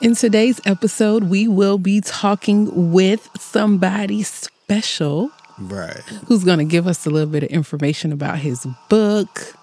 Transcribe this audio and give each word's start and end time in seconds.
In 0.00 0.14
today's 0.14 0.60
episode, 0.66 1.24
we 1.24 1.48
will 1.48 1.78
be 1.78 2.00
talking 2.00 2.92
with 2.92 3.28
somebody 3.38 4.22
special 4.22 5.30
Right. 5.58 6.00
who's 6.26 6.44
going 6.44 6.58
to 6.58 6.64
give 6.66 6.86
us 6.86 7.06
a 7.06 7.10
little 7.10 7.30
bit 7.30 7.42
of 7.44 7.48
information 7.48 8.12
about 8.12 8.38
his 8.38 8.66
book. 8.90 9.54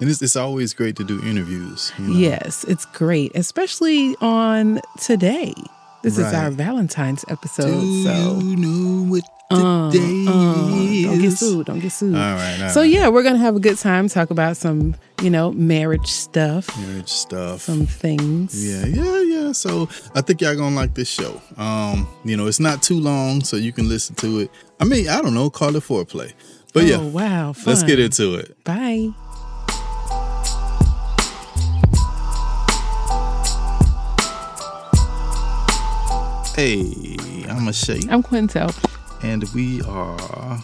And 0.00 0.10
it's, 0.10 0.20
it's 0.20 0.36
always 0.36 0.74
great 0.74 0.96
to 0.96 1.04
do 1.04 1.22
interviews. 1.24 1.90
You 1.98 2.04
know? 2.08 2.18
Yes, 2.18 2.64
it's 2.64 2.84
great, 2.86 3.32
especially 3.34 4.14
on 4.20 4.80
today. 5.00 5.54
This 6.02 6.18
is 6.18 6.32
our 6.34 6.50
Valentine's 6.50 7.24
episode. 7.28 7.70
Do 7.80 8.02
so 8.04 8.40
you 8.42 8.56
know 8.56 9.10
what 9.10 9.22
uh, 9.52 9.90
today 9.92 10.24
uh, 10.26 10.32
don't 10.32 11.20
get 11.20 11.30
sued. 11.32 11.66
Don't 11.66 11.78
get 11.78 11.92
sued. 11.92 12.14
All 12.16 12.20
right. 12.34 12.60
all 12.62 12.70
So 12.70 12.80
right. 12.80 12.90
yeah, 12.90 13.08
we're 13.08 13.22
gonna 13.22 13.38
have 13.38 13.54
a 13.54 13.60
good 13.60 13.78
time. 13.78 14.08
Talk 14.08 14.30
about 14.30 14.56
some, 14.56 14.96
you 15.22 15.30
know, 15.30 15.52
marriage 15.52 16.08
stuff, 16.08 16.76
Marriage 16.78 17.08
stuff. 17.08 17.60
some 17.60 17.86
things. 17.86 18.52
Yeah, 18.68 18.86
yeah, 18.86 19.20
yeah. 19.22 19.52
So 19.52 19.88
I 20.14 20.20
think 20.20 20.40
y'all 20.40 20.56
gonna 20.56 20.74
like 20.74 20.94
this 20.94 21.08
show. 21.08 21.40
Um, 21.56 22.08
you 22.24 22.36
know, 22.36 22.46
it's 22.46 22.60
not 22.60 22.82
too 22.82 22.98
long, 22.98 23.42
so 23.42 23.56
you 23.56 23.72
can 23.72 23.88
listen 23.88 24.16
to 24.16 24.40
it. 24.40 24.50
I 24.80 24.84
mean, 24.84 25.08
I 25.08 25.22
don't 25.22 25.34
know, 25.34 25.48
call 25.48 25.76
it 25.76 25.82
foreplay. 25.84 26.32
But 26.74 26.84
oh 26.84 26.86
yeah, 26.86 26.98
wow, 26.98 27.52
fun. 27.52 27.64
let's 27.74 27.82
get 27.84 28.00
into 28.00 28.34
it. 28.34 28.62
Bye. 28.64 29.10
Hey, 36.54 37.16
I'm 37.48 37.66
a 37.68 37.72
Shay, 37.72 38.00
I'm 38.10 38.22
Quintel. 38.22 38.70
and 39.22 39.42
we 39.54 39.80
are 39.82 40.62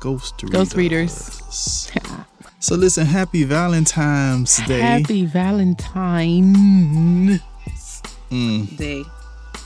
Ghost 0.00 0.42
Readers. 0.42 0.50
Ghost 0.58 0.74
Readers. 0.76 1.90
So 2.60 2.74
listen, 2.74 3.06
happy 3.06 3.44
Valentine's 3.44 4.56
Day. 4.66 4.80
Happy 4.80 5.24
Valentine's 5.26 7.40
Mm, 8.30 8.76
Day. 8.76 9.04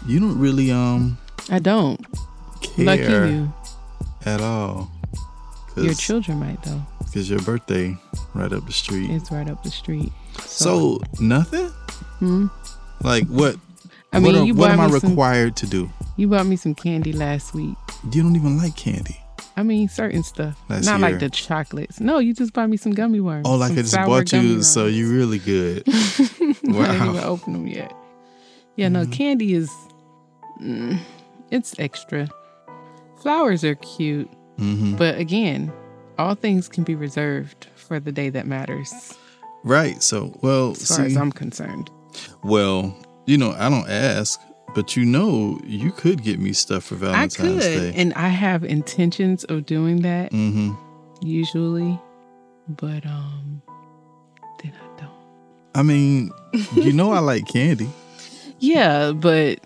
you 0.06 0.20
don't 0.20 0.38
really 0.38 0.70
um 0.70 1.18
I 1.50 1.58
don't. 1.58 1.98
care 2.60 2.84
Lucky 2.84 3.02
you. 3.34 3.52
at 4.24 4.40
all. 4.40 4.88
Your 5.76 5.94
children 5.94 6.38
might 6.38 6.62
though. 6.62 6.82
Because 7.04 7.28
your 7.30 7.40
birthday 7.40 7.96
right 8.34 8.52
up 8.52 8.66
the 8.66 8.72
street. 8.72 9.10
It's 9.10 9.32
right 9.32 9.48
up 9.48 9.62
the 9.64 9.70
street. 9.70 10.12
So 10.46 11.00
nothing? 11.18 11.68
Hmm? 12.20 12.46
Like 13.02 13.26
what? 13.26 13.56
I 14.12 14.18
what 14.18 14.22
mean, 14.22 14.36
are- 14.36 14.44
you 14.44 14.54
what 14.54 14.70
am 14.70 14.80
I 14.80 14.86
me 14.88 14.98
some- 15.00 15.10
required 15.10 15.56
to 15.56 15.66
do? 15.66 15.90
You 16.16 16.28
bought 16.28 16.46
me 16.46 16.56
some 16.56 16.74
candy 16.74 17.12
last 17.14 17.54
week. 17.54 17.74
You 18.12 18.22
don't 18.22 18.36
even 18.36 18.58
like 18.58 18.76
candy. 18.76 19.18
I 19.56 19.62
mean, 19.62 19.88
certain 19.88 20.22
stuff. 20.22 20.58
Last 20.68 20.86
Not 20.86 21.00
like 21.00 21.18
the 21.18 21.28
chocolates. 21.28 22.00
No, 22.00 22.18
you 22.18 22.32
just 22.34 22.52
bought 22.52 22.70
me 22.70 22.76
some 22.76 22.92
gummy 22.92 23.20
worms. 23.20 23.46
Oh, 23.46 23.56
like 23.56 23.72
I 23.72 23.76
just 23.76 23.94
bought 23.94 24.32
you, 24.32 24.62
so 24.62 24.84
worms. 24.84 24.96
you 24.96 25.12
really 25.12 25.38
good. 25.38 25.82
I 25.88 25.92
didn't 25.92 26.66
even 26.66 27.14
wow. 27.14 27.24
open 27.24 27.52
them 27.52 27.66
yet. 27.66 27.92
Yeah, 28.76 28.88
no, 28.88 29.00
Mm-hmm. 29.02 29.12
candy 29.12 29.54
is, 29.54 29.70
mm, 30.62 30.98
it's 31.50 31.78
extra. 31.78 32.28
Flowers 33.20 33.62
are 33.64 33.74
cute, 33.76 34.28
hmm 34.58 34.94
but 34.96 35.18
again, 35.18 35.72
all 36.18 36.34
things 36.34 36.68
can 36.68 36.82
be 36.84 36.94
reserved 36.94 37.66
for 37.76 38.00
the 38.00 38.12
day 38.12 38.30
that 38.30 38.46
matters, 38.46 38.92
Right. 39.64 40.02
So, 40.02 40.36
well, 40.42 40.72
as 40.72 40.88
far 40.96 41.04
as 41.06 41.16
I'm 41.16 41.30
concerned. 41.30 41.88
well, 42.42 42.96
you 43.26 43.38
know, 43.38 43.52
I 43.52 43.68
don't 43.68 43.88
ask, 43.88 44.40
but 44.74 44.96
you 44.96 45.04
know, 45.04 45.58
you 45.64 45.90
could 45.92 46.22
get 46.22 46.38
me 46.40 46.52
stuff 46.52 46.84
for 46.84 46.94
I 46.94 46.98
Valentine's 46.98 47.34
could, 47.34 47.60
Day. 47.60 47.92
and 47.94 48.12
I 48.14 48.28
have 48.28 48.64
intentions 48.64 49.44
of 49.44 49.66
doing 49.66 50.02
that 50.02 50.32
hmm 50.32 50.72
usually, 51.20 51.98
but 52.68 53.06
um, 53.06 53.62
then 54.62 54.72
I 54.74 55.00
don't. 55.00 55.10
I 55.74 55.82
mean, 55.82 56.30
you 56.74 56.92
know, 56.92 57.12
I 57.12 57.20
like 57.20 57.46
candy. 57.48 57.88
Yeah, 58.58 59.10
but 59.10 59.58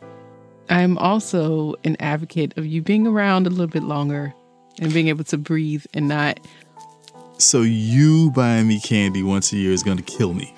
I'm 0.70 0.96
also 0.96 1.74
an 1.84 1.96
advocate 2.00 2.56
of 2.56 2.64
you 2.64 2.80
being 2.80 3.06
around 3.06 3.46
a 3.46 3.50
little 3.50 3.66
bit 3.66 3.82
longer 3.82 4.32
and 4.80 4.90
being 4.92 5.08
able 5.08 5.24
to 5.24 5.36
breathe 5.36 5.84
and 5.92 6.08
not 6.08 6.40
So 7.36 7.61
you 7.61 8.30
buying 8.30 8.68
me 8.68 8.80
candy 8.80 9.22
once 9.22 9.52
a 9.52 9.56
year 9.58 9.72
is 9.72 9.83
going 9.83 9.98
to 9.98 10.02
kill 10.02 10.33
me. 10.33 10.55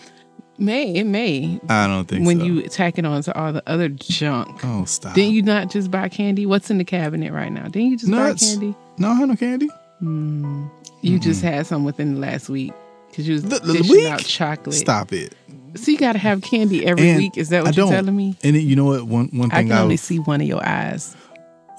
May 0.59 0.95
it 0.95 1.05
may 1.05 1.61
I 1.69 1.87
don't 1.87 2.07
think 2.07 2.23
so. 2.23 2.27
when 2.27 2.41
so. 2.41 2.45
you 2.47 2.63
tack 2.69 2.99
it 2.99 3.05
on 3.05 3.23
to 3.23 3.39
all 3.39 3.53
the 3.53 3.63
other 3.69 3.89
junk. 3.89 4.61
oh 4.65 4.85
stop. 4.85 5.15
Didn't 5.15 5.33
you 5.35 5.43
not 5.43 5.71
just 5.71 5.91
buy 5.91 6.09
candy? 6.09 6.47
What's 6.47 6.71
in 6.71 6.79
the 6.79 6.85
cabinet 6.85 7.33
right 7.33 7.53
now? 7.53 7.65
Didn't 7.65 7.91
you 7.91 7.97
just 7.97 8.09
Nuts. 8.11 8.45
buy 8.45 8.51
candy? 8.61 8.75
No, 8.99 9.09
I 9.11 9.15
have 9.15 9.29
no 9.29 9.37
candy. 9.37 9.69
Hmm. 10.01 10.67
You 11.03 11.19
just 11.19 11.43
had 11.43 11.67
some 11.67 11.85
within 11.85 12.15
the 12.15 12.21
last 12.21 12.49
week 12.49 12.73
because 13.11 13.27
you 13.29 13.35
was 13.35 13.43
The- 13.45 13.61
the 13.61 13.73
dishing 13.75 13.91
week? 13.97 14.07
out 14.09 14.21
chocolate. 14.25 14.75
Stop 14.75 15.13
it. 15.13 15.35
So 15.77 15.91
you 15.93 15.99
got 15.99 16.15
to 16.15 16.19
have 16.19 16.41
candy 16.43 16.85
every 16.87 17.09
And 17.11 17.19
week. 17.19 17.37
Is 17.37 17.51
that 17.51 17.61
I 17.61 17.63
what 17.63 17.77
you're 17.77 17.89
telling 17.89 18.17
me? 18.17 18.37
And 18.43 18.57
it, 18.57 18.61
you 18.61 18.75
know 18.75 18.87
what? 18.87 19.05
One 19.05 19.29
one 19.33 19.53
I 19.53 19.59
thing 19.59 19.69
can 19.69 19.79
only 19.79 19.95
I've 19.95 20.01
see 20.01 20.19
one 20.19 20.41
of 20.41 20.47
your 20.47 20.65
eyes. 20.67 21.15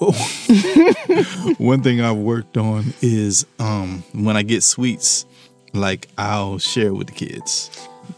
one 1.58 1.82
thing 1.82 2.00
I've 2.00 2.16
worked 2.16 2.56
on 2.56 2.94
is 3.02 3.46
um 3.58 4.02
when 4.14 4.36
I 4.36 4.42
get 4.42 4.62
sweets, 4.62 5.26
like 5.74 6.08
I'll 6.16 6.58
share 6.58 6.94
with 6.94 7.08
the 7.08 7.12
kids. 7.12 7.70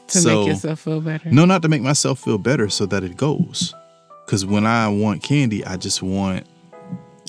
To 0.09 0.19
So- 0.21 0.41
make 0.41 0.49
yourself 0.49 0.81
feel 0.81 1.01
better. 1.01 1.31
No, 1.31 1.45
not 1.45 1.63
to 1.63 1.69
make 1.69 1.83
myself 1.83 2.19
feel 2.21 2.39
better, 2.39 2.69
so 2.69 2.87
that 2.87 3.03
it 3.05 3.17
goes. 3.17 3.73
Because 4.27 4.45
when 4.47 4.67
I 4.67 4.89
want 4.89 5.23
candy, 5.23 5.65
I 5.65 5.77
just 5.77 6.03
want 6.03 6.47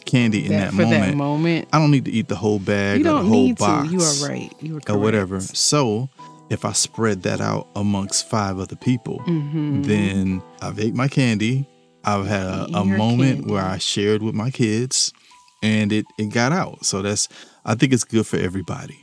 candy 0.05 0.45
in 0.45 0.51
that, 0.51 0.73
moment. 0.73 0.91
that 0.91 1.15
moment. 1.15 1.67
I 1.71 1.79
don't 1.79 1.91
need 1.91 2.05
to 2.05 2.11
eat 2.11 2.27
the 2.27 2.35
whole 2.35 2.59
bag 2.59 2.99
You 3.01 3.09
or 3.09 3.13
the 3.21 3.27
whole 3.27 3.43
need 3.45 3.57
box 3.57 3.87
to. 3.87 3.93
You 3.93 4.01
are 4.01 4.29
right. 4.29 4.51
You 4.61 4.77
are 4.77 4.79
correct. 4.79 4.89
or 4.89 4.97
whatever. 4.99 5.39
So 5.39 6.09
if 6.49 6.65
I 6.65 6.73
spread 6.73 7.23
that 7.23 7.39
out 7.41 7.67
amongst 7.75 8.29
five 8.29 8.59
other 8.59 8.75
people, 8.75 9.19
Mhm. 9.27 9.85
then 9.85 10.41
I've 10.61 10.79
ate 10.79 10.93
my 10.93 11.07
candy. 11.07 11.67
I've 12.03 12.27
had 12.27 12.45
a, 12.45 12.65
a 12.77 12.83
moment 12.85 13.37
candy. 13.39 13.53
where 13.53 13.63
I 13.63 13.77
shared 13.77 14.21
with 14.21 14.35
my 14.35 14.51
kids, 14.51 15.13
and 15.63 15.93
it 15.93 16.05
it 16.17 16.29
got 16.31 16.51
out. 16.51 16.85
So 16.85 17.01
that's 17.01 17.29
I 17.65 17.75
think 17.75 17.93
it's 17.93 18.03
good 18.03 18.27
for 18.27 18.37
everybody. 18.37 18.99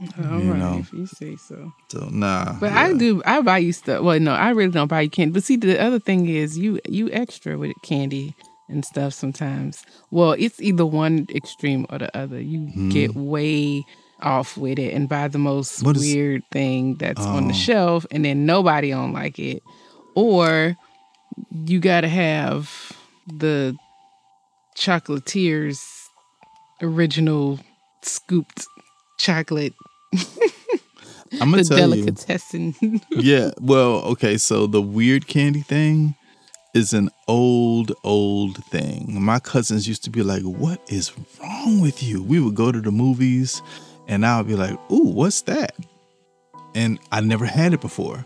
All 0.00 0.40
you 0.40 0.52
right, 0.52 0.58
know. 0.58 0.78
if 0.78 0.92
you 0.92 1.06
say 1.06 1.36
so. 1.36 1.72
So 1.88 2.08
nah. 2.10 2.56
But 2.60 2.72
I 2.72 2.92
do. 2.92 3.20
I 3.26 3.40
buy 3.42 3.58
you 3.58 3.72
stuff. 3.72 4.02
Well, 4.02 4.20
no, 4.20 4.32
I 4.32 4.50
really 4.50 4.70
don't 4.70 4.86
buy 4.88 5.00
you 5.02 5.10
candy. 5.10 5.32
But 5.32 5.42
see, 5.44 5.56
the 5.56 5.80
other 5.80 5.98
thing 5.98 6.28
is, 6.28 6.56
you 6.56 6.78
you 6.88 7.10
extra 7.10 7.58
with 7.58 7.72
candy 7.82 8.34
and 8.68 8.84
stuff 8.84 9.12
sometimes. 9.12 9.82
Well, 10.10 10.32
it's 10.32 10.60
either 10.60 10.86
one 10.86 11.26
extreme 11.34 11.86
or 11.90 11.98
the 11.98 12.16
other. 12.16 12.40
You 12.40 12.60
mm-hmm. 12.60 12.88
get 12.90 13.14
way 13.14 13.84
off 14.20 14.56
with 14.56 14.78
it 14.78 14.94
and 14.94 15.08
buy 15.08 15.28
the 15.28 15.38
most 15.38 15.84
is- 15.84 15.98
weird 15.98 16.42
thing 16.52 16.94
that's 16.96 17.24
on 17.24 17.48
the 17.48 17.54
Oh. 17.54 17.56
shelf, 17.56 18.06
and 18.10 18.24
then 18.24 18.46
nobody 18.46 18.90
don't 18.90 19.12
like 19.12 19.38
it, 19.38 19.62
or 20.14 20.76
you 21.64 21.80
got 21.80 22.02
to 22.02 22.08
have 22.08 22.92
the 23.26 23.76
chocolatiers 24.76 25.80
original 26.82 27.58
scooped 28.02 28.66
chocolate 29.18 29.74
I'm 31.40 31.50
gonna 31.50 31.62
the 31.62 31.76
tell 31.76 31.94
you. 31.94 32.04
delicatessen. 32.04 32.74
yeah. 33.10 33.50
Well, 33.60 34.02
okay. 34.12 34.38
So 34.38 34.66
the 34.66 34.80
weird 34.80 35.26
candy 35.26 35.60
thing 35.60 36.14
is 36.74 36.92
an 36.92 37.10
old, 37.26 37.92
old 38.04 38.64
thing. 38.64 39.22
My 39.22 39.38
cousins 39.38 39.86
used 39.86 40.04
to 40.04 40.10
be 40.10 40.22
like, 40.22 40.42
"What 40.42 40.80
is 40.88 41.12
wrong 41.40 41.80
with 41.80 42.02
you?" 42.02 42.22
We 42.22 42.40
would 42.40 42.54
go 42.54 42.72
to 42.72 42.80
the 42.80 42.90
movies, 42.90 43.62
and 44.06 44.24
I 44.24 44.38
would 44.38 44.48
be 44.48 44.56
like, 44.56 44.78
"Ooh, 44.90 45.10
what's 45.10 45.42
that?" 45.42 45.74
And 46.74 46.98
I 47.12 47.20
never 47.20 47.44
had 47.44 47.74
it 47.74 47.80
before, 47.80 48.24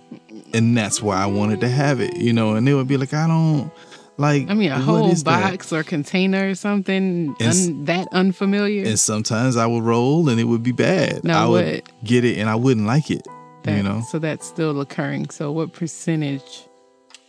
and 0.55 0.77
that's 0.77 1.03
why 1.03 1.17
I 1.17 1.27
wanted 1.27 1.61
to 1.63 1.69
have 1.69 2.01
it. 2.01 2.17
You 2.17 2.33
know, 2.33 2.55
and 2.55 2.67
they 2.67 2.75
would 2.75 2.89
be 2.89 2.97
like, 2.97 3.15
"I 3.15 3.27
don't 3.27 3.71
like." 4.17 4.49
I 4.51 4.55
mean, 4.55 4.71
a 4.71 4.79
whole 4.79 5.11
is 5.11 5.25
that?" 5.25 5.51
box 5.51 5.73
or 5.73 5.83
container 5.83 6.51
or 6.51 6.55
something 6.55 7.35
un- 7.41 7.85
that 7.85 8.09
unfamiliar. 8.13 8.85
And 8.87 8.99
sometimes 8.99 9.57
I 9.57 9.67
would 9.67 9.83
roll, 9.83 10.29
and 10.29 10.41
it 10.41 10.45
would 10.45 10.63
be 10.63 10.73
bad. 10.73 11.25
Now 11.25 11.45
I 11.45 11.49
would 11.49 11.75
what? 11.75 12.05
get 12.05 12.25
it, 12.25 12.39
and 12.39 12.49
I 12.49 12.55
wouldn't 12.55 12.87
like 12.87 13.11
it. 13.11 13.27
That- 13.65 13.77
you 13.77 13.83
know, 13.83 14.03
so 14.11 14.19
that's 14.19 14.47
still 14.47 14.81
occurring. 14.81 15.31
So, 15.31 15.53
what 15.53 15.73
percentage 15.73 16.67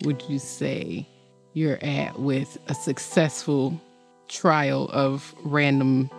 would 0.04 0.24
you 0.28 0.40
say 0.40 1.08
you're 1.54 1.78
at 1.84 2.19
with 2.19 2.57
a 2.68 2.74
successful 2.74 3.80
trial 4.28 4.90
of 4.92 5.36
random 5.44 6.10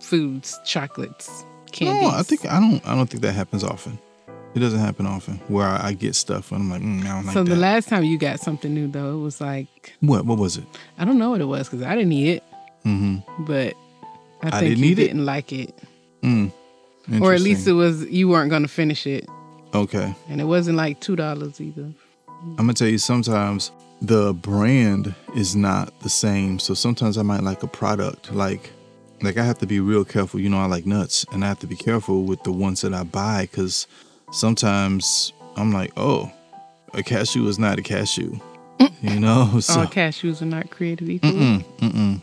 foods, 0.00 0.58
chocolates, 0.66 1.44
candies? 1.70 2.02
No, 2.02 2.08
I 2.08 2.22
think 2.24 2.44
I 2.44 2.58
don't. 2.58 2.86
I 2.86 2.94
don't 2.96 3.06
think 3.08 3.22
that 3.22 3.34
happens 3.34 3.62
often. 3.62 3.98
It 4.54 4.58
doesn't 4.60 4.80
happen 4.80 5.06
often 5.06 5.36
where 5.48 5.66
I, 5.66 5.88
I 5.88 5.92
get 5.94 6.14
stuff 6.14 6.52
and 6.52 6.60
I'm 6.62 6.70
like, 6.70 6.82
mm, 6.82 7.02
I 7.04 7.08
don't 7.16 7.24
like 7.26 7.32
so. 7.34 7.42
that. 7.44 7.50
The 7.50 7.56
last 7.56 7.88
time 7.88 8.04
you 8.04 8.18
got 8.18 8.38
something 8.40 8.72
new, 8.74 8.86
though, 8.88 9.14
it 9.18 9.20
was 9.22 9.40
like 9.40 9.94
what? 10.00 10.26
What 10.26 10.38
was 10.38 10.56
it? 10.58 10.64
I 10.98 11.04
don't 11.04 11.18
know 11.18 11.30
what 11.30 11.40
it 11.40 11.46
was 11.46 11.68
because 11.68 11.84
I 11.86 11.94
didn't 11.94 12.12
eat 12.12 12.28
it, 12.36 12.42
Mm-hmm. 12.84 13.44
but 13.44 13.74
I 14.42 14.48
I 14.48 14.50
think 14.60 14.76
didn't 14.76 14.84
you 14.84 14.94
didn't 14.94 15.24
like 15.24 15.52
it, 15.52 15.74
Mm. 16.22 16.52
or 17.20 17.32
at 17.32 17.40
least 17.40 17.66
it 17.66 17.72
was 17.72 18.04
you 18.06 18.28
weren't 18.28 18.50
going 18.50 18.62
to 18.62 18.68
finish 18.68 19.06
it. 19.06 19.26
okay. 19.74 20.14
And 20.28 20.40
it 20.40 20.44
wasn't 20.44 20.76
like 20.76 21.00
two 21.00 21.16
dollars 21.16 21.60
either. 21.60 21.90
I'm 22.42 22.56
gonna 22.56 22.74
tell 22.74 22.88
you. 22.88 22.98
Sometimes 22.98 23.70
the 24.02 24.34
brand 24.34 25.14
is 25.36 25.54
not 25.56 25.98
the 26.00 26.08
same. 26.10 26.58
So 26.58 26.74
sometimes 26.74 27.16
I 27.16 27.22
might 27.22 27.42
like 27.42 27.62
a 27.62 27.68
product 27.68 28.32
like. 28.32 28.70
Like 29.22 29.36
I 29.38 29.44
have 29.44 29.58
to 29.58 29.66
be 29.66 29.78
real 29.78 30.04
careful. 30.04 30.40
You 30.40 30.48
know, 30.50 30.58
I 30.58 30.66
like 30.66 30.84
nuts, 30.84 31.24
and 31.32 31.44
I 31.44 31.48
have 31.48 31.60
to 31.60 31.68
be 31.68 31.76
careful 31.76 32.24
with 32.24 32.42
the 32.42 32.50
ones 32.50 32.80
that 32.80 32.92
I 32.92 33.04
buy 33.04 33.42
because 33.48 33.86
sometimes 34.32 35.32
I'm 35.56 35.72
like, 35.72 35.92
oh, 35.96 36.30
a 36.94 37.02
cashew 37.02 37.46
is 37.48 37.58
not 37.58 37.78
a 37.78 37.82
cashew. 37.82 38.38
You 39.00 39.20
know, 39.20 39.60
so 39.60 39.80
All 39.80 39.86
cashews 39.86 40.42
are 40.42 40.46
not 40.46 40.70
created 40.70 41.08
equal. 41.08 41.30
mm-mm, 41.30 41.64
mm-mm. 41.78 42.20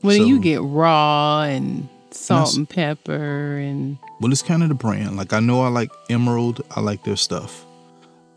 When 0.00 0.18
So- 0.20 0.24
you 0.26 0.38
get 0.40 0.60
raw 0.62 1.42
and 1.42 1.88
salt 2.10 2.40
That's- 2.40 2.56
and 2.56 2.68
pepper 2.68 3.56
and 3.58 3.98
well, 4.20 4.30
it's 4.30 4.42
kind 4.42 4.62
of 4.62 4.68
the 4.68 4.74
brand. 4.76 5.16
Like 5.16 5.32
I 5.32 5.40
know 5.40 5.62
I 5.62 5.68
like 5.68 5.90
Emerald. 6.08 6.62
I 6.76 6.80
like 6.80 7.02
their 7.04 7.16
stuff. 7.16 7.64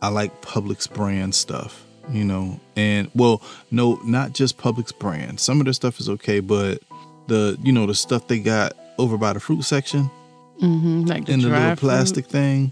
I 0.02 0.08
like 0.10 0.42
Publix 0.42 0.92
brand 0.92 1.36
stuff. 1.36 1.84
You 2.12 2.24
know, 2.24 2.60
and 2.76 3.10
well, 3.16 3.42
no, 3.72 4.00
not 4.04 4.34
just 4.34 4.58
Publix 4.60 4.98
brand. 4.98 5.40
Some 5.40 5.60
of 5.60 5.66
their 5.66 5.74
stuff 5.74 6.00
is 6.00 6.08
okay, 6.10 6.40
but 6.40 6.82
the 7.28 7.58
you 7.64 7.72
know 7.72 7.86
the 7.88 7.96
stuff 7.96 8.28
they 8.28 8.40
got 8.40 8.74
over 9.00 9.18
by 9.18 9.34
the 9.34 9.40
fruit 9.40 9.64
section 9.64 10.10
mm-hmm, 10.62 11.02
like 11.06 11.26
the 11.26 11.34
in 11.34 11.42
the 11.42 11.50
dry 11.50 11.58
little 11.60 11.76
fruit. 11.76 11.80
plastic 11.90 12.26
thing, 12.28 12.72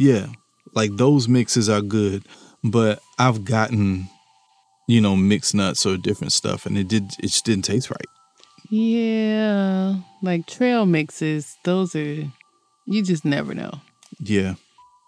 yeah, 0.00 0.26
like 0.74 0.96
those 0.96 1.28
mixes 1.28 1.68
are 1.68 1.82
good. 1.82 2.24
But 2.64 3.00
I've 3.18 3.44
gotten, 3.44 4.08
you 4.88 5.00
know, 5.00 5.14
mixed 5.16 5.54
nuts 5.54 5.84
or 5.86 5.96
different 5.96 6.32
stuff, 6.32 6.66
and 6.66 6.76
it 6.78 6.88
did 6.88 7.04
it 7.18 7.28
just 7.28 7.44
didn't 7.44 7.64
taste 7.64 7.90
right. 7.90 8.08
Yeah, 8.70 9.96
like 10.22 10.46
trail 10.46 10.86
mixes. 10.86 11.56
Those 11.64 11.94
are 11.96 12.14
you 12.86 13.02
just 13.02 13.24
never 13.24 13.54
know. 13.54 13.72
Yeah, 14.18 14.54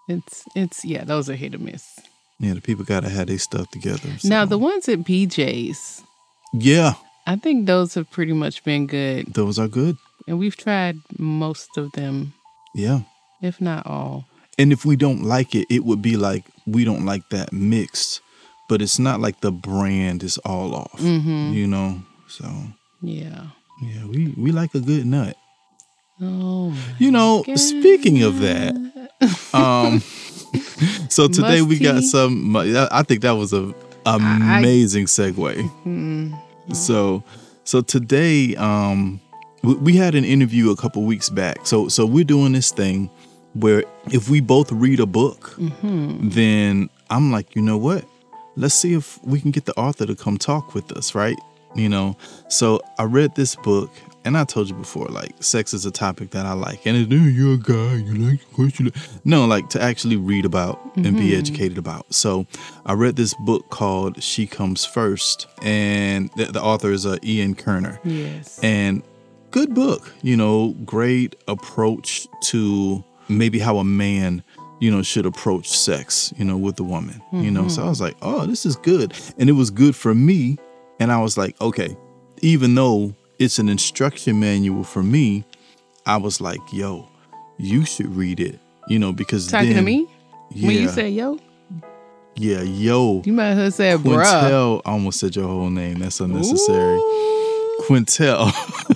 It's 0.08 0.44
it's 0.54 0.84
yeah, 0.84 1.04
those 1.04 1.28
are 1.30 1.34
hit 1.36 1.54
or 1.54 1.58
miss. 1.58 1.84
yeah, 2.38 2.54
the 2.54 2.60
people 2.60 2.84
gotta 2.84 3.08
have 3.08 3.26
their 3.28 3.38
stuff 3.38 3.70
together. 3.70 4.08
Now 4.24 4.44
the 4.44 4.58
ones 4.58 4.88
at 4.88 5.00
BJ's, 5.00 6.02
yeah, 6.54 6.94
I 7.26 7.36
think 7.36 7.66
those 7.66 7.94
have 7.94 8.10
pretty 8.10 8.32
much 8.32 8.62
been 8.64 8.86
good, 8.86 9.32
those 9.34 9.58
are 9.58 9.68
good. 9.68 9.96
and 10.28 10.38
we've 10.38 10.56
tried 10.56 10.96
most 11.18 11.68
of 11.76 11.92
them, 11.92 12.32
Yeah. 12.74 13.00
if 13.42 13.60
not 13.60 13.86
all. 13.86 14.24
And 14.62 14.72
if 14.72 14.84
we 14.84 14.94
don't 14.96 15.22
like 15.24 15.54
it, 15.56 15.66
it 15.68 15.84
would 15.84 16.00
be 16.02 16.16
like 16.16 16.44
we 16.66 16.84
don't 16.84 17.04
like 17.04 17.28
that 17.30 17.52
mixed, 17.52 18.20
but 18.68 18.80
it's 18.80 18.98
not 18.98 19.18
like 19.20 19.40
the 19.40 19.50
brand 19.50 20.22
is 20.22 20.38
all 20.44 20.74
off, 20.74 21.00
Mm-hmm. 21.00 21.52
you 21.52 21.66
know. 21.66 22.00
So 22.28 22.46
Yeah. 23.02 23.46
yeah, 23.82 24.06
we 24.06 24.32
we 24.38 24.52
like 24.52 24.72
a 24.74 24.80
good 24.80 25.04
nut. 25.04 25.36
Oh. 26.20 26.72
You 26.98 27.10
know, 27.10 27.42
God. 27.44 27.58
speaking 27.58 28.22
of 28.22 28.38
that, 28.40 28.72
um, 29.52 30.00
so 31.08 31.26
today 31.26 31.62
we 31.62 31.78
got 31.80 32.02
some. 32.04 32.54
I 32.56 33.02
think 33.02 33.22
that 33.22 33.32
was 33.32 33.52
a 33.52 33.74
amazing 34.06 35.06
segue. 35.06 35.56
Mm, 35.84 36.38
So 36.74 37.24
so 37.64 37.80
today, 37.80 38.54
um, 38.56 39.20
we, 39.64 39.74
we 39.74 39.92
had 39.96 40.14
an 40.14 40.24
interview 40.24 40.70
a 40.70 40.76
couple 40.76 41.02
weeks 41.02 41.28
back. 41.30 41.66
So 41.66 41.88
so 41.88 42.06
we're 42.06 42.24
doing 42.36 42.52
this 42.52 42.70
thing 42.70 43.10
where 43.54 43.84
if 44.06 44.28
we 44.28 44.40
both 44.40 44.70
read 44.72 45.00
a 45.00 45.06
book, 45.06 45.50
mm-hmm. 45.56 46.28
then 46.28 46.88
I'm 47.10 47.30
like, 47.32 47.54
you 47.54 47.62
know 47.62 47.76
what? 47.78 48.04
Let's 48.56 48.74
see 48.74 48.92
if 48.94 49.22
we 49.24 49.40
can 49.40 49.50
get 49.50 49.64
the 49.64 49.74
author 49.78 50.06
to 50.06 50.14
come 50.14 50.36
talk 50.38 50.74
with 50.74 50.92
us, 50.92 51.14
right? 51.14 51.38
You 51.74 51.88
know. 51.88 52.16
So 52.48 52.80
I 52.98 53.04
read 53.04 53.34
this 53.34 53.56
book, 53.56 53.90
and 54.26 54.36
I 54.36 54.44
told 54.44 54.68
you 54.68 54.74
before, 54.74 55.06
like, 55.08 55.42
sex 55.42 55.72
is 55.72 55.86
a 55.86 55.90
topic 55.90 56.30
that 56.32 56.44
I 56.44 56.52
like, 56.52 56.84
and 56.84 56.94
it, 56.96 57.08
"Oh, 57.10 57.16
you're 57.16 57.54
a 57.54 57.56
guy, 57.56 57.94
you 57.94 58.14
like 58.14 58.42
of 58.42 58.52
course 58.52 58.78
you 58.78 58.86
like. 58.86 58.96
No, 59.24 59.46
like 59.46 59.70
to 59.70 59.82
actually 59.82 60.16
read 60.16 60.44
about 60.44 60.78
and 60.96 61.16
be 61.16 61.34
educated 61.34 61.78
about. 61.78 62.12
So 62.12 62.46
I 62.84 62.92
read 62.92 63.16
this 63.16 63.32
book 63.46 63.70
called 63.70 64.22
"She 64.22 64.46
Comes 64.46 64.84
First, 64.84 65.46
and 65.62 66.28
the, 66.36 66.46
the 66.46 66.62
author 66.62 66.92
is 66.92 67.06
uh, 67.06 67.16
Ian 67.22 67.54
Kerner 67.54 67.98
Yes. 68.04 68.58
and 68.62 69.02
good 69.50 69.74
book 69.74 70.10
you 70.22 70.34
know 70.34 70.70
great 70.86 71.36
approach 71.46 72.26
to 72.40 73.04
maybe 73.28 73.58
how 73.58 73.78
a 73.78 73.84
man 73.84 74.42
you 74.80 74.90
know 74.90 75.02
should 75.02 75.26
approach 75.26 75.68
sex 75.68 76.32
you 76.36 76.44
know 76.44 76.56
with 76.56 76.76
the 76.76 76.82
woman 76.82 77.22
you 77.32 77.50
know 77.50 77.68
so 77.68 77.80
i 77.80 77.82
mm-hmm. 77.82 77.88
was 77.90 78.00
like 78.00 78.16
oh 78.22 78.46
this 78.46 78.66
is 78.66 78.76
good 78.76 79.14
and 79.38 79.48
it 79.48 79.52
was 79.52 79.70
good 79.70 79.94
for 79.94 80.14
me 80.14 80.58
and 80.98 81.12
i 81.12 81.20
was 81.20 81.38
like 81.38 81.58
okay 81.60 81.96
even 82.40 82.74
though 82.74 83.14
it's 83.38 83.58
an 83.58 83.68
instruction 83.68 84.40
manual 84.40 84.82
for 84.82 85.02
me 85.02 85.44
i 86.04 86.16
was 86.16 86.40
like 86.40 86.60
yo 86.72 87.08
you 87.58 87.84
should 87.84 88.14
read 88.16 88.40
it 88.40 88.58
you 88.88 88.98
know 88.98 89.12
because 89.12 89.46
Talking 89.48 89.74
to 89.74 89.82
me? 89.82 90.08
yeah 90.50 90.66
When 90.66 90.76
you 90.76 90.88
say 90.88 91.08
yo, 91.10 91.38
yeah 92.34 92.62
yo 92.62 93.22
you 93.24 93.32
might 93.32 93.54
have 93.54 93.72
said 93.74 94.00
bruh. 94.00 94.24
Quintel, 94.24 94.82
I 94.84 94.90
almost 94.90 95.20
said 95.20 95.36
your 95.36 95.46
whole 95.46 95.70
name. 95.70 95.98
That's 95.98 96.20
unnecessary. 96.20 96.98
Ooh. 96.98 97.84
Quintel, 97.86 98.46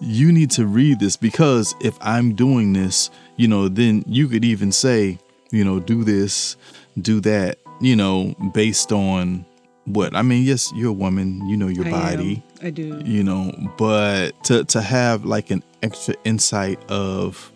you 0.00 0.32
need 0.32 0.50
to 0.52 0.66
read 0.66 1.00
this 1.00 1.16
because 1.16 1.74
if 1.80 1.96
I'm 2.00 2.34
doing 2.34 2.72
this, 2.72 3.10
you 3.36 3.48
know, 3.48 3.68
then 3.68 4.04
you 4.06 4.28
could 4.28 4.44
even 4.44 4.72
say, 4.72 5.18
you 5.50 5.64
know, 5.64 5.80
do 5.80 6.04
this, 6.04 6.56
do 7.00 7.20
that, 7.20 7.58
you 7.80 7.96
know, 7.96 8.34
based 8.54 8.92
on 8.92 9.44
what? 9.86 10.14
I 10.14 10.22
mean, 10.22 10.44
yes, 10.44 10.72
you're 10.74 10.90
a 10.90 10.92
woman, 10.92 11.46
you 11.48 11.56
know 11.56 11.68
your 11.68 11.86
I 11.86 11.90
body, 11.90 12.42
am. 12.60 12.66
I 12.66 12.70
do. 12.70 13.02
you 13.04 13.22
know, 13.22 13.52
but 13.76 14.42
to 14.44 14.64
to 14.64 14.80
have 14.80 15.24
like 15.24 15.50
an 15.50 15.62
extra 15.82 16.14
insight 16.24 16.78
of 16.90 17.50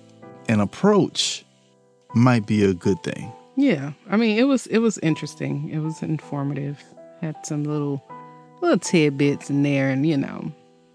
an 0.49 0.61
approach 0.61 1.45
might 2.15 2.47
be 2.47 2.65
a 2.65 2.75
good 2.75 3.03
thing. 3.03 3.33
Yeah, 3.57 3.93
I 4.11 4.17
mean, 4.17 4.39
it 4.39 4.45
was 4.45 4.67
it 4.67 4.79
was 4.79 4.99
interesting. 4.99 5.71
It 5.71 5.79
was 5.79 6.03
informative. 6.03 6.83
Had 7.21 7.37
some 7.47 7.65
little 7.65 8.03
little 8.61 8.79
tidbits 8.79 9.51
in 9.51 9.63
there, 9.63 9.91
and 9.91 10.07
you 10.07 10.17
know, 10.17 10.51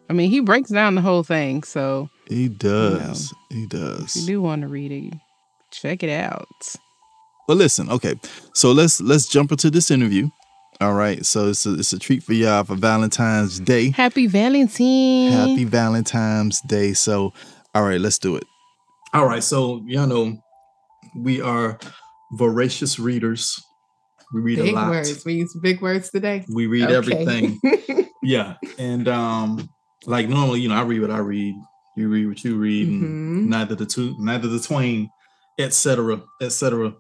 I 0.10 0.14
mean, 0.14 0.30
he 0.32 0.40
breaks 0.40 0.70
down 0.72 0.96
the 0.96 1.02
whole 1.02 1.24
thing. 1.24 1.64
So 1.64 2.10
He 2.28 2.48
does. 2.50 3.34
He 3.50 3.68
does. 3.68 4.16
if 4.16 4.22
you 4.24 4.28
do 4.28 4.42
want 4.42 4.62
to 4.64 4.68
read 4.68 4.92
it, 4.92 5.14
check 5.72 6.02
it 6.04 6.10
out. 6.10 6.48
But 7.48 7.58
listen, 7.58 7.90
okay. 7.90 8.16
So 8.54 8.72
let's 8.72 9.02
let's 9.02 9.28
jump 9.28 9.52
into 9.52 9.70
this 9.72 9.90
interview. 9.92 10.30
All 10.82 10.94
right. 10.94 11.26
So 11.26 11.50
it's 11.50 11.66
a, 11.66 11.74
it's 11.74 11.92
a 11.94 12.00
treat 12.00 12.24
for 12.24 12.34
y'all 12.34 12.64
for 12.64 12.76
Valentine's 12.76 13.60
Day. 13.60 13.90
Happy 13.92 14.28
Valentine. 14.28 15.32
Happy 15.32 15.66
Valentine's 15.66 16.62
Day. 16.62 16.94
So, 16.94 17.34
all 17.76 17.84
right, 17.84 18.00
let's 18.00 18.18
do 18.20 18.36
it. 18.36 18.44
All 19.14 19.26
right. 19.26 19.44
So 19.44 19.84
y'all 19.88 20.08
know 20.08 20.38
we 21.16 21.42
are 21.42 21.80
voracious 22.34 22.98
readers. 23.00 23.60
We 24.34 24.42
read 24.42 24.60
big 24.60 24.74
a 24.74 24.76
lot. 24.76 24.90
words. 24.92 25.26
We 25.26 25.34
use 25.34 25.58
big 25.62 25.82
words 25.82 26.12
today. 26.12 26.46
We 26.54 26.68
read 26.68 26.84
Okay. 26.92 26.96
everything. 26.96 27.60
yeah. 28.24 28.56
And 28.78 29.08
um, 29.08 29.68
like 30.06 30.30
normally, 30.30 30.62
you 30.62 30.70
know, 30.70 30.76
I 30.76 30.82
read 30.84 31.02
what 31.02 31.12
I 31.12 31.18
read. 31.20 31.56
You 31.96 32.10
read 32.10 32.28
what 32.28 32.44
you 32.44 32.56
read. 32.58 32.88
And 32.88 33.02
Mhm. 33.02 33.48
neither 33.50 33.76
the 33.76 33.86
two, 33.86 34.16
neither 34.20 34.48
the 34.48 34.60
twain, 34.60 35.12
etc., 35.58 36.22
etc. 36.42 36.94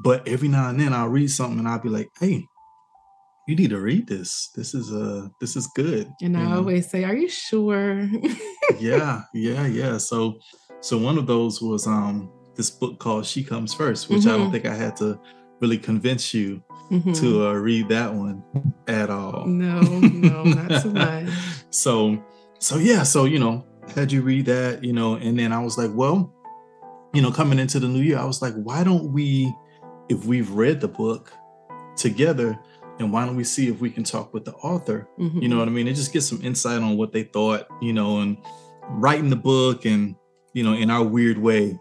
But 0.00 0.26
every 0.28 0.48
now 0.48 0.68
and 0.68 0.78
then 0.78 0.92
I'll 0.92 1.08
read 1.08 1.30
something 1.30 1.58
and 1.58 1.68
I'll 1.68 1.78
be 1.80 1.88
like, 1.88 2.10
"Hey, 2.18 2.48
you 3.46 3.56
need 3.56 3.70
to 3.70 3.80
read 3.80 4.06
this. 4.08 4.50
This 4.54 4.74
is 4.74 4.92
uh, 4.92 5.28
this 5.40 5.56
is 5.56 5.66
good." 5.68 6.12
And 6.22 6.36
I 6.36 6.46
know? 6.46 6.58
always 6.58 6.88
say, 6.90 7.04
"Are 7.04 7.14
you 7.16 7.28
sure?" 7.28 8.08
yeah, 8.78 9.22
yeah, 9.34 9.66
yeah. 9.66 9.98
So, 9.98 10.38
so 10.80 10.98
one 10.98 11.18
of 11.18 11.26
those 11.26 11.60
was 11.60 11.86
um 11.86 12.30
this 12.56 12.70
book 12.70 12.98
called 13.00 13.26
"She 13.26 13.42
Comes 13.42 13.74
First, 13.74 14.08
which 14.08 14.26
I 14.26 14.36
don't 14.36 14.48
Mhm. 14.48 14.52
think 14.52 14.66
I 14.66 14.74
had 14.74 14.96
to 14.96 15.18
really 15.60 15.78
convince 15.78 16.32
you 16.34 16.62
Mhm. 16.90 17.14
to 17.20 17.46
uh, 17.48 17.52
read 17.54 17.88
that 17.88 18.12
one 18.14 18.42
at 18.86 19.10
all. 19.10 19.46
No, 19.46 19.98
no, 20.00 20.44
not 20.44 20.72
so 20.82 20.90
much. 20.92 21.28
so 21.70 22.18
so 22.64 22.76
yeah 22.78 23.02
so 23.02 23.24
you 23.26 23.38
know 23.38 23.64
had 23.94 24.10
you 24.10 24.22
read 24.22 24.46
that 24.46 24.82
you 24.82 24.92
know 24.92 25.14
and 25.16 25.38
then 25.38 25.52
i 25.52 25.58
was 25.58 25.76
like 25.76 25.90
well 25.94 26.32
you 27.12 27.20
know 27.20 27.30
coming 27.30 27.58
into 27.58 27.78
the 27.78 27.86
new 27.88 28.00
year 28.00 28.18
i 28.18 28.24
was 28.24 28.40
like 28.40 28.54
why 28.54 28.82
don't 28.82 29.12
we 29.12 29.52
if 30.08 30.24
we've 30.24 30.50
read 30.50 30.80
the 30.80 30.88
book 30.88 31.32
together 31.96 32.58
and 32.98 33.12
why 33.12 33.26
don't 33.26 33.36
we 33.36 33.44
see 33.44 33.68
if 33.68 33.80
we 33.80 33.90
can 33.90 34.02
talk 34.04 34.32
with 34.32 34.44
the 34.44 34.52
author 34.54 35.06
you 35.18 35.48
know 35.48 35.58
what 35.58 35.68
i 35.68 35.70
mean 35.70 35.86
and 35.86 35.96
just 35.96 36.12
get 36.12 36.22
some 36.22 36.40
insight 36.42 36.80
on 36.80 36.96
what 36.96 37.12
they 37.12 37.24
thought 37.24 37.66
you 37.82 37.92
know 37.92 38.20
and 38.20 38.38
writing 38.90 39.28
the 39.30 39.36
book 39.36 39.84
and 39.84 40.14
you 40.54 40.62
know 40.64 40.72
in 40.74 40.90
our 40.90 41.04
weird 41.04 41.36
way 41.38 41.78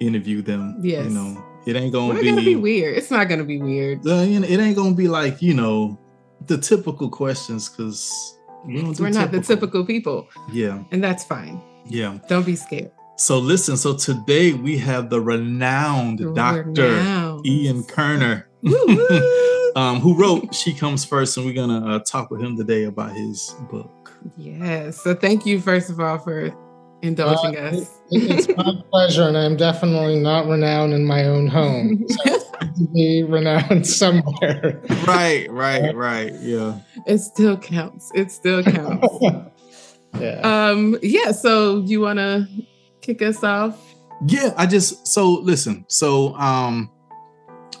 interview 0.00 0.42
them 0.42 0.78
Yes. 0.82 1.06
you 1.06 1.10
know 1.10 1.44
it 1.66 1.76
ain't 1.76 1.92
gonna 1.92 2.14
We're 2.14 2.20
be, 2.22 2.30
gonna 2.30 2.40
be 2.42 2.56
weird. 2.56 2.96
It's 2.96 3.10
not 3.10 3.28
gonna 3.28 3.44
be 3.44 3.60
weird. 3.60 4.06
uh, 4.06 4.22
you 4.22 4.40
know, 4.40 4.46
it 4.48 4.58
ain't 4.58 4.74
gonna 4.76 4.94
be 4.94 5.08
like 5.08 5.42
you 5.42 5.52
know 5.52 6.00
the 6.46 6.56
typical 6.56 7.10
questions 7.10 7.68
because 7.68 8.38
we 8.64 8.80
don't 8.80 8.92
do 8.96 9.02
We're 9.02 9.10
not 9.10 9.30
the 9.32 9.40
typical 9.40 9.84
people, 9.84 10.28
yeah 10.52 10.82
and 10.92 11.02
that's 11.02 11.24
fine. 11.24 11.60
yeah 11.86 12.18
Don't 12.28 12.44
be 12.46 12.56
scared. 12.56 12.90
So 13.16 13.38
listen, 13.38 13.76
so 13.76 13.94
today 13.96 14.54
we 14.54 14.78
have 14.78 15.10
the 15.10 15.20
renowned 15.20 16.18
Dr. 16.34 16.64
Renowned. 16.88 17.46
Ian 17.46 17.84
Kerner, 17.84 18.48
um, 19.76 20.00
who 20.00 20.14
wrote 20.14 20.54
She 20.54 20.72
Comes 20.72 21.04
First, 21.04 21.36
and 21.36 21.44
we're 21.46 21.54
gonna 21.54 21.96
uh, 21.96 21.98
talk 22.00 22.30
with 22.30 22.40
him 22.40 22.56
today 22.56 22.84
about 22.84 23.12
his 23.12 23.54
book. 23.70 24.12
Yes. 24.36 25.02
So 25.02 25.14
thank 25.14 25.44
you 25.46 25.60
first 25.60 25.90
of 25.90 26.00
all 26.00 26.18
for 26.18 26.50
indulging 27.02 27.56
Uh, 27.58 27.60
us. 27.70 27.74
It- 27.82 27.90
It's 28.10 28.48
my 28.56 28.72
pleasure, 28.90 29.22
and 29.28 29.36
I'm 29.36 29.56
definitely 29.56 30.18
not 30.18 30.46
renowned 30.46 30.92
in 30.94 31.04
my 31.04 31.24
own 31.24 31.46
home. 31.46 32.04
So 32.08 32.16
it's 32.24 32.24
good 32.24 32.39
to 32.80 32.92
be 32.92 33.22
renowned 33.22 33.86
somewhere. 34.00 34.80
Right, 35.06 35.50
right, 35.50 35.94
right. 35.94 36.32
Yeah. 36.40 36.80
it 37.06 37.18
still 37.18 37.56
counts. 37.56 38.10
It 38.14 38.30
still 38.30 38.62
counts. 38.62 39.06
yeah. 40.18 40.40
um, 40.42 40.98
yeah, 41.02 41.32
so 41.32 41.78
you 41.80 42.00
wanna 42.00 42.48
kick 43.00 43.22
us 43.22 43.44
off? 43.44 43.78
Yeah, 44.26 44.52
I 44.56 44.66
just 44.66 45.06
so 45.06 45.30
listen, 45.30 45.84
so 45.88 46.34
um 46.34 46.90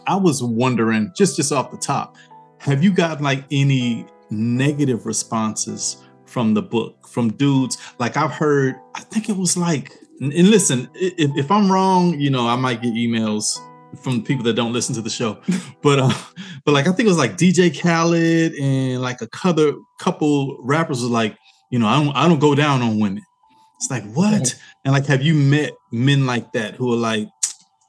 I 0.06 0.16
was 0.16 0.42
wondering, 0.42 1.12
just 1.16 1.36
just 1.36 1.52
off 1.52 1.70
the 1.70 1.76
top, 1.76 2.16
have 2.58 2.82
you 2.82 2.92
gotten 2.92 3.24
like 3.24 3.44
any 3.50 4.06
negative 4.30 5.06
responses 5.06 6.02
from 6.26 6.54
the 6.54 6.62
book 6.62 7.06
from 7.08 7.32
dudes? 7.32 7.76
Like 7.98 8.16
I've 8.16 8.32
heard, 8.32 8.76
I 8.94 9.00
think 9.00 9.28
it 9.28 9.36
was 9.36 9.56
like, 9.56 9.92
and 10.20 10.32
listen, 10.32 10.88
if, 10.94 11.30
if 11.36 11.50
I'm 11.50 11.70
wrong, 11.70 12.18
you 12.18 12.30
know, 12.30 12.46
I 12.46 12.56
might 12.56 12.82
get 12.82 12.92
emails 12.92 13.58
from 14.02 14.22
people 14.22 14.44
that 14.44 14.54
don't 14.54 14.72
listen 14.72 14.94
to 14.94 15.02
the 15.02 15.10
show. 15.10 15.38
But 15.82 15.98
uh 15.98 16.12
but 16.64 16.72
like 16.72 16.86
I 16.86 16.92
think 16.92 17.06
it 17.06 17.08
was 17.08 17.18
like 17.18 17.36
DJ 17.36 17.70
Khaled 17.70 18.54
and 18.54 19.00
like 19.00 19.20
a 19.20 19.28
couple 19.28 19.84
couple 19.98 20.58
rappers 20.62 21.00
was 21.00 21.10
like, 21.10 21.36
you 21.70 21.78
know, 21.78 21.86
I 21.86 22.02
don't 22.02 22.16
I 22.16 22.28
don't 22.28 22.38
go 22.38 22.54
down 22.54 22.82
on 22.82 22.98
women. 22.98 23.22
It's 23.76 23.90
like 23.90 24.04
what? 24.12 24.54
And 24.84 24.92
like 24.92 25.06
have 25.06 25.22
you 25.22 25.34
met 25.34 25.72
men 25.90 26.26
like 26.26 26.52
that 26.52 26.74
who 26.74 26.92
are 26.92 26.96
like, 26.96 27.28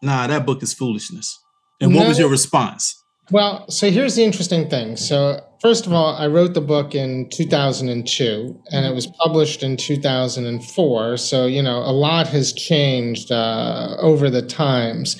nah, 0.01 0.27
that 0.27 0.45
book 0.45 0.63
is 0.63 0.73
foolishness? 0.73 1.39
And 1.79 1.95
what 1.95 2.03
no. 2.03 2.09
was 2.09 2.19
your 2.19 2.29
response? 2.29 3.01
Well, 3.31 3.69
so 3.69 3.89
here's 3.89 4.15
the 4.15 4.23
interesting 4.23 4.69
thing. 4.69 4.97
So, 4.97 5.39
first 5.61 5.85
of 5.85 5.93
all, 5.93 6.17
I 6.17 6.27
wrote 6.27 6.53
the 6.53 6.61
book 6.61 6.93
in 6.93 7.29
2002 7.29 8.61
and 8.71 8.85
it 8.85 8.93
was 8.93 9.07
published 9.07 9.63
in 9.63 9.77
2004. 9.77 11.17
So, 11.17 11.45
you 11.45 11.63
know, 11.63 11.77
a 11.77 11.93
lot 11.93 12.27
has 12.27 12.51
changed 12.51 13.31
uh, 13.31 13.95
over 13.99 14.29
the 14.29 14.41
times. 14.41 15.15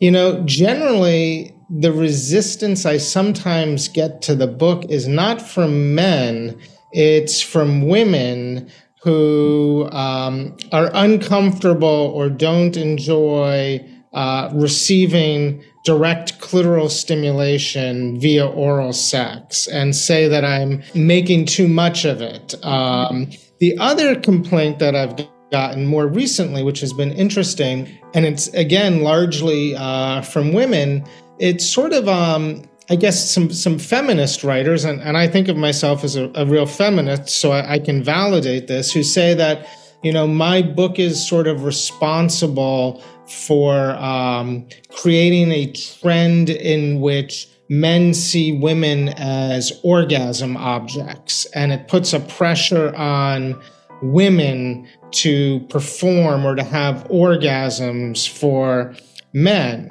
You 0.00 0.10
know, 0.10 0.42
generally, 0.44 1.54
the 1.70 1.92
resistance 1.92 2.84
I 2.84 2.98
sometimes 2.98 3.88
get 3.88 4.22
to 4.22 4.34
the 4.34 4.46
book 4.46 4.84
is 4.88 5.08
not 5.08 5.40
from 5.40 5.94
men, 5.94 6.58
it's 6.92 7.40
from 7.40 7.88
women 7.88 8.70
who 9.02 9.88
um, 9.92 10.56
are 10.72 10.90
uncomfortable 10.94 12.12
or 12.14 12.30
don't 12.30 12.76
enjoy 12.76 13.84
uh, 14.14 14.50
receiving 14.54 15.62
direct 15.84 16.40
clitoral 16.40 16.90
stimulation 16.90 18.18
via 18.18 18.46
oral 18.46 18.92
sex 18.92 19.66
and 19.66 19.94
say 19.94 20.28
that 20.28 20.44
I'm 20.44 20.82
making 20.94 21.44
too 21.46 21.68
much 21.68 22.06
of 22.06 22.22
it. 22.22 22.54
Um, 22.64 23.30
the 23.60 23.76
other 23.78 24.18
complaint 24.18 24.78
that 24.78 24.94
I've 24.94 25.16
gotten 25.50 25.86
more 25.86 26.06
recently, 26.06 26.62
which 26.62 26.80
has 26.80 26.92
been 26.92 27.12
interesting, 27.12 27.88
and 28.14 28.24
it's 28.24 28.48
again 28.48 29.02
largely 29.02 29.74
uh, 29.76 30.22
from 30.22 30.52
women. 30.52 31.04
It's 31.38 31.66
sort 31.68 31.92
of, 31.92 32.08
um, 32.08 32.62
I 32.90 32.96
guess, 32.96 33.30
some 33.30 33.52
some 33.52 33.78
feminist 33.78 34.44
writers, 34.44 34.84
and, 34.84 35.00
and 35.00 35.16
I 35.16 35.28
think 35.28 35.48
of 35.48 35.56
myself 35.56 36.04
as 36.04 36.16
a, 36.16 36.30
a 36.34 36.46
real 36.46 36.66
feminist, 36.66 37.28
so 37.28 37.52
I, 37.52 37.74
I 37.74 37.78
can 37.78 38.02
validate 38.02 38.66
this, 38.66 38.92
who 38.92 39.02
say 39.02 39.34
that 39.34 39.68
you 40.02 40.12
know 40.12 40.26
my 40.26 40.62
book 40.62 40.98
is 40.98 41.26
sort 41.26 41.46
of 41.46 41.64
responsible 41.64 43.02
for 43.26 43.92
um, 43.92 44.68
creating 44.90 45.50
a 45.50 45.72
trend 45.72 46.50
in 46.50 47.00
which 47.00 47.48
men 47.68 48.12
see 48.12 48.52
women 48.52 49.08
as 49.16 49.80
orgasm 49.82 50.56
objects, 50.56 51.46
and 51.54 51.72
it 51.72 51.88
puts 51.88 52.12
a 52.12 52.20
pressure 52.20 52.94
on 52.96 53.60
women 54.04 54.86
to 55.10 55.60
perform 55.68 56.44
or 56.44 56.54
to 56.54 56.62
have 56.62 57.06
orgasms 57.08 58.28
for 58.28 58.94
men. 59.32 59.90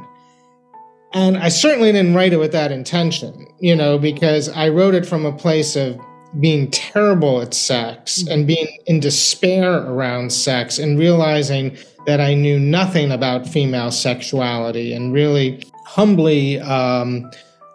And 1.13 1.37
I 1.37 1.49
certainly 1.49 1.91
didn't 1.91 2.15
write 2.15 2.33
it 2.33 2.37
with 2.37 2.51
that 2.53 2.71
intention, 2.71 3.47
you 3.59 3.75
know, 3.75 3.99
because 3.99 4.49
I 4.49 4.69
wrote 4.69 4.95
it 4.95 5.05
from 5.05 5.25
a 5.25 5.31
place 5.31 5.75
of 5.75 5.99
being 6.39 6.71
terrible 6.71 7.41
at 7.41 7.53
sex 7.53 8.23
mm-hmm. 8.23 8.31
and 8.31 8.47
being 8.47 8.67
in 8.87 8.99
despair 8.99 9.71
around 9.71 10.31
sex 10.31 10.79
and 10.79 10.97
realizing 10.97 11.77
that 12.07 12.19
I 12.19 12.33
knew 12.33 12.59
nothing 12.59 13.11
about 13.11 13.47
female 13.47 13.91
sexuality 13.91 14.93
and 14.93 15.13
really 15.13 15.63
humbly, 15.85 16.59
um, 16.59 17.29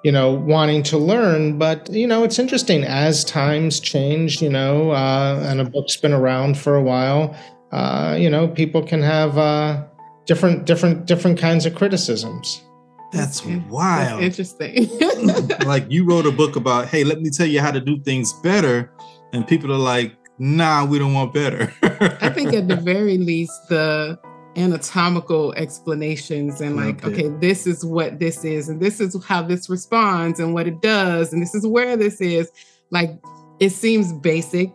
you 0.05 0.13
know, 0.13 0.33
wanting 0.33 0.83
to 0.85 0.99
learn. 0.99 1.59
But, 1.59 1.91
you 1.91 2.07
know, 2.07 2.25
it's 2.25 2.39
interesting 2.39 2.85
as 2.85 3.25
times 3.25 3.81
change, 3.81 4.41
you 4.41 4.49
know, 4.49 4.91
uh, 4.91 5.43
and 5.47 5.61
a 5.61 5.65
book's 5.65 5.97
been 5.97 6.13
around 6.13 6.57
for 6.59 6.75
a 6.75 6.83
while, 6.83 7.37
uh, 7.73 8.17
you 8.19 8.31
know, 8.31 8.49
people 8.49 8.83
can 8.83 9.03
have 9.03 9.37
uh, 9.37 9.85
different, 10.27 10.65
different, 10.65 11.07
different 11.07 11.39
kinds 11.39 11.67
of 11.67 11.75
criticisms. 11.75 12.63
That's 13.13 13.45
wild. 13.45 14.23
That's 14.23 14.39
interesting. 14.39 14.89
like 15.67 15.87
you 15.89 16.05
wrote 16.05 16.27
a 16.27 16.33
book 16.33 16.57
about, 16.57 16.89
hey, 16.89 17.05
let 17.05 17.21
me 17.21 17.31
tell 17.31 17.47
you 17.47 17.61
how 17.61 17.71
to 17.71 17.81
do 17.81 18.01
things 18.03 18.33
better. 18.43 18.93
And 19.33 19.47
people 19.47 19.73
are 19.73 19.79
like, 19.79 20.15
nah, 20.39 20.85
we 20.85 20.99
don't 20.99 21.15
want 21.15 21.33
better. 21.33 21.73
I 21.83 22.29
think 22.29 22.53
at 22.53 22.69
the 22.69 22.77
very 22.77 23.19
least, 23.19 23.69
the 23.69 24.19
anatomical 24.59 25.55
explanations 25.55 26.61
and 26.61 26.77
like, 26.77 27.05
okay. 27.05 27.27
okay, 27.27 27.37
this 27.41 27.67
is 27.67 27.85
what 27.85 28.19
this 28.19 28.45
is, 28.45 28.69
and 28.69 28.81
this 28.81 29.01
is 29.01 29.17
how 29.25 29.43
this 29.43 29.71
responds, 29.71 30.41
and 30.41 30.53
what 30.53 30.67
it 30.67 30.83
does, 30.83 31.33
and 31.33 31.41
this 31.41 31.55
is 31.55 31.67
where 31.67 31.97
this 31.97 32.21
is. 32.21 32.51
Like, 32.91 33.11
it 33.61 33.71
seems 33.71 34.13
basic. 34.13 34.71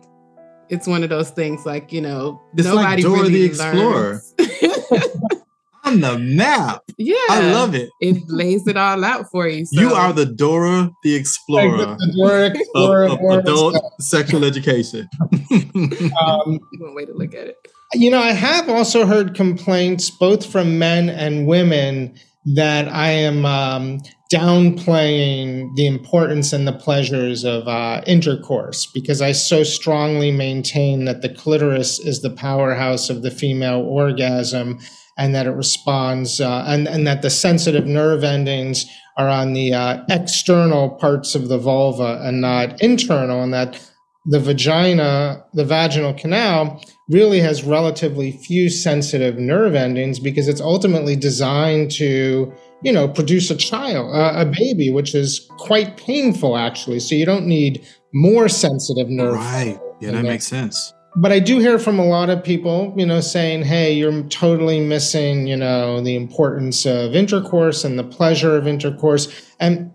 It's 0.70 0.86
one 0.86 1.02
of 1.02 1.10
those 1.10 1.30
things 1.30 1.66
like, 1.66 1.92
you 1.92 2.00
know, 2.00 2.42
it's 2.54 2.66
nobody 2.66 3.02
like 3.02 3.02
Dora 3.02 3.20
really 3.22 3.32
the 3.32 3.44
Explorer. 3.44 4.22
on 5.84 6.00
the 6.00 6.18
map. 6.18 6.82
Yeah. 6.96 7.14
I 7.28 7.52
love 7.52 7.74
it. 7.74 7.90
It 8.00 8.22
lays 8.28 8.66
it 8.66 8.76
all 8.76 9.04
out 9.04 9.30
for 9.30 9.46
you. 9.46 9.66
So. 9.66 9.80
You 9.80 9.92
are 9.92 10.12
the 10.12 10.26
Dora 10.26 10.90
the 11.02 11.14
Explorer, 11.14 11.76
the 11.76 12.14
Dora 12.16 12.46
Explorer 12.46 13.04
of, 13.04 13.12
of 13.20 13.38
adult 13.40 13.76
sexual 14.00 14.44
education. 14.44 15.08
um, 15.52 16.58
One 16.78 16.94
way 16.94 17.04
to 17.04 17.12
look 17.12 17.34
at 17.34 17.48
it. 17.48 17.56
You 17.94 18.10
know, 18.10 18.20
I 18.20 18.32
have 18.32 18.68
also 18.68 19.06
heard 19.06 19.34
complaints 19.34 20.10
both 20.10 20.50
from 20.50 20.78
men 20.78 21.08
and 21.08 21.46
women 21.46 22.18
that 22.56 22.88
I 22.88 23.10
am 23.10 23.46
um, 23.46 24.00
downplaying 24.32 25.76
the 25.76 25.86
importance 25.86 26.52
and 26.52 26.66
the 26.66 26.72
pleasures 26.72 27.44
of 27.44 27.68
uh, 27.68 28.02
intercourse 28.06 28.86
because 28.86 29.22
I 29.22 29.30
so 29.32 29.62
strongly 29.62 30.32
maintain 30.32 31.04
that 31.04 31.22
the 31.22 31.28
clitoris 31.28 32.00
is 32.00 32.20
the 32.20 32.30
powerhouse 32.30 33.10
of 33.10 33.22
the 33.22 33.30
female 33.30 33.80
orgasm 33.80 34.80
and 35.16 35.34
that 35.34 35.46
it 35.46 35.52
responds 35.52 36.40
uh, 36.40 36.64
and, 36.66 36.88
and 36.88 37.06
that 37.06 37.22
the 37.22 37.30
sensitive 37.30 37.86
nerve 37.86 38.24
endings 38.24 38.86
are 39.16 39.28
on 39.28 39.52
the 39.52 39.72
uh, 39.72 40.02
external 40.10 40.90
parts 40.90 41.36
of 41.36 41.48
the 41.48 41.58
vulva 41.58 42.20
and 42.24 42.40
not 42.40 42.82
internal 42.82 43.42
and 43.42 43.54
that 43.54 43.80
the 44.26 44.40
vagina 44.40 45.44
the 45.52 45.64
vaginal 45.64 46.14
canal 46.14 46.82
really 47.08 47.40
has 47.40 47.64
relatively 47.64 48.32
few 48.32 48.70
sensitive 48.70 49.38
nerve 49.38 49.74
endings 49.74 50.18
because 50.18 50.48
it's 50.48 50.60
ultimately 50.60 51.14
designed 51.16 51.90
to 51.90 52.52
you 52.82 52.92
know 52.92 53.06
produce 53.06 53.50
a 53.50 53.56
child 53.56 54.14
uh, 54.14 54.32
a 54.36 54.46
baby 54.46 54.90
which 54.90 55.14
is 55.14 55.46
quite 55.58 55.96
painful 55.96 56.56
actually 56.56 56.98
so 56.98 57.14
you 57.14 57.26
don't 57.26 57.46
need 57.46 57.86
more 58.12 58.48
sensitive 58.48 59.08
nerve 59.08 59.34
right 59.34 59.78
yeah 60.00 60.10
that 60.10 60.22
makes 60.22 60.46
sense 60.46 60.92
but 61.16 61.30
I 61.30 61.38
do 61.38 61.60
hear 61.60 61.78
from 61.78 62.00
a 62.00 62.04
lot 62.04 62.28
of 62.28 62.42
people, 62.42 62.92
you 62.96 63.06
know, 63.06 63.20
saying, 63.20 63.62
"Hey, 63.62 63.92
you're 63.92 64.24
totally 64.24 64.80
missing, 64.80 65.46
you 65.46 65.56
know, 65.56 66.00
the 66.00 66.16
importance 66.16 66.84
of 66.86 67.14
intercourse 67.14 67.84
and 67.84 67.96
the 67.96 68.02
pleasure 68.02 68.56
of 68.56 68.66
intercourse." 68.66 69.28
And 69.60 69.92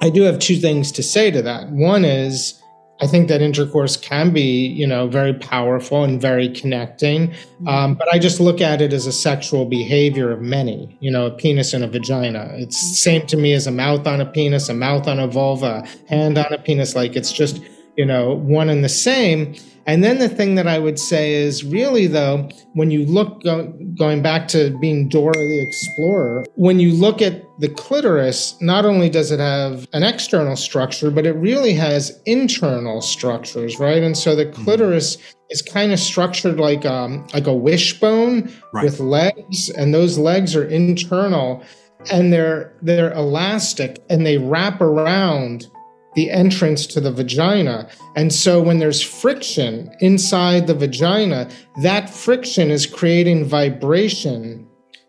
I 0.00 0.08
do 0.08 0.22
have 0.22 0.38
two 0.38 0.56
things 0.56 0.90
to 0.92 1.02
say 1.02 1.30
to 1.30 1.42
that. 1.42 1.70
One 1.70 2.04
is 2.04 2.54
I 3.00 3.08
think 3.08 3.28
that 3.28 3.42
intercourse 3.42 3.96
can 3.96 4.32
be, 4.32 4.66
you 4.68 4.86
know, 4.86 5.08
very 5.08 5.34
powerful 5.34 6.04
and 6.04 6.20
very 6.20 6.48
connecting. 6.48 7.28
Mm-hmm. 7.28 7.68
Um, 7.68 7.94
but 7.94 8.06
I 8.12 8.20
just 8.20 8.38
look 8.38 8.60
at 8.60 8.80
it 8.80 8.92
as 8.92 9.06
a 9.06 9.12
sexual 9.12 9.64
behavior 9.64 10.30
of 10.30 10.40
many, 10.40 10.96
you 11.00 11.10
know, 11.10 11.26
a 11.26 11.30
penis 11.30 11.74
and 11.74 11.82
a 11.82 11.88
vagina. 11.88 12.50
It's 12.54 12.80
the 12.90 12.96
same 12.96 13.26
to 13.26 13.36
me 13.36 13.52
as 13.52 13.66
a 13.66 13.72
mouth 13.72 14.06
on 14.06 14.20
a 14.20 14.26
penis, 14.26 14.68
a 14.68 14.74
mouth 14.74 15.08
on 15.08 15.18
a 15.18 15.26
vulva, 15.26 15.84
hand 16.08 16.38
on 16.38 16.52
a 16.52 16.58
penis. 16.58 16.94
Like 16.94 17.16
it's 17.16 17.32
just, 17.32 17.60
you 17.96 18.04
know, 18.04 18.34
one 18.34 18.68
and 18.68 18.84
the 18.84 18.88
same. 18.88 19.54
And 19.86 20.02
then 20.02 20.18
the 20.18 20.28
thing 20.30 20.54
that 20.54 20.66
I 20.66 20.78
would 20.78 20.98
say 20.98 21.34
is 21.34 21.62
really, 21.62 22.06
though, 22.06 22.48
when 22.72 22.90
you 22.90 23.04
look, 23.04 23.42
go, 23.42 23.66
going 23.98 24.22
back 24.22 24.48
to 24.48 24.76
being 24.78 25.08
Dora 25.08 25.34
the 25.34 25.60
Explorer, 25.60 26.46
when 26.54 26.80
you 26.80 26.92
look 26.92 27.20
at 27.20 27.44
the 27.58 27.68
clitoris, 27.68 28.56
not 28.62 28.86
only 28.86 29.10
does 29.10 29.30
it 29.30 29.40
have 29.40 29.86
an 29.92 30.02
external 30.02 30.56
structure, 30.56 31.10
but 31.10 31.26
it 31.26 31.32
really 31.32 31.74
has 31.74 32.18
internal 32.24 33.02
structures, 33.02 33.78
right? 33.78 34.02
And 34.02 34.16
so 34.16 34.34
the 34.34 34.46
mm-hmm. 34.46 34.64
clitoris 34.64 35.16
mm-hmm. 35.16 35.50
is 35.50 35.60
kind 35.60 35.92
of 35.92 36.00
structured 36.00 36.58
like 36.58 36.86
um, 36.86 37.26
like 37.34 37.46
a 37.46 37.54
wishbone 37.54 38.50
right. 38.72 38.84
with 38.84 39.00
legs, 39.00 39.68
and 39.70 39.92
those 39.92 40.16
legs 40.16 40.56
are 40.56 40.64
internal, 40.64 41.62
and 42.10 42.32
they're 42.32 42.74
they're 42.80 43.12
elastic, 43.12 44.02
and 44.08 44.24
they 44.24 44.38
wrap 44.38 44.80
around 44.80 45.66
the 46.14 46.30
entrance 46.30 46.86
to 46.88 47.00
the 47.00 47.12
vagina. 47.12 47.88
And 48.16 48.32
so 48.32 48.60
when 48.62 48.78
there's 48.78 49.02
friction 49.02 49.94
inside 50.00 50.66
the 50.66 50.74
vagina, 50.74 51.48
that 51.82 52.10
friction 52.10 52.70
is 52.70 52.86
creating 52.86 53.46
vibration 53.46 54.66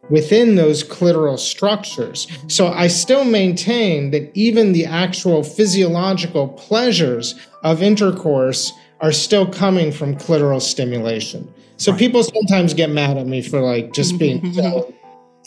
within 0.09 0.55
those 0.55 0.83
clitoral 0.83 1.39
structures. 1.39 2.27
So 2.47 2.67
I 2.67 2.87
still 2.87 3.23
maintain 3.23 4.11
that 4.11 4.31
even 4.35 4.71
the 4.71 4.85
actual 4.85 5.43
physiological 5.43 6.49
pleasures 6.49 7.35
of 7.63 7.81
intercourse 7.81 8.71
are 9.01 9.11
still 9.11 9.47
coming 9.47 9.91
from 9.91 10.15
clitoral 10.15 10.61
stimulation. 10.61 11.51
So 11.77 11.91
right. 11.91 11.99
people 11.99 12.23
sometimes 12.23 12.73
get 12.73 12.89
mad 12.89 13.17
at 13.17 13.27
me 13.27 13.41
for 13.41 13.61
like 13.61 13.93
just 13.93 14.15
mm-hmm. 14.15 14.51
being 14.51 14.53
so 14.53 14.93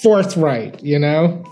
forthright, 0.03 0.83
you 0.83 0.99
know? 0.99 1.43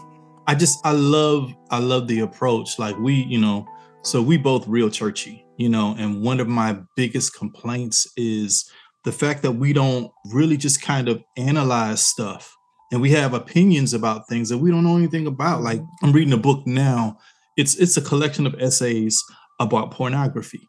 I 0.47 0.55
just 0.55 0.85
I 0.85 0.93
love 0.93 1.55
I 1.71 1.79
love 1.79 2.07
the 2.07 2.21
approach. 2.21 2.79
Like 2.79 2.97
we, 2.99 3.15
you 3.15 3.39
know, 3.39 3.67
So 4.03 4.23
we 4.23 4.37
both 4.37 4.67
real 4.69 4.91
churchy, 4.91 5.45
you 5.57 5.69
know, 5.69 5.95
and 5.99 6.23
one 6.23 6.41
of 6.41 6.49
my 6.49 6.79
biggest 6.97 7.35
complaints 7.35 8.07
is 8.17 8.71
the 9.05 9.13
fact 9.13 9.43
that 9.43 9.53
we 9.53 9.73
don't 9.73 10.11
really 10.33 10.57
just 10.57 10.83
kind 10.83 11.09
of 11.09 11.23
analyze 11.37 12.03
stuff 12.03 12.57
and 12.93 13.01
we 13.01 13.11
have 13.11 13.35
opinions 13.35 13.95
about 13.95 14.29
things 14.29 14.49
that 14.49 14.59
we 14.59 14.71
don't 14.71 14.85
know 14.85 14.97
anything 14.97 15.27
about. 15.27 15.63
Like 15.63 15.81
mm-hmm. 15.81 16.07
I'm 16.07 16.13
reading 16.13 16.33
a 16.33 16.39
book 16.39 16.67
now. 16.67 17.19
It's 17.57 17.75
it's 17.77 17.97
a 17.97 18.03
collection 18.03 18.47
of 18.47 18.55
essays 18.61 19.23
about 19.61 19.91
pornography. 19.91 20.69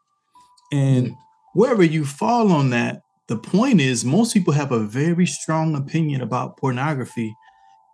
And 0.71 1.07
mm-hmm. 1.07 1.59
wherever 1.59 1.83
you 1.83 2.05
fall 2.05 2.51
on 2.51 2.69
that, 2.71 3.01
the 3.27 3.37
point 3.37 3.81
is 3.81 4.05
most 4.05 4.33
people 4.33 4.53
have 4.53 4.71
a 4.71 4.79
very 4.79 5.25
strong 5.25 5.75
opinion 5.75 6.21
about 6.21 6.57
pornography 6.57 7.35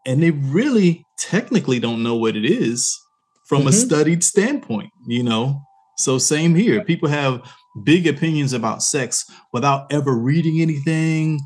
and 0.05 0.21
they 0.21 0.31
really 0.31 1.05
technically 1.17 1.79
don't 1.79 2.03
know 2.03 2.15
what 2.15 2.35
it 2.35 2.45
is 2.45 2.99
from 3.47 3.59
mm-hmm. 3.59 3.69
a 3.69 3.73
studied 3.73 4.23
standpoint, 4.23 4.91
you 5.07 5.23
know. 5.23 5.61
So 5.97 6.17
same 6.17 6.55
here. 6.55 6.83
People 6.83 7.09
have 7.09 7.41
big 7.83 8.07
opinions 8.07 8.53
about 8.53 8.83
sex 8.83 9.29
without 9.51 9.91
ever 9.91 10.13
reading 10.13 10.61
anything, 10.61 11.39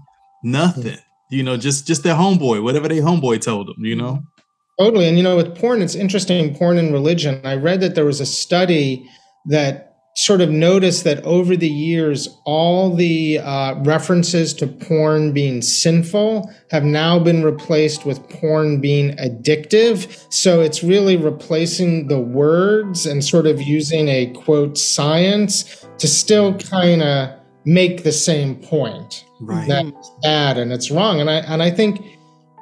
nothing. 0.44 0.98
You 1.30 1.44
know, 1.44 1.58
just 1.58 1.86
just 1.86 2.04
their 2.04 2.16
homeboy, 2.16 2.63
whatever 2.63 2.88
their 2.88 3.01
homeboy 3.01 3.42
told 3.42 3.68
them, 3.68 3.84
you 3.84 3.96
know. 3.96 4.24
Totally. 4.80 5.08
And 5.08 5.18
you 5.18 5.24
know, 5.24 5.36
with 5.36 5.58
porn, 5.58 5.82
it's 5.82 5.96
interesting, 5.96 6.56
porn 6.56 6.77
and 6.77 6.94
religion. 6.94 7.42
I 7.44 7.56
read 7.56 7.82
that 7.82 7.96
there 7.96 8.06
was 8.06 8.22
a 8.22 8.25
study 8.25 9.10
that 9.48 9.87
sort 10.17 10.41
of 10.41 10.50
noticed 10.50 11.03
that 11.03 11.24
over 11.25 11.55
the 11.55 11.69
years, 11.69 12.27
all 12.43 12.95
the 12.95 13.38
uh, 13.38 13.75
references 13.83 14.51
to 14.51 14.65
porn 14.65 15.31
being 15.31 15.62
sinful 15.62 16.51
have 16.71 16.83
now 16.83 17.19
been 17.19 17.43
replaced 17.43 18.03
with 18.03 18.27
porn 18.29 18.81
being 18.81 19.15
addictive. 19.17 20.25
So 20.33 20.62
it's 20.62 20.83
really 20.83 21.17
replacing 21.17 22.07
the 22.07 22.19
words 22.19 23.05
and 23.05 23.24
sort 23.24 23.45
of 23.45 23.62
using 23.62 24.07
a 24.07 24.33
quote 24.33 24.75
science 24.75 25.86
to 26.00 26.07
still 26.07 26.57
kind 26.57 27.03
of 27.03 27.29
make 27.65 28.03
the 28.03 28.12
same 28.12 28.55
point. 28.55 29.24
Right. 29.39 29.67
That's 29.67 30.12
bad 30.24 30.57
and 30.57 30.74
it's 30.74 30.89
wrong. 30.89 31.21
And 31.21 31.29
I 31.29 31.41
and 31.41 31.62
I 31.62 31.69
think 31.69 32.03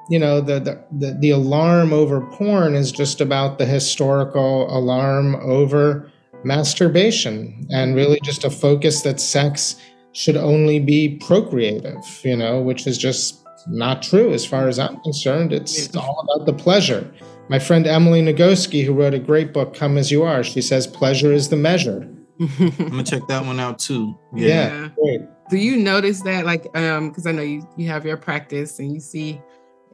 you 0.09 0.19
know 0.19 0.41
the, 0.41 0.59
the 0.59 0.85
the 0.91 1.17
the 1.21 1.29
alarm 1.29 1.93
over 1.93 2.19
porn 2.19 2.75
is 2.75 2.91
just 2.91 3.21
about 3.21 3.59
the 3.59 3.65
historical 3.65 4.67
alarm 4.77 5.35
over 5.35 6.11
masturbation 6.45 7.67
and 7.71 7.95
really 7.95 8.19
just 8.23 8.45
a 8.45 8.49
focus 8.49 9.01
that 9.01 9.19
sex 9.19 9.75
should 10.13 10.37
only 10.37 10.79
be 10.79 11.17
procreative, 11.17 12.21
you 12.23 12.37
know, 12.37 12.61
which 12.61 12.87
is 12.87 12.97
just 12.97 13.43
not 13.67 14.01
true 14.01 14.31
as 14.31 14.45
far 14.45 14.67
as 14.67 14.79
I'm 14.79 15.01
concerned. 15.01 15.51
It's 15.51 15.93
all 15.95 16.25
about 16.29 16.45
the 16.45 16.53
pleasure. 16.53 17.11
My 17.49 17.59
friend 17.59 17.85
Emily 17.85 18.21
Nagoski, 18.21 18.85
who 18.85 18.93
wrote 18.93 19.13
a 19.13 19.19
great 19.19 19.53
book, 19.53 19.73
Come 19.73 19.97
As 19.97 20.11
You 20.11 20.23
Are, 20.23 20.43
she 20.43 20.61
says 20.61 20.87
pleasure 20.87 21.33
is 21.33 21.49
the 21.49 21.57
measure. 21.57 22.09
I'm 22.39 22.69
gonna 22.77 23.03
check 23.03 23.27
that 23.27 23.45
one 23.45 23.59
out 23.59 23.79
too. 23.79 24.17
Yeah. 24.33 24.89
yeah. 25.01 25.17
Do 25.49 25.57
you 25.57 25.77
notice 25.77 26.21
that, 26.23 26.45
like, 26.45 26.65
um, 26.77 27.09
because 27.09 27.25
I 27.25 27.31
know 27.31 27.43
you 27.43 27.67
you 27.77 27.87
have 27.87 28.05
your 28.05 28.17
practice 28.17 28.79
and 28.79 28.93
you 28.93 28.99
see 28.99 29.39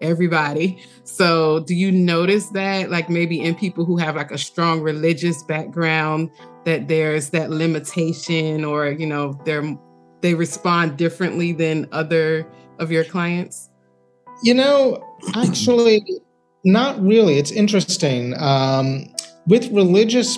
everybody. 0.02 0.84
So, 1.04 1.62
do 1.62 1.76
you 1.76 1.92
notice 1.92 2.48
that, 2.50 2.90
like, 2.90 3.10
maybe 3.10 3.42
in 3.42 3.56
people 3.56 3.86
who 3.86 3.98
have 3.98 4.16
like 4.16 4.32
a 4.32 4.38
strong 4.38 4.82
religious 4.82 5.44
background, 5.44 6.32
that 6.66 6.88
there's 6.88 7.30
that 7.32 7.50
limitation, 7.50 8.64
or 8.66 8.92
you 8.92 9.08
know, 9.08 9.40
they're 9.46 9.78
they 10.22 10.34
respond 10.34 10.98
differently 10.98 11.52
than 11.52 11.88
other 11.92 12.48
of 12.80 12.92
your 12.92 13.04
clients? 13.04 13.70
You 14.44 14.54
know, 14.54 15.04
actually, 15.36 16.04
not 16.64 17.02
really. 17.02 17.38
It's 17.38 17.52
interesting. 17.52 18.34
Um, 18.38 19.14
with 19.48 19.72
religious 19.72 20.38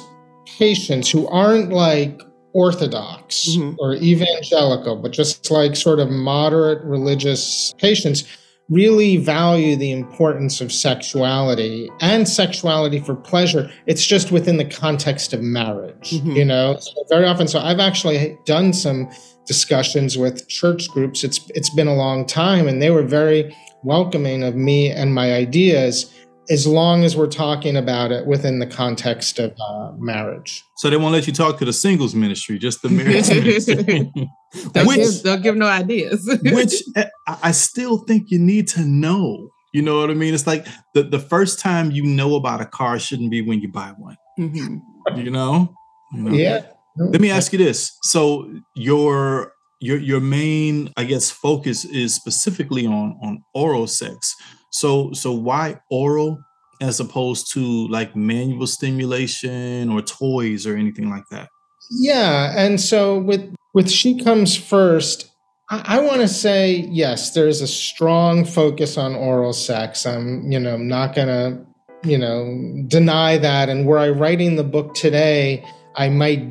patients 0.58 1.10
who 1.10 1.28
aren't 1.28 1.72
like 1.72 2.22
orthodox 2.54 3.50
mm-hmm. 3.50 3.76
or 3.80 3.96
evangelical, 3.96 4.96
but 4.96 5.12
just 5.12 5.50
like 5.50 5.76
sort 5.76 6.00
of 6.00 6.10
moderate 6.10 6.84
religious 6.84 7.74
patients, 7.78 8.24
really 8.70 9.18
value 9.18 9.76
the 9.76 9.92
importance 9.92 10.62
of 10.62 10.72
sexuality 10.72 11.90
and 12.00 12.28
sexuality 12.28 13.00
for 13.00 13.16
pleasure. 13.16 13.70
It's 13.86 14.06
just 14.06 14.32
within 14.32 14.58
the 14.58 14.66
context 14.66 15.34
of 15.34 15.42
marriage, 15.42 16.12
mm-hmm. 16.12 16.32
you 16.32 16.46
know. 16.46 16.78
So 16.80 16.92
very 17.10 17.26
often, 17.26 17.48
so 17.48 17.60
I've 17.60 17.80
actually 17.80 18.38
done 18.46 18.74
some 18.74 19.10
discussions 19.46 20.18
with 20.18 20.48
church 20.48 20.88
groups. 20.90 21.24
It's 21.24 21.40
it's 21.50 21.70
been 21.72 21.88
a 21.88 21.96
long 21.96 22.26
time, 22.26 22.68
and 22.68 22.82
they 22.82 22.90
were 22.90 23.04
very 23.04 23.56
welcoming 23.84 24.44
of 24.44 24.56
me 24.56 24.90
and 24.90 25.14
my 25.14 25.34
ideas 25.34 26.10
as 26.50 26.68
long 26.68 27.04
as 27.04 27.16
we're 27.16 27.28
talking 27.28 27.78
about 27.78 28.12
it 28.12 28.26
within 28.26 28.60
the 28.60 28.68
context 28.68 29.40
of 29.40 29.54
uh, 29.60 29.92
marriage. 29.98 30.64
So 30.78 30.90
they 30.90 30.98
won't 30.98 31.14
let 31.14 31.26
you 31.26 31.34
talk 31.34 31.58
to 31.60 31.66
the 31.66 31.74
singles 31.74 32.14
ministry, 32.14 32.60
just 32.60 32.82
the 32.82 32.90
marriage 32.90 33.30
ministry. 33.30 34.12
don't, 34.72 34.88
which, 34.88 34.98
give, 34.98 35.24
don't 35.24 35.42
give 35.42 35.56
no 35.56 35.68
ideas. 35.68 36.26
which 36.44 36.84
eh, 36.96 37.10
I 37.28 37.52
still 37.52 37.98
think 37.98 38.32
you 38.32 38.40
need 38.40 38.68
to 38.70 38.82
know. 38.82 39.50
You 39.74 39.82
know 39.82 40.00
what 40.00 40.12
I 40.12 40.14
mean? 40.14 40.34
It's 40.34 40.46
like 40.46 40.68
the, 40.94 41.04
the 41.04 41.20
first 41.20 41.60
time 41.60 41.92
you 41.92 42.04
know 42.04 42.36
about 42.36 42.62
a 42.62 42.66
car 42.66 43.00
shouldn't 43.00 43.32
be 43.32 43.42
when 43.42 43.60
you 43.60 43.72
buy 43.72 43.94
one. 43.98 44.18
Mm-hmm. 44.40 45.18
You 45.18 45.32
know? 45.32 45.74
you 46.14 46.22
know? 46.22 46.32
Yeah. 46.32 46.66
Let 46.96 47.22
me 47.22 47.32
ask 47.32 47.52
you 47.52 47.58
this. 47.58 47.98
So 48.04 48.54
your 48.76 49.54
your 49.80 49.98
your 49.98 50.20
main, 50.20 50.94
I 50.96 51.06
guess, 51.06 51.32
focus 51.32 51.86
is 51.86 52.14
specifically 52.14 52.86
on 52.86 53.18
on 53.24 53.44
oral 53.56 53.88
sex. 53.88 54.36
So 54.70 55.12
so 55.14 55.32
why 55.32 55.80
oral 55.90 56.40
as 56.82 57.00
opposed 57.00 57.52
to 57.54 57.88
like 57.88 58.16
manual 58.16 58.68
stimulation 58.68 59.90
or 59.90 60.02
toys 60.02 60.68
or 60.68 60.76
anything 60.76 61.10
like 61.10 61.24
that? 61.32 61.50
Yeah, 61.90 62.54
and 62.56 62.80
so 62.80 63.18
with 63.18 63.56
with 63.74 63.90
she 63.90 64.20
comes 64.20 64.56
first, 64.56 65.32
I, 65.70 65.98
I 65.98 66.00
want 66.02 66.22
to 66.22 66.28
say 66.28 66.88
yes. 66.90 67.32
There's 67.34 67.62
a 67.62 67.68
strong 67.68 68.46
focus 68.46 68.98
on 68.98 69.16
oral 69.16 69.54
sex. 69.54 70.06
I'm 70.06 70.52
you 70.52 70.60
know 70.60 70.78
not 70.78 71.16
gonna 71.16 71.66
you 72.04 72.18
know 72.18 72.84
deny 72.88 73.38
that. 73.38 73.70
And 73.70 73.86
were 73.86 73.98
I 73.98 74.10
writing 74.10 74.56
the 74.56 74.64
book 74.64 74.94
today, 74.94 75.66
I 75.96 76.10
might 76.10 76.46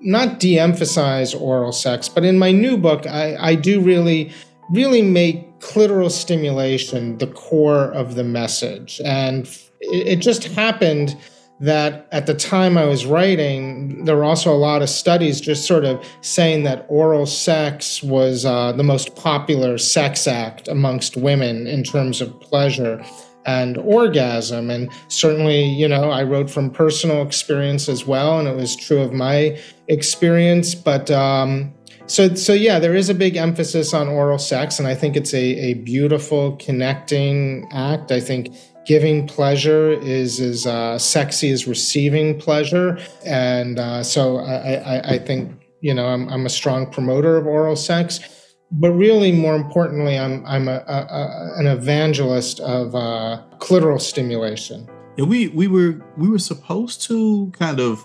not 0.00 0.40
de-emphasize 0.40 1.32
oral 1.32 1.70
sex, 1.70 2.08
but 2.08 2.24
in 2.24 2.36
my 2.36 2.50
new 2.50 2.76
book, 2.76 3.06
I, 3.06 3.36
I 3.38 3.54
do 3.54 3.80
really 3.80 4.32
really 4.70 5.02
make 5.02 5.60
clitoral 5.60 6.10
stimulation 6.10 7.18
the 7.18 7.26
core 7.26 7.92
of 7.92 8.14
the 8.14 8.24
message. 8.24 9.00
And 9.04 9.46
it, 9.80 10.08
it 10.08 10.16
just 10.16 10.44
happened 10.44 11.16
that 11.62 12.08
at 12.10 12.26
the 12.26 12.34
time 12.34 12.76
I 12.76 12.84
was 12.86 13.06
writing, 13.06 14.04
there 14.04 14.16
were 14.16 14.24
also 14.24 14.52
a 14.52 14.58
lot 14.58 14.82
of 14.82 14.90
studies 14.90 15.40
just 15.40 15.64
sort 15.64 15.84
of 15.84 16.04
saying 16.20 16.64
that 16.64 16.84
oral 16.88 17.24
sex 17.24 18.02
was 18.02 18.44
uh, 18.44 18.72
the 18.72 18.82
most 18.82 19.14
popular 19.14 19.78
sex 19.78 20.26
act 20.26 20.66
amongst 20.66 21.16
women 21.16 21.68
in 21.68 21.84
terms 21.84 22.20
of 22.20 22.38
pleasure 22.40 23.00
and 23.46 23.78
orgasm. 23.78 24.70
And 24.70 24.90
certainly, 25.06 25.64
you 25.64 25.86
know, 25.86 26.10
I 26.10 26.24
wrote 26.24 26.50
from 26.50 26.68
personal 26.68 27.22
experience 27.22 27.88
as 27.88 28.04
well, 28.04 28.40
and 28.40 28.48
it 28.48 28.56
was 28.56 28.74
true 28.74 29.00
of 29.00 29.12
my 29.12 29.56
experience. 29.86 30.74
But 30.74 31.12
um, 31.12 31.72
so, 32.06 32.34
so 32.34 32.52
yeah, 32.54 32.80
there 32.80 32.96
is 32.96 33.08
a 33.08 33.14
big 33.14 33.36
emphasis 33.36 33.94
on 33.94 34.08
oral 34.08 34.38
sex, 34.38 34.80
and 34.80 34.88
I 34.88 34.96
think 34.96 35.16
it's 35.16 35.32
a, 35.32 35.44
a 35.44 35.74
beautiful 35.74 36.56
connecting 36.56 37.68
act. 37.72 38.10
I 38.10 38.18
think 38.18 38.52
giving 38.86 39.26
pleasure 39.26 39.92
is 39.92 40.40
as 40.40 40.66
uh, 40.66 40.98
sexy 40.98 41.50
as 41.50 41.66
receiving 41.66 42.38
pleasure, 42.38 42.98
and 43.24 43.78
uh, 43.78 44.02
so 44.02 44.38
I, 44.38 44.74
I, 44.74 45.00
I, 45.14 45.18
think 45.18 45.52
you 45.80 45.94
know 45.94 46.06
I'm, 46.06 46.28
I'm 46.28 46.46
a 46.46 46.50
strong 46.50 46.90
promoter 46.90 47.36
of 47.36 47.46
oral 47.46 47.76
sex. 47.76 48.20
But 48.74 48.92
really, 48.92 49.32
more 49.32 49.54
importantly, 49.54 50.18
I'm 50.18 50.44
I'm 50.46 50.66
a, 50.66 50.82
a, 50.86 50.98
a, 51.10 51.52
an 51.58 51.66
evangelist 51.66 52.60
of 52.60 52.94
uh, 52.94 53.42
clitoral 53.58 54.00
stimulation. 54.00 54.88
Yeah, 55.16 55.26
we 55.26 55.48
we 55.48 55.68
were 55.68 56.00
we 56.16 56.28
were 56.28 56.38
supposed 56.38 57.02
to 57.02 57.52
kind 57.52 57.80
of 57.80 58.04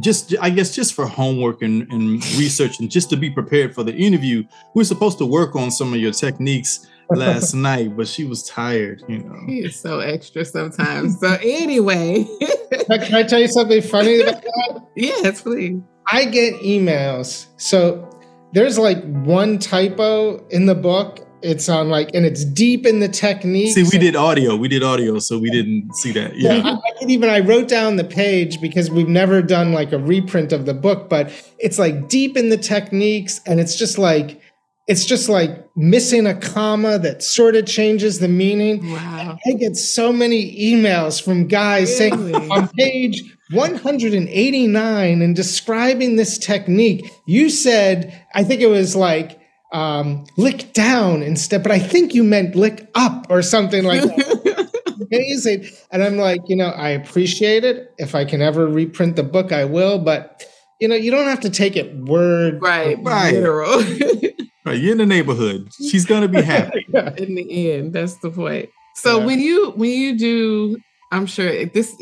just 0.00 0.34
I 0.40 0.50
guess 0.50 0.74
just 0.74 0.94
for 0.94 1.06
homework 1.06 1.62
and, 1.62 1.90
and 1.92 2.24
research 2.36 2.80
and 2.80 2.90
just 2.90 3.10
to 3.10 3.16
be 3.16 3.30
prepared 3.30 3.74
for 3.74 3.82
the 3.82 3.94
interview, 3.94 4.44
we 4.74 4.80
were 4.80 4.84
supposed 4.84 5.18
to 5.18 5.26
work 5.26 5.56
on 5.56 5.70
some 5.70 5.92
of 5.92 6.00
your 6.00 6.12
techniques 6.12 6.86
last 7.10 7.54
night, 7.54 7.96
but 7.96 8.08
she 8.08 8.24
was 8.24 8.42
tired, 8.44 9.02
you 9.08 9.18
know. 9.18 9.40
He 9.46 9.60
is 9.60 9.76
so 9.76 10.00
extra 10.00 10.44
sometimes. 10.44 11.20
So 11.20 11.36
anyway. 11.42 12.26
Can 12.88 13.14
I 13.14 13.22
tell 13.22 13.40
you 13.40 13.48
something 13.48 13.82
funny 13.82 14.20
about 14.20 14.42
that? 14.42 14.86
Yes, 14.96 15.42
please. 15.42 15.80
I 16.06 16.26
get 16.26 16.54
emails. 16.60 17.46
So 17.56 18.08
there's 18.52 18.78
like 18.78 19.02
one 19.04 19.58
typo 19.58 20.46
in 20.48 20.66
the 20.66 20.74
book 20.74 21.24
it's 21.44 21.68
on 21.68 21.90
like, 21.90 22.10
and 22.14 22.24
it's 22.24 22.42
deep 22.42 22.86
in 22.86 23.00
the 23.00 23.08
technique. 23.08 23.74
See, 23.74 23.82
we 23.82 23.98
did 23.98 24.16
audio. 24.16 24.56
We 24.56 24.66
did 24.66 24.82
audio, 24.82 25.18
so 25.18 25.38
we 25.38 25.50
didn't 25.50 25.94
see 25.94 26.10
that. 26.12 26.36
Yeah. 26.36 26.62
I, 26.64 26.70
I 26.70 26.80
even 27.06 27.28
I 27.28 27.40
wrote 27.40 27.68
down 27.68 27.96
the 27.96 28.04
page 28.04 28.62
because 28.62 28.90
we've 28.90 29.08
never 29.08 29.42
done 29.42 29.72
like 29.72 29.92
a 29.92 29.98
reprint 29.98 30.52
of 30.52 30.64
the 30.64 30.72
book, 30.72 31.10
but 31.10 31.30
it's 31.58 31.78
like 31.78 32.08
deep 32.08 32.38
in 32.38 32.48
the 32.48 32.56
techniques, 32.56 33.42
and 33.46 33.60
it's 33.60 33.76
just 33.76 33.98
like 33.98 34.40
it's 34.86 35.06
just 35.06 35.28
like 35.28 35.64
missing 35.76 36.26
a 36.26 36.34
comma 36.34 36.98
that 36.98 37.22
sort 37.22 37.56
of 37.56 37.64
changes 37.66 38.18
the 38.18 38.28
meaning. 38.28 38.92
Wow. 38.92 39.38
I 39.46 39.52
get 39.52 39.76
so 39.76 40.12
many 40.12 40.54
emails 40.58 41.22
from 41.22 41.46
guys 41.46 41.88
really? 42.00 42.32
saying 42.32 42.50
on 42.50 42.68
page 42.68 43.22
189 43.50 45.22
in 45.22 45.34
describing 45.34 46.16
this 46.16 46.38
technique. 46.38 47.10
You 47.26 47.48
said, 47.50 48.24
I 48.34 48.44
think 48.44 48.60
it 48.60 48.66
was 48.68 48.94
like 48.94 49.40
um, 49.72 50.24
lick 50.36 50.72
down 50.72 51.22
instead, 51.22 51.62
but 51.62 51.72
I 51.72 51.78
think 51.78 52.14
you 52.14 52.22
meant 52.24 52.54
lick 52.54 52.90
up 52.94 53.26
or 53.30 53.42
something 53.42 53.84
like 53.84 54.02
that. 54.02 54.70
Amazing. 55.10 55.66
And 55.90 56.02
I'm 56.02 56.16
like, 56.16 56.40
you 56.46 56.56
know, 56.56 56.68
I 56.68 56.90
appreciate 56.90 57.64
it. 57.64 57.92
If 57.98 58.14
I 58.14 58.24
can 58.24 58.40
ever 58.42 58.66
reprint 58.66 59.16
the 59.16 59.22
book, 59.24 59.50
I 59.52 59.64
will. 59.64 59.98
But 59.98 60.44
you 60.80 60.88
know, 60.88 60.94
you 60.94 61.10
don't 61.10 61.28
have 61.28 61.40
to 61.40 61.50
take 61.50 61.76
it 61.76 61.94
word 61.96 62.60
right, 62.60 62.98
Right. 63.02 63.32
literal. 63.32 63.82
Right, 64.64 64.80
you're 64.80 64.92
in 64.92 64.98
the 64.98 65.06
neighborhood. 65.06 65.68
She's 65.74 66.06
gonna 66.06 66.28
be 66.28 66.40
happy. 66.42 66.86
in 67.18 67.34
the 67.34 67.72
end, 67.72 67.92
that's 67.92 68.16
the 68.18 68.30
point. 68.30 68.70
So 68.96 69.18
Yeah. 69.18 69.26
when 69.26 69.40
you 69.40 69.72
when 69.76 69.90
you 69.90 70.18
do, 70.18 70.78
I'm 71.12 71.26
sure 71.26 71.66
this 71.66 71.94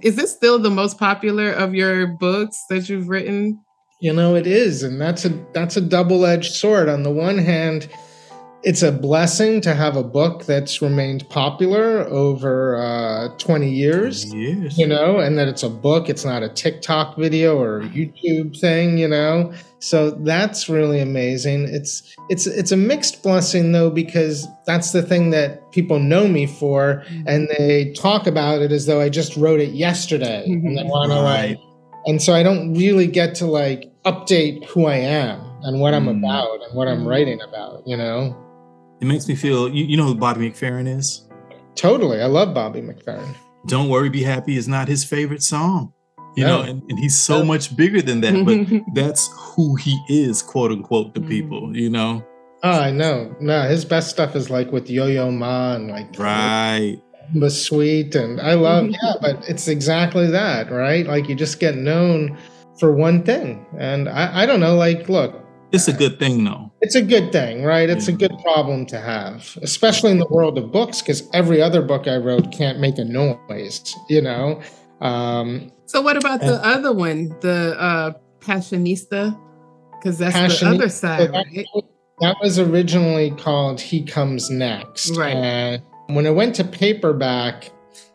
is 0.00 0.16
this 0.16 0.32
still 0.32 0.58
the 0.58 0.70
most 0.70 0.98
popular 0.98 1.50
of 1.50 1.74
your 1.74 2.06
books 2.06 2.64
that 2.70 2.88
you've 2.88 3.08
written. 3.08 3.60
You 4.00 4.12
know, 4.12 4.34
it 4.34 4.46
is, 4.46 4.82
and 4.82 5.00
that's 5.00 5.24
a 5.24 5.28
that's 5.52 5.76
a 5.76 5.80
double-edged 5.80 6.52
sword. 6.54 6.88
On 6.88 7.02
the 7.02 7.10
one 7.10 7.38
hand, 7.38 7.88
it's 8.64 8.82
a 8.82 8.92
blessing 8.92 9.60
to 9.62 9.74
have 9.74 9.96
a 9.96 10.02
book 10.04 10.44
that's 10.44 10.80
remained 10.80 11.28
popular 11.28 12.00
over 12.08 12.76
uh, 12.76 13.28
20 13.38 13.68
years. 13.68 14.32
Years. 14.32 14.78
you 14.78 14.86
know, 14.86 15.18
and 15.18 15.36
that 15.38 15.48
it's 15.48 15.62
a 15.64 15.68
book, 15.68 16.08
it's 16.08 16.24
not 16.24 16.42
a 16.42 16.48
TikTok 16.48 17.16
video 17.16 17.58
or 17.58 17.80
a 17.80 17.88
YouTube 17.88 18.58
thing, 18.60 18.98
you 18.98 19.08
know. 19.08 19.52
So 19.80 20.10
that's 20.12 20.68
really 20.68 21.00
amazing. 21.00 21.64
It's 21.68 22.14
it's 22.28 22.46
it's 22.46 22.70
a 22.70 22.76
mixed 22.76 23.22
blessing 23.24 23.72
though 23.72 23.90
because 23.90 24.46
that's 24.64 24.92
the 24.92 25.02
thing 25.02 25.30
that 25.30 25.72
people 25.72 25.98
know 25.98 26.28
me 26.28 26.46
for 26.46 27.02
and 27.26 27.48
they 27.58 27.92
talk 27.94 28.28
about 28.28 28.62
it 28.62 28.70
as 28.70 28.86
though 28.86 29.00
I 29.00 29.08
just 29.08 29.36
wrote 29.36 29.58
it 29.58 29.70
yesterday 29.70 30.44
and 30.46 30.78
they 30.78 30.84
want 30.84 31.10
to 31.10 31.16
Right. 31.16 31.48
like 31.50 31.58
and 32.06 32.22
so 32.22 32.32
I 32.32 32.44
don't 32.44 32.74
really 32.74 33.08
get 33.08 33.34
to 33.36 33.46
like 33.46 33.92
update 34.04 34.64
who 34.66 34.86
I 34.86 34.96
am 34.98 35.40
and 35.62 35.80
what 35.80 35.94
I'm 35.94 36.06
Mm. 36.06 36.18
about 36.18 36.62
and 36.62 36.76
what 36.76 36.86
I'm 36.86 37.04
Mm. 37.04 37.08
writing 37.08 37.40
about, 37.40 37.82
you 37.86 37.96
know. 37.96 38.36
It 39.02 39.06
makes 39.06 39.26
me 39.26 39.34
feel. 39.34 39.68
You, 39.68 39.84
you 39.84 39.96
know 39.96 40.04
who 40.04 40.14
Bobby 40.14 40.48
McFerrin 40.48 40.86
is? 40.86 41.28
Totally. 41.74 42.22
I 42.22 42.26
love 42.26 42.54
Bobby 42.54 42.80
McFerrin. 42.80 43.34
"Don't 43.66 43.88
Worry, 43.88 44.08
Be 44.08 44.22
Happy" 44.22 44.56
is 44.56 44.68
not 44.68 44.86
his 44.86 45.02
favorite 45.04 45.42
song. 45.42 45.92
You 46.36 46.44
No. 46.44 46.62
know, 46.62 46.70
and, 46.70 46.82
and 46.88 46.98
he's 47.00 47.16
so 47.16 47.40
No. 47.40 47.44
much 47.46 47.76
bigger 47.76 48.00
than 48.00 48.20
that. 48.20 48.44
But 48.46 48.94
that's 48.94 49.28
who 49.36 49.74
he 49.74 49.98
is, 50.08 50.40
quote 50.40 50.70
unquote, 50.70 51.14
to 51.16 51.20
Mhm. 51.20 51.28
people. 51.28 51.76
You 51.76 51.90
know, 51.90 52.24
Oh, 52.62 52.70
I 52.70 52.92
know. 52.92 53.34
No, 53.40 53.62
his 53.62 53.84
best 53.84 54.08
stuff 54.10 54.36
is 54.36 54.48
like 54.48 54.70
with 54.70 54.88
Yo-Yo 54.88 55.32
Ma 55.32 55.74
and 55.74 55.88
like 55.90 56.16
right? 56.16 56.96
the 57.34 57.50
sweet 57.50 58.14
and 58.14 58.40
I 58.40 58.54
love 58.54 58.88
yeah, 58.88 59.14
but 59.20 59.42
it's 59.48 59.66
exactly 59.66 60.28
that, 60.28 60.70
right? 60.70 61.04
Like 61.04 61.28
you 61.28 61.34
just 61.34 61.58
get 61.58 61.76
known 61.76 62.38
for 62.78 62.92
one 62.92 63.24
thing. 63.24 63.66
And 63.80 64.08
I, 64.08 64.42
I 64.42 64.46
don't 64.46 64.60
know, 64.60 64.76
like 64.76 65.08
look, 65.08 65.34
It's 65.72 65.88
a 65.88 65.92
good 65.92 66.20
thing, 66.20 66.44
though. 66.44 66.71
It's 66.82 66.96
a 66.96 67.02
good 67.02 67.30
thing, 67.32 67.62
right? 67.62 67.88
It's 67.88 68.08
a 68.08 68.12
good 68.12 68.36
problem 68.42 68.86
to 68.86 68.98
have, 69.00 69.56
especially 69.62 70.10
in 70.10 70.18
the 70.18 70.26
world 70.28 70.58
of 70.58 70.72
books, 70.72 71.00
because 71.00 71.28
every 71.32 71.62
other 71.62 71.80
book 71.80 72.08
I 72.08 72.16
wrote 72.16 72.52
can't 72.52 72.80
make 72.80 72.98
a 72.98 73.04
noise, 73.04 73.94
you 74.08 74.20
know? 74.20 74.60
Um 75.00 75.72
so 75.86 76.00
what 76.00 76.16
about 76.16 76.40
the 76.40 76.64
other 76.66 76.92
one, 76.92 77.28
the 77.40 77.76
uh 77.78 78.12
Passionista? 78.40 79.38
Because 79.92 80.18
that's 80.18 80.60
the 80.60 80.66
other 80.68 80.88
side, 80.88 81.32
that- 81.32 81.46
right? 81.54 81.66
That 82.20 82.36
was 82.40 82.58
originally 82.58 83.30
called 83.32 83.80
He 83.80 84.04
Comes 84.04 84.48
Next. 84.50 85.16
Right. 85.16 85.34
And 85.34 85.82
when 86.08 86.24
it 86.26 86.34
went 86.34 86.54
to 86.56 86.64
paperback, 86.64 87.66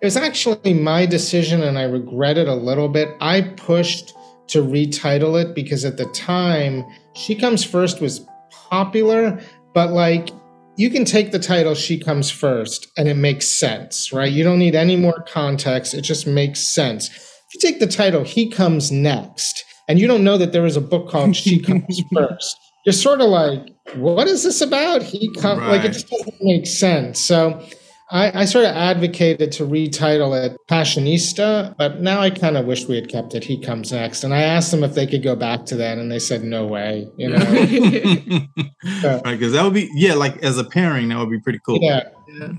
it 0.01 0.05
was 0.05 0.15
actually 0.15 0.73
my 0.73 1.05
decision 1.05 1.61
and 1.63 1.77
I 1.77 1.83
regret 1.83 2.37
it 2.37 2.47
a 2.47 2.55
little 2.55 2.87
bit. 2.87 3.09
I 3.19 3.41
pushed 3.41 4.13
to 4.47 4.63
retitle 4.63 5.41
it 5.41 5.53
because 5.53 5.83
at 5.83 5.97
the 5.97 6.05
time, 6.05 6.85
She 7.15 7.35
Comes 7.35 7.63
First 7.65 7.99
was 7.99 8.25
popular, 8.69 9.39
but 9.73 9.91
like 9.91 10.29
you 10.77 10.89
can 10.89 11.05
take 11.05 11.31
the 11.31 11.39
title 11.39 11.73
She 11.73 11.99
Comes 11.99 12.29
First 12.29 12.87
and 12.97 13.07
it 13.07 13.17
makes 13.17 13.47
sense, 13.47 14.13
right? 14.13 14.31
You 14.31 14.43
don't 14.43 14.59
need 14.59 14.75
any 14.75 14.95
more 14.95 15.23
context. 15.27 15.93
It 15.93 16.01
just 16.01 16.27
makes 16.27 16.59
sense. 16.59 17.09
If 17.09 17.55
you 17.55 17.59
take 17.59 17.79
the 17.79 17.87
title 17.87 18.23
He 18.23 18.49
Comes 18.49 18.91
Next 18.91 19.65
and 19.87 19.99
you 19.99 20.07
don't 20.07 20.23
know 20.23 20.37
that 20.37 20.51
there 20.51 20.65
is 20.65 20.77
a 20.77 20.81
book 20.81 21.09
called 21.09 21.35
She 21.35 21.59
Comes 21.63 22.01
First, 22.13 22.57
you're 22.85 22.93
sort 22.93 23.21
of 23.21 23.29
like, 23.29 23.75
what 23.95 24.27
is 24.27 24.43
this 24.43 24.61
about? 24.61 25.01
He 25.01 25.33
come 25.33 25.59
like 25.59 25.83
it 25.83 25.93
just 25.93 26.09
doesn't 26.09 26.35
make 26.41 26.67
sense. 26.67 27.19
So 27.19 27.61
I, 28.09 28.41
I 28.41 28.45
sort 28.45 28.63
of 28.65 28.73
advocated 28.73 29.51
to 29.53 29.63
retitle 29.63 30.33
it 30.41 30.55
Passionista, 30.69 31.75
but 31.77 31.99
now 31.99 32.21
I 32.21 32.29
kind 32.29 32.55
of 32.55 32.65
wish 32.65 32.87
we 32.87 32.95
had 32.95 33.09
kept 33.09 33.35
it 33.35 33.43
He 33.43 33.59
Comes 33.59 33.91
Next. 33.91 34.23
And 34.23 34.33
I 34.33 34.43
asked 34.43 34.71
them 34.71 34.83
if 34.83 34.93
they 34.93 35.05
could 35.05 35.23
go 35.23 35.35
back 35.35 35.65
to 35.65 35.75
that, 35.75 35.97
and 35.97 36.09
they 36.09 36.19
said 36.19 36.43
no 36.43 36.65
way. 36.65 37.07
You 37.17 37.29
know, 37.29 37.37
right, 39.03 39.23
because 39.23 39.51
that 39.51 39.63
would 39.63 39.73
be 39.73 39.89
yeah, 39.93 40.13
like 40.13 40.37
as 40.37 40.57
a 40.57 40.63
pairing, 40.63 41.09
that 41.09 41.17
would 41.17 41.29
be 41.29 41.39
pretty 41.39 41.59
cool. 41.65 41.79
yeah, 41.81 42.03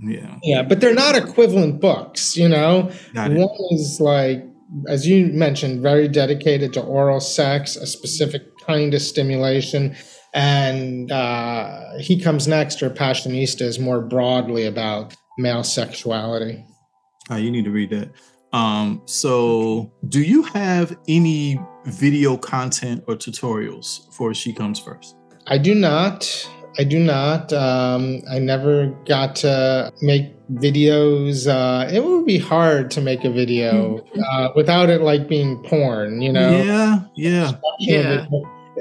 Yeah. 0.03 0.39
yeah. 0.43 0.63
but 0.63 0.81
they're 0.81 0.95
not 0.95 1.17
equivalent 1.17 1.81
books. 1.81 2.37
You 2.37 2.49
know, 2.49 2.91
one 3.15 3.49
is 3.71 4.01
like, 4.01 4.45
as 4.87 5.07
you 5.07 5.29
mentioned, 5.29 5.81
very 5.81 6.09
dedicated 6.09 6.75
to 6.75 6.83
oral 6.83 7.21
sex, 7.21 7.75
a 7.77 7.87
specific 7.87 8.43
kind 8.67 8.93
of 8.93 9.01
stimulation. 9.01 9.97
And 10.35 11.11
uh, 11.11 11.97
He 12.01 12.21
Comes 12.21 12.47
Next 12.47 12.83
or 12.83 12.91
Passionista 12.91 13.63
is 13.63 13.79
more 13.79 14.03
broadly 14.03 14.67
about 14.67 15.17
male 15.39 15.63
sexuality. 15.63 16.65
Oh, 17.31 17.37
you 17.37 17.51
need 17.51 17.65
to 17.65 17.71
read 17.71 17.91
that. 17.91 18.11
Um, 18.53 19.03
so 19.05 19.93
do 20.09 20.23
you 20.23 20.43
have 20.43 20.97
any 21.07 21.61
video 21.87 22.37
content 22.37 23.05
or 23.07 23.15
tutorials 23.15 24.13
for 24.13 24.35
She 24.35 24.53
Comes 24.53 24.79
First? 24.79 25.17
I 25.47 25.59
do 25.59 25.75
not. 25.75 26.49
I 26.79 26.85
do 26.85 26.99
not. 26.99 27.53
Um, 27.53 28.23
I 28.31 28.39
never 28.39 28.87
got 29.07 29.37
to 29.37 29.93
make 30.01 30.35
videos. 30.53 31.47
Uh, 31.47 31.91
it 31.93 32.05
would 32.05 32.25
be 32.25 32.39
hard 32.39 32.91
to 32.93 33.01
make 33.01 33.25
a 33.25 33.31
video 33.31 34.05
uh, 34.31 34.49
without 34.55 34.89
it 34.89 35.03
like 35.03 35.29
being 35.29 35.63
porn, 35.65 36.23
you 36.23 36.33
know? 36.33 36.63
Yeah, 36.63 37.01
yeah. 37.17 37.53
Yeah. 37.79 38.27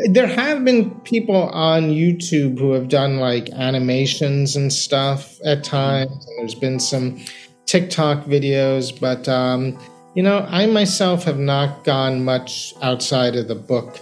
There 0.05 0.27
have 0.27 0.63
been 0.63 0.91
people 1.01 1.49
on 1.49 1.83
YouTube 1.89 2.59
who 2.59 2.71
have 2.73 2.87
done 2.87 3.17
like 3.17 3.49
animations 3.51 4.55
and 4.55 4.71
stuff 4.71 5.39
at 5.43 5.63
times. 5.63 6.11
And 6.11 6.39
there's 6.39 6.55
been 6.55 6.79
some 6.79 7.19
TikTok 7.65 8.25
videos, 8.25 8.97
but 8.97 9.27
um, 9.27 9.77
you 10.15 10.23
know, 10.23 10.45
I 10.49 10.65
myself 10.65 11.23
have 11.25 11.39
not 11.39 11.83
gone 11.83 12.23
much 12.23 12.73
outside 12.81 13.35
of 13.35 13.47
the 13.47 13.55
book 13.55 13.99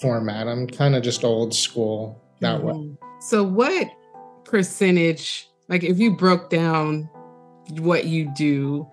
format. 0.00 0.48
I'm 0.48 0.66
kind 0.66 0.94
of 0.94 1.02
just 1.02 1.24
old 1.24 1.54
school 1.54 2.20
that 2.40 2.62
way. 2.62 2.72
Mhm. 2.72 2.96
So 3.20 3.42
what 3.42 3.88
percentage, 4.44 5.48
like 5.68 5.82
if 5.82 5.98
you 5.98 6.16
broke 6.16 6.50
down 6.50 7.08
what 7.78 8.06
you 8.06 8.32
do, 8.36 8.86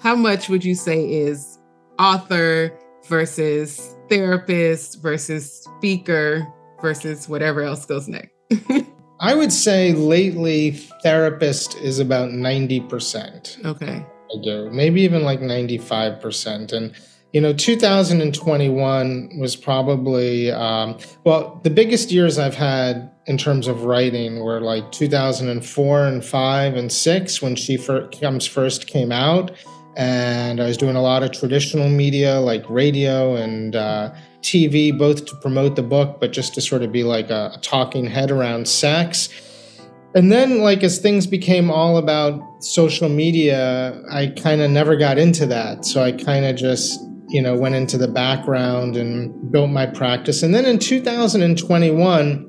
how 0.00 0.14
much 0.14 0.48
would 0.48 0.64
you 0.64 0.74
say 0.74 1.02
is 1.04 1.58
author 1.98 2.78
versus 3.10 3.94
therapist 4.08 5.02
versus 5.02 5.64
speaker 5.64 6.46
versus 6.80 7.28
whatever 7.28 7.60
else 7.62 7.84
goes 7.84 8.08
next? 8.08 8.30
I 9.20 9.34
would 9.34 9.52
say 9.52 9.92
lately 9.92 10.70
therapist 11.02 11.76
is 11.76 11.98
about 11.98 12.30
90%. 12.30 13.66
okay. 13.66 14.06
I 14.32 14.42
do. 14.42 14.70
Maybe 14.70 15.02
even 15.02 15.24
like 15.24 15.40
95%. 15.40 16.72
And, 16.72 16.94
you 17.32 17.40
know, 17.40 17.52
2021 17.52 19.38
was 19.38 19.56
probably, 19.56 20.52
um, 20.52 20.96
well, 21.24 21.60
the 21.64 21.70
biggest 21.70 22.12
years 22.12 22.38
I've 22.38 22.54
had 22.54 23.10
in 23.26 23.36
terms 23.36 23.66
of 23.66 23.82
writing 23.82 24.38
were 24.40 24.60
like 24.60 24.90
2004 24.92 26.06
and 26.06 26.24
5 26.24 26.76
and 26.76 26.92
6 26.92 27.42
when 27.42 27.56
She 27.56 27.76
Fir- 27.76 28.08
Comes 28.08 28.46
First 28.46 28.86
came 28.86 29.10
out. 29.12 29.50
And 29.96 30.60
I 30.60 30.66
was 30.66 30.76
doing 30.76 30.96
a 30.96 31.02
lot 31.02 31.22
of 31.22 31.32
traditional 31.32 31.88
media 31.88 32.40
like 32.40 32.64
radio 32.68 33.34
and 33.34 33.74
uh, 33.74 34.12
TV, 34.42 34.96
both 34.96 35.26
to 35.26 35.36
promote 35.36 35.76
the 35.76 35.82
book, 35.82 36.18
but 36.20 36.32
just 36.32 36.54
to 36.54 36.60
sort 36.60 36.82
of 36.82 36.92
be 36.92 37.02
like 37.02 37.30
a, 37.30 37.52
a 37.54 37.58
talking 37.60 38.06
head 38.06 38.30
around 38.30 38.68
sex. 38.68 39.28
And 40.14 40.32
then, 40.32 40.60
like, 40.60 40.82
as 40.82 40.98
things 40.98 41.26
became 41.26 41.70
all 41.70 41.96
about 41.96 42.64
social 42.64 43.08
media, 43.08 44.02
I 44.10 44.28
kind 44.28 44.60
of 44.60 44.70
never 44.70 44.96
got 44.96 45.18
into 45.18 45.46
that. 45.46 45.84
So 45.84 46.02
I 46.02 46.10
kind 46.10 46.44
of 46.44 46.56
just, 46.56 47.00
you 47.28 47.40
know, 47.40 47.54
went 47.54 47.76
into 47.76 47.96
the 47.96 48.08
background 48.08 48.96
and 48.96 49.52
built 49.52 49.70
my 49.70 49.86
practice. 49.86 50.42
And 50.42 50.52
then 50.52 50.64
in 50.64 50.80
2021, 50.80 52.46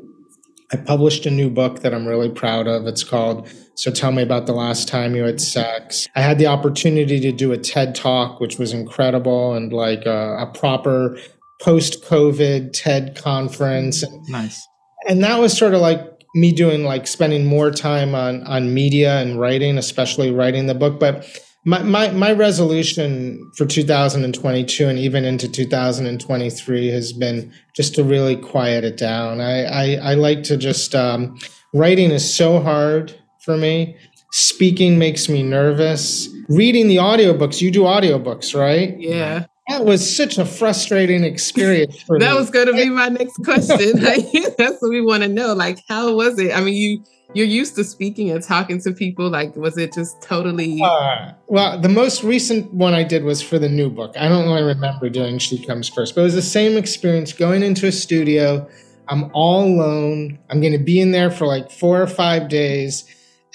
I 0.73 0.77
published 0.77 1.25
a 1.27 1.31
new 1.31 1.51
book 1.51 1.81
that 1.81 1.93
I'm 1.93 2.07
really 2.07 2.29
proud 2.29 2.65
of. 2.65 2.87
It's 2.87 3.03
called 3.03 3.47
So 3.81 3.89
Tell 3.89 4.11
Me 4.11 4.21
About 4.21 4.45
the 4.45 4.53
Last 4.53 4.87
Time 4.87 5.15
You 5.15 5.23
Had 5.23 5.41
Sex. 5.41 6.07
I 6.15 6.21
had 6.21 6.37
the 6.37 6.45
opportunity 6.45 7.19
to 7.19 7.31
do 7.31 7.51
a 7.51 7.57
TED 7.57 7.95
Talk, 7.95 8.39
which 8.39 8.59
was 8.59 8.73
incredible, 8.73 9.55
and 9.55 9.73
like 9.73 10.05
a, 10.05 10.37
a 10.37 10.51
proper 10.53 11.17
post 11.63 12.03
COVID 12.03 12.73
TED 12.73 13.15
conference. 13.15 14.03
Nice. 14.29 14.67
And 15.09 15.23
that 15.23 15.39
was 15.39 15.57
sort 15.57 15.73
of 15.73 15.81
like 15.81 15.99
me 16.35 16.51
doing 16.51 16.83
like 16.83 17.07
spending 17.07 17.47
more 17.47 17.71
time 17.71 18.13
on 18.13 18.43
on 18.43 18.71
media 18.71 19.19
and 19.19 19.39
writing, 19.39 19.79
especially 19.79 20.29
writing 20.29 20.67
the 20.67 20.75
book. 20.75 20.99
But 20.99 21.27
my, 21.65 21.81
my, 21.81 22.11
my 22.11 22.33
resolution 22.33 23.51
for 23.57 23.65
2022 23.65 24.87
and 24.87 24.99
even 24.99 25.25
into 25.25 25.47
2023 25.47 26.87
has 26.89 27.13
been 27.13 27.51
just 27.75 27.95
to 27.95 28.03
really 28.03 28.35
quiet 28.35 28.83
it 28.83 28.97
down. 28.97 29.41
I, 29.41 29.63
I, 29.63 30.11
I 30.11 30.13
like 30.13 30.43
to 30.43 30.57
just, 30.57 30.95
um, 30.95 31.37
writing 31.73 32.09
is 32.09 32.35
so 32.35 32.59
hard 32.59 33.15
for 33.43 33.57
me. 33.57 33.95
Speaking 34.31 34.97
makes 34.97 35.27
me 35.27 35.43
nervous. 35.43 36.29
Reading 36.47 36.87
the 36.87 36.97
audiobooks, 36.97 37.61
you 37.61 37.71
do 37.71 37.81
audiobooks, 37.81 38.57
right? 38.57 38.97
Yeah. 38.97 39.45
That 39.67 39.85
was 39.85 40.15
such 40.15 40.37
a 40.37 40.45
frustrating 40.45 41.23
experience 41.23 42.01
for 42.01 42.19
that 42.19 42.31
me. 42.31 42.37
was 42.37 42.49
going 42.49 42.67
to 42.67 42.73
be 42.73 42.89
my 42.89 43.07
next 43.09 43.37
question. 43.37 43.99
That's 44.57 44.81
what 44.81 44.89
we 44.89 45.01
want 45.01 45.23
to 45.23 45.29
know. 45.29 45.53
Like, 45.53 45.79
how 45.87 46.13
was 46.15 46.39
it? 46.39 46.55
I 46.55 46.61
mean, 46.61 46.75
you 46.75 47.03
you're 47.33 47.45
used 47.45 47.75
to 47.75 47.83
speaking 47.83 48.29
and 48.31 48.43
talking 48.43 48.81
to 48.81 48.91
people. 48.91 49.29
Like, 49.29 49.55
was 49.55 49.77
it 49.77 49.93
just 49.93 50.21
totally? 50.21 50.81
Uh, 50.83 51.31
well, 51.47 51.79
the 51.79 51.89
most 51.89 52.23
recent 52.23 52.73
one 52.73 52.93
I 52.93 53.03
did 53.03 53.23
was 53.23 53.41
for 53.41 53.57
the 53.59 53.69
new 53.69 53.89
book. 53.89 54.13
I 54.17 54.27
don't 54.27 54.45
really 54.45 54.63
remember 54.63 55.09
doing 55.09 55.37
She 55.37 55.63
Comes 55.63 55.87
First, 55.87 56.15
but 56.15 56.21
it 56.21 56.25
was 56.25 56.35
the 56.35 56.41
same 56.41 56.77
experience 56.77 57.31
going 57.33 57.63
into 57.63 57.87
a 57.87 57.91
studio. 57.91 58.67
I'm 59.07 59.31
all 59.33 59.63
alone. 59.63 60.39
I'm 60.49 60.61
going 60.61 60.73
to 60.73 60.83
be 60.83 60.99
in 60.99 61.11
there 61.11 61.31
for 61.31 61.45
like 61.45 61.71
four 61.71 62.01
or 62.01 62.07
five 62.07 62.49
days, 62.49 63.05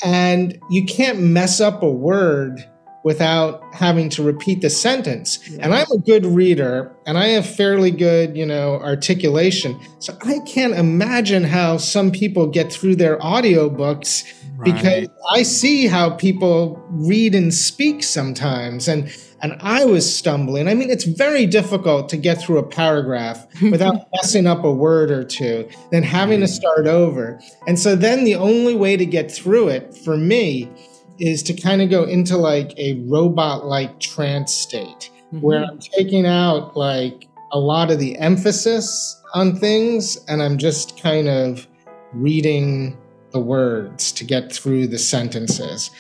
and 0.05 0.59
you 0.71 0.85
can't 0.85 1.21
mess 1.21 1.61
up 1.61 1.83
a 1.83 1.91
word 1.91 2.65
without 3.07 3.63
having 3.73 4.09
to 4.11 4.21
repeat 4.21 4.61
the 4.63 4.69
sentence. 4.69 5.39
And 5.61 5.73
I'm 5.73 5.89
a 5.93 5.99
good 5.99 6.27
reader 6.27 6.93
and 7.07 7.17
I 7.17 7.29
have 7.29 7.47
fairly 7.47 7.93
good, 7.93 8.37
you 8.37 8.45
know, 8.45 8.81
articulation. 8.81 9.81
So 10.01 10.19
I 10.23 10.41
can't 10.41 10.75
imagine 10.75 11.45
how 11.45 11.77
some 11.77 12.11
people 12.11 12.49
get 12.49 12.73
through 12.73 12.97
their 12.97 13.17
audiobooks 13.19 14.25
right. 14.57 14.75
because 14.75 15.09
I 15.31 15.43
see 15.43 15.87
how 15.87 16.11
people 16.11 16.83
read 16.91 17.35
and 17.35 17.53
speak 17.53 18.03
sometimes 18.03 18.89
and 18.89 19.11
and 19.43 19.57
I 19.61 19.85
was 19.85 20.13
stumbling. 20.13 20.67
I 20.67 20.75
mean, 20.75 20.91
it's 20.91 21.05
very 21.05 21.47
difficult 21.47 22.09
to 22.09 22.17
get 22.17 22.41
through 22.41 22.59
a 22.59 22.67
paragraph 22.67 23.47
without 23.63 24.09
messing 24.15 24.47
up 24.47 24.65
a 24.65 24.73
word 24.73 25.11
or 25.11 25.25
two, 25.25 25.69
then 25.91 26.03
having 26.03 26.41
to 26.41 26.49
start 26.49 26.87
over. 26.87 27.39
And 27.67 27.79
so 27.79 27.95
then 27.95 28.25
the 28.25 28.35
only 28.35 28.75
way 28.75 28.97
to 28.97 29.05
get 29.05 29.31
through 29.31 29.69
it 29.69 29.95
for 29.95 30.17
me 30.17 30.71
is 31.19 31.43
to 31.45 31.55
kind 31.55 31.83
of 31.83 31.91
go 31.91 32.05
into 32.05 32.37
like 32.37 32.73
a 32.79 33.01
robot 33.07 33.67
like 33.67 34.01
trance 34.01 34.55
state 34.55 35.11
mm-hmm. 35.27 35.41
where 35.41 35.65
I'm 35.65 35.79
taking 35.79 36.27
out 36.27 36.77
like 36.77 37.29
a 37.53 37.59
lot 37.59 37.91
of 37.91 37.99
the 37.99 38.19
emphasis 38.19 39.21
on 39.35 39.57
things 39.57 40.17
and 40.29 40.43
I'm 40.43 40.59
just 40.59 41.01
kind 41.01 41.29
of 41.29 41.67
reading 42.13 42.97
the 43.37 43.43
words 43.43 44.13
to 44.13 44.25
get 44.25 44.53
through 44.53 44.87
the 44.87 44.99
sentences. 44.99 45.91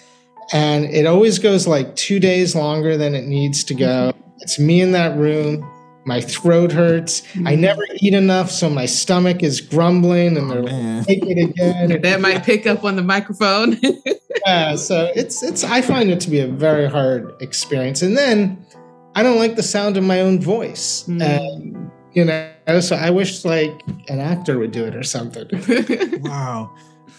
And 0.52 0.86
it 0.86 1.06
always 1.06 1.38
goes 1.38 1.66
like 1.66 1.94
two 1.96 2.18
days 2.18 2.54
longer 2.54 2.96
than 2.96 3.14
it 3.14 3.26
needs 3.26 3.64
to 3.64 3.74
go. 3.74 4.12
Mm-hmm. 4.12 4.42
It's 4.42 4.58
me 4.58 4.80
in 4.80 4.92
that 4.92 5.16
room 5.18 5.70
my 6.06 6.20
throat 6.20 6.70
hurts. 6.70 7.20
Mm-hmm. 7.20 7.48
I 7.48 7.54
never 7.56 7.82
eat 7.96 8.14
enough, 8.14 8.50
so 8.50 8.70
my 8.70 8.86
stomach 8.86 9.42
is 9.42 9.60
grumbling, 9.60 10.36
and 10.36 10.48
they're 10.48 10.60
oh, 10.60 10.62
like, 10.62 11.06
take 11.06 11.26
it 11.26 11.50
again. 11.50 12.00
that 12.00 12.20
might 12.20 12.44
pick 12.44 12.66
up 12.66 12.84
on 12.84 12.94
the 12.94 13.02
microphone. 13.02 13.76
yeah, 14.46 14.76
so 14.76 15.10
it's 15.16 15.42
it's. 15.42 15.64
I 15.64 15.82
find 15.82 16.10
it 16.10 16.20
to 16.20 16.30
be 16.30 16.38
a 16.38 16.46
very 16.46 16.88
hard 16.88 17.34
experience, 17.42 18.02
and 18.02 18.16
then 18.16 18.64
I 19.16 19.24
don't 19.24 19.38
like 19.38 19.56
the 19.56 19.64
sound 19.64 19.96
of 19.96 20.04
my 20.04 20.20
own 20.20 20.40
voice, 20.40 21.02
mm-hmm. 21.08 21.22
and 21.22 21.90
you 22.14 22.24
know, 22.24 22.80
so 22.80 22.94
I 22.94 23.10
wish 23.10 23.44
like 23.44 23.82
an 24.08 24.20
actor 24.20 24.58
would 24.58 24.70
do 24.70 24.84
it 24.84 24.94
or 24.94 25.02
something. 25.02 25.48
wow. 26.22 26.72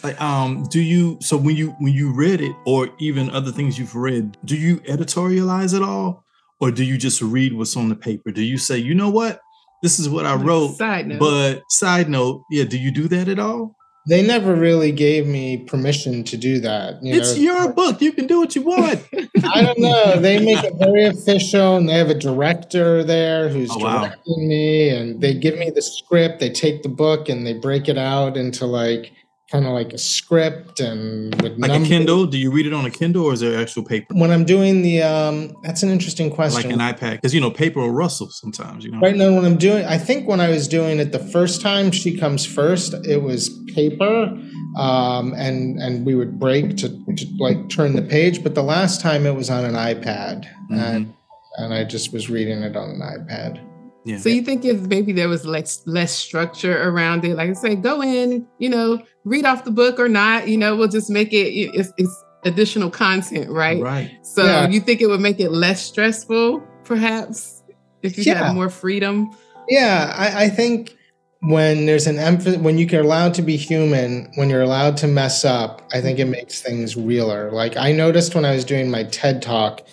Like, 0.04 0.20
um, 0.22 0.66
do 0.70 0.82
you 0.82 1.18
so 1.22 1.38
when 1.38 1.56
you 1.56 1.76
when 1.80 1.94
you 1.94 2.14
read 2.14 2.42
it, 2.42 2.56
or 2.66 2.90
even 3.00 3.30
other 3.32 3.52
things 3.52 3.80
you've 3.80 3.96
read, 3.96 4.38
do 4.46 4.56
you 4.56 4.78
editorialize 4.82 5.76
at 5.76 5.82
all? 5.82 6.26
or 6.60 6.72
do 6.72 6.84
you 6.84 6.98
just 6.98 7.22
read 7.22 7.54
what's 7.54 7.78
on 7.78 7.90
the 7.90 7.96
paper? 7.96 8.32
Do 8.32 8.44
you 8.44 8.58
say, 8.58 8.78
you 8.78 8.96
know 8.96 9.10
what, 9.10 9.40
this 9.84 10.00
is 10.00 10.10
what 10.10 10.26
I 10.26 10.36
wrote, 10.36 10.76
side 10.76 11.08
note. 11.08 11.20
but 11.20 11.62
side 11.70 12.10
note, 12.10 12.44
yeah, 12.50 12.64
do 12.64 12.78
you 12.78 12.92
do 12.92 13.08
that 13.10 13.28
at 13.28 13.40
all? 13.40 13.76
They 14.10 14.26
never 14.26 14.56
really 14.56 14.94
gave 14.94 15.28
me 15.28 15.66
permission 15.66 16.24
to 16.26 16.38
do 16.38 16.62
that. 16.62 17.04
You 17.04 17.16
it's 17.16 17.36
know? 17.36 17.42
your 17.42 17.74
book. 17.74 18.02
You 18.02 18.14
can 18.14 18.26
do 18.26 18.40
what 18.40 18.56
you 18.56 18.62
want. 18.62 19.06
I 19.44 19.62
don't 19.62 19.80
know. 19.80 20.22
They 20.22 20.40
make 20.40 20.64
it 20.64 20.76
very 20.80 21.08
official, 21.08 21.76
and 21.76 21.90
they 21.90 21.96
have 21.96 22.10
a 22.10 22.14
director 22.14 23.04
there 23.04 23.50
who's 23.50 23.70
oh, 23.70 23.80
directing 23.80 24.44
wow. 24.44 24.48
me, 24.48 24.90
and 24.90 25.22
they 25.22 25.34
give 25.34 25.60
me 25.60 25.72
the 25.72 25.82
script. 25.82 26.40
They 26.40 26.50
take 26.50 26.84
the 26.84 26.90
book 26.90 27.28
and 27.28 27.46
they 27.46 27.56
break 27.56 27.90
it 27.90 27.98
out 27.98 28.38
into 28.38 28.66
like 28.66 29.12
kind 29.52 29.66
of 29.66 29.72
like 29.72 29.94
a 29.94 29.98
script 29.98 30.80
and 30.80 31.34
with 31.42 31.54
like 31.58 31.72
numbers. 31.72 31.88
a 31.88 31.92
Kindle. 31.92 32.26
Do 32.26 32.38
you 32.38 32.52
read 32.52 32.68
it 32.68 32.74
on 32.74 32.86
a 32.86 32.92
Kindle 32.92 33.26
or 33.26 33.34
is 33.34 33.40
there 33.40 33.60
actual 33.60 33.84
paper? 33.84 34.14
When 34.14 34.32
I'm 34.32 34.44
doing 34.44 34.82
the, 34.82 35.04
um, 35.04 35.56
that's 35.64 35.84
an 35.84 35.90
interesting 35.90 36.30
question. 36.30 36.78
Like 36.78 36.80
an 36.80 36.96
iPad, 36.96 37.14
because 37.14 37.34
you 37.34 37.40
know 37.40 37.52
paper 37.52 37.80
will 37.80 37.92
rustle 37.92 38.30
sometimes. 38.30 38.84
You 38.84 38.92
know, 38.92 39.00
right 39.00 39.16
now 39.16 39.34
when 39.34 39.46
I'm 39.46 39.58
doing, 39.58 39.86
I 39.86 39.98
think 39.98 40.28
when 40.28 40.40
I 40.40 40.50
was 40.50 40.68
doing 40.68 41.00
it 41.00 41.12
the 41.12 41.20
first 41.20 41.62
time, 41.62 41.92
she 41.92 42.18
comes 42.18 42.46
first. 42.46 42.94
It 43.06 43.22
was 43.22 43.50
paper, 43.74 44.38
um, 44.78 45.34
and 45.34 45.80
and 45.80 46.06
we 46.06 46.16
would 46.16 46.40
break 46.40 46.78
to, 46.78 46.90
to, 46.90 47.28
like 47.40 47.70
turn 47.70 47.96
the 47.96 48.02
page. 48.02 48.44
But 48.44 48.56
the 48.56 48.64
last 48.64 49.02
time 49.02 49.26
it 49.26 49.36
was 49.36 49.50
on 49.50 49.64
an 49.64 49.76
iPad, 49.76 50.46
mm-hmm. 50.70 50.76
and 50.76 51.14
and 51.58 51.74
I 51.74 51.84
just 51.84 52.12
was 52.12 52.30
reading 52.30 52.64
it 52.64 52.76
on 52.76 52.90
an 52.90 53.02
iPad. 53.02 53.64
Yeah. 54.08 54.20
So 54.20 54.30
you 54.30 54.42
think 54.42 54.64
if 54.64 54.80
maybe 54.84 55.12
there 55.12 55.28
was 55.28 55.46
less 55.46 55.86
less 55.86 56.14
structure 56.14 56.90
around 56.90 57.26
it, 57.26 57.36
like 57.36 57.50
I 57.50 57.54
say, 57.54 57.76
go 57.76 58.02
in, 58.02 58.48
you 58.58 58.70
know, 58.70 59.02
read 59.26 59.44
off 59.44 59.66
the 59.66 59.72
book 59.72 60.00
or 60.00 60.08
not, 60.08 60.48
you 60.48 60.58
know, 60.58 60.78
we'll 60.78 60.88
just 60.88 61.10
make 61.10 61.34
it 61.34 61.54
it's, 61.54 61.92
it's 61.98 62.24
additional 62.46 62.90
content, 62.90 63.50
right? 63.50 63.82
Right. 63.82 64.26
So 64.26 64.46
yeah. 64.46 64.70
you 64.70 64.80
think 64.80 65.02
it 65.02 65.08
would 65.08 65.20
make 65.20 65.42
it 65.42 65.52
less 65.52 65.82
stressful, 65.82 66.62
perhaps, 66.86 67.64
if 68.02 68.18
you 68.18 68.24
yeah. 68.24 68.46
had 68.46 68.56
more 68.56 68.70
freedom? 68.70 69.36
Yeah, 69.68 70.14
I, 70.16 70.46
I 70.46 70.50
think 70.50 70.96
when 71.42 71.86
there's 71.86 72.08
an 72.08 72.18
emphasis 72.18 72.58
when 72.60 72.78
you're 72.78 73.02
allowed 73.02 73.34
to 73.34 73.42
be 73.44 73.58
human 73.58 74.32
when 74.36 74.50
you're 74.50 74.64
allowed 74.64 74.98
to 74.98 75.06
mess 75.06 75.46
up 75.46 75.88
i 75.94 76.02
think 76.02 76.18
it 76.18 76.24
mm-hmm. 76.24 76.32
makes 76.32 76.64
things 76.64 76.98
realer 76.98 77.52
like 77.52 77.78
i 77.78 77.92
noticed 77.92 78.34
when 78.34 78.44
i 78.44 78.56
was 78.56 78.66
doing 78.66 78.90
my 78.90 79.04
ted 79.04 79.40
talk 79.40 79.88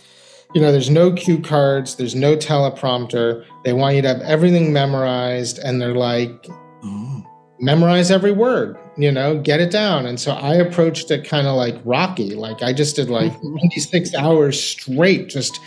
you 0.55 0.61
know, 0.61 0.71
there's 0.71 0.89
no 0.89 1.13
cue 1.13 1.41
cards, 1.41 1.97
there's 1.97 2.15
no 2.15 2.37
teleprompter. 2.37 3.45
They 3.65 3.73
want 3.73 3.97
you 3.97 4.03
to 4.03 4.09
have 4.09 4.21
everything 4.21 4.73
memorized, 4.73 5.59
and 5.59 5.81
they're 5.81 5.95
like, 5.95 6.47
oh. 6.85 7.25
memorize 7.59 8.11
every 8.11 8.33
word, 8.33 8.77
you 8.97 9.11
know, 9.11 9.39
get 9.39 9.61
it 9.61 9.71
down. 9.71 10.07
And 10.07 10.21
so 10.21 10.33
I 10.33 10.55
approached 10.55 11.11
it 11.11 11.27
kind 11.27 11.47
of 11.47 11.57
like 11.57 11.81
Rocky. 11.85 12.35
Like 12.35 12.63
I 12.63 12.73
just 12.73 12.97
did 12.97 13.09
like 13.09 13.33
mm-hmm. 13.33 13.57
26 13.57 14.15
hours 14.15 14.63
straight, 14.63 15.29
just 15.29 15.61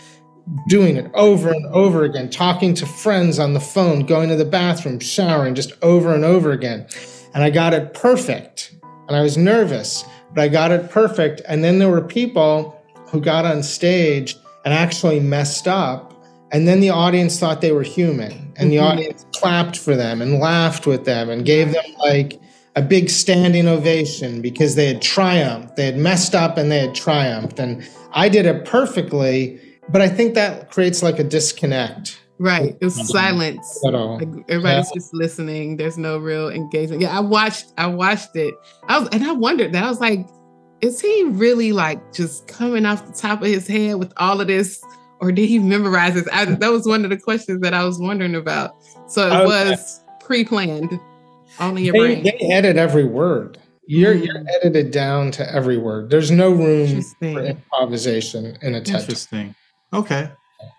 doing 0.68 0.98
it 0.98 1.10
over 1.14 1.50
and 1.50 1.66
over 1.68 2.04
again, 2.04 2.30
talking 2.30 2.74
to 2.76 2.86
friends 2.86 3.40
on 3.40 3.54
the 3.54 3.60
phone, 3.60 4.06
going 4.06 4.30
to 4.30 4.36
the 4.36 4.46
bathroom, 4.46 5.00
showering, 5.00 5.56
just 5.56 5.74
over 5.82 6.14
and 6.14 6.24
over 6.24 6.52
again. 6.52 6.88
And 7.34 7.44
I 7.44 7.50
got 7.50 7.74
it 7.74 7.94
perfect. 7.94 8.74
And 9.08 9.16
I 9.16 9.22
was 9.22 9.38
nervous, 9.38 10.04
but 10.34 10.42
I 10.42 10.48
got 10.48 10.72
it 10.72 10.90
perfect. 10.90 11.42
And 11.48 11.64
then 11.64 11.80
there 11.80 11.90
were 11.90 12.02
people 12.02 12.82
who 13.10 13.22
got 13.22 13.46
on 13.46 13.64
stage 13.64 14.36
and 14.66 14.74
actually 14.74 15.20
messed 15.20 15.68
up. 15.68 16.14
And 16.52 16.68
then 16.68 16.80
the 16.80 16.90
audience 16.90 17.40
thought 17.40 17.62
they 17.62 17.74
were 17.74 17.84
human, 17.84 18.54
and 18.56 18.72
the 18.72 18.78
mm-hmm. 18.78 18.86
audience 18.86 19.26
clapped 19.34 19.78
for 19.78 19.96
them 19.96 20.22
and 20.22 20.40
laughed 20.40 20.88
with 20.88 21.06
them 21.06 21.30
and 21.30 21.46
gave 21.46 21.74
them 21.74 21.84
like 22.00 22.40
a 22.78 22.82
big 22.82 23.10
standing 23.10 23.68
ovation 23.68 24.40
because 24.40 24.76
they 24.76 24.86
had 24.86 25.02
triumphed. 25.02 25.76
They 25.76 25.86
had 25.86 25.98
messed 25.98 26.36
up 26.36 26.58
and 26.58 26.72
they 26.72 26.80
had 26.80 26.94
triumphed. 26.94 27.58
And 27.60 27.88
I 28.12 28.30
did 28.30 28.46
it 28.46 28.66
perfectly, 28.66 29.60
but 29.90 30.02
I 30.02 30.08
think 30.08 30.36
that 30.36 30.70
creates 30.70 31.02
like 31.02 31.18
a 31.18 31.24
disconnect. 31.24 32.22
Right. 32.38 32.78
It 32.80 32.86
was 32.86 33.10
silence. 33.10 33.80
Like 33.82 34.28
everybody's 34.48 34.90
yeah. 34.90 34.94
just 34.94 35.12
listening. 35.12 35.78
There's 35.78 35.98
no 35.98 36.20
real 36.20 36.50
engagement. 36.50 37.02
Yeah, 37.02 37.18
I 37.18 37.20
watched 37.20 37.74
I 37.80 37.88
watched 37.88 38.36
it. 38.36 38.54
I 38.88 39.00
was 39.00 39.10
and 39.10 39.24
I 39.24 39.32
wondered 39.32 39.72
that. 39.72 39.84
I 39.84 39.90
was 39.90 40.00
like, 40.00 40.28
is 40.82 41.02
he 41.02 41.24
really 41.24 41.74
like 41.74 42.14
just 42.14 42.48
coming 42.48 42.86
off 42.86 43.08
the 43.08 43.14
top 43.14 43.42
of 43.42 43.48
his 43.48 43.66
head 43.66 43.96
with 43.96 44.14
all 44.18 44.40
of 44.40 44.46
this, 44.46 44.84
or 45.20 45.32
did 45.32 45.48
he 45.48 45.60
memorize 45.60 46.14
this? 46.14 46.28
I, 46.32 46.46
that 46.46 46.72
was 46.72 46.86
one 46.86 47.04
of 47.04 47.10
the 47.10 47.18
questions 47.18 47.62
that 47.62 47.74
I 47.74 47.84
was 47.84 48.00
wondering 48.00 48.36
about. 48.36 48.76
So 49.08 49.28
it 49.28 49.34
okay. 49.34 49.46
was 49.46 50.02
pre-planned, 50.20 51.00
only 51.60 51.84
your 51.84 51.94
they, 51.94 52.00
brain. 52.00 52.24
They 52.24 52.38
edit 52.52 52.78
every 52.78 53.06
word. 53.06 53.58
You're 53.88 54.16
mm. 54.16 54.26
you're 54.26 54.44
edited 54.56 54.92
down 54.92 55.32
to 55.32 55.54
every 55.54 55.78
word. 55.78 56.10
There's 56.10 56.30
no 56.30 56.52
room 56.52 57.02
for 57.20 57.40
improvisation 57.42 58.58
in 58.62 58.76
a 58.76 58.82
TED. 58.82 59.02
Interesting. 59.02 59.56
Okay, 59.94 60.30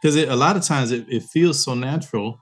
because 0.00 0.16
a 0.16 0.36
lot 0.36 0.56
of 0.56 0.62
times 0.62 0.92
it, 0.92 1.06
it 1.08 1.22
feels 1.22 1.62
so 1.64 1.74
natural, 1.74 2.38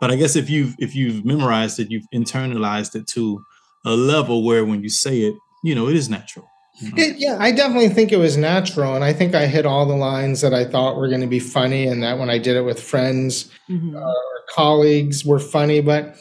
but 0.00 0.10
I 0.10 0.16
guess 0.16 0.34
if 0.34 0.48
you've 0.48 0.74
if 0.78 0.96
you've 0.96 1.24
memorized 1.24 1.78
it, 1.78 1.90
you've 1.90 2.06
internalized 2.14 2.96
it 2.96 3.06
to 3.08 3.44
a 3.84 3.94
level 3.94 4.42
where 4.42 4.64
when 4.64 4.82
you 4.82 4.88
say 4.88 5.20
it, 5.20 5.34
you 5.62 5.74
know, 5.74 5.88
it 5.88 5.96
is 5.96 6.08
natural. 6.08 6.48
It, 6.78 7.16
yeah, 7.18 7.36
I 7.40 7.52
definitely 7.52 7.88
think 7.88 8.12
it 8.12 8.18
was 8.18 8.36
natural, 8.36 8.94
and 8.94 9.04
I 9.04 9.12
think 9.12 9.34
I 9.34 9.46
hit 9.46 9.64
all 9.64 9.86
the 9.86 9.96
lines 9.96 10.40
that 10.42 10.52
I 10.52 10.64
thought 10.64 10.96
were 10.96 11.08
going 11.08 11.22
to 11.22 11.26
be 11.26 11.38
funny, 11.38 11.86
and 11.86 12.02
that 12.02 12.18
when 12.18 12.30
I 12.30 12.38
did 12.38 12.56
it 12.56 12.62
with 12.62 12.82
friends 12.82 13.50
mm-hmm. 13.68 13.96
uh, 13.96 14.00
or 14.00 14.42
colleagues 14.50 15.24
were 15.24 15.38
funny. 15.38 15.80
But 15.80 16.16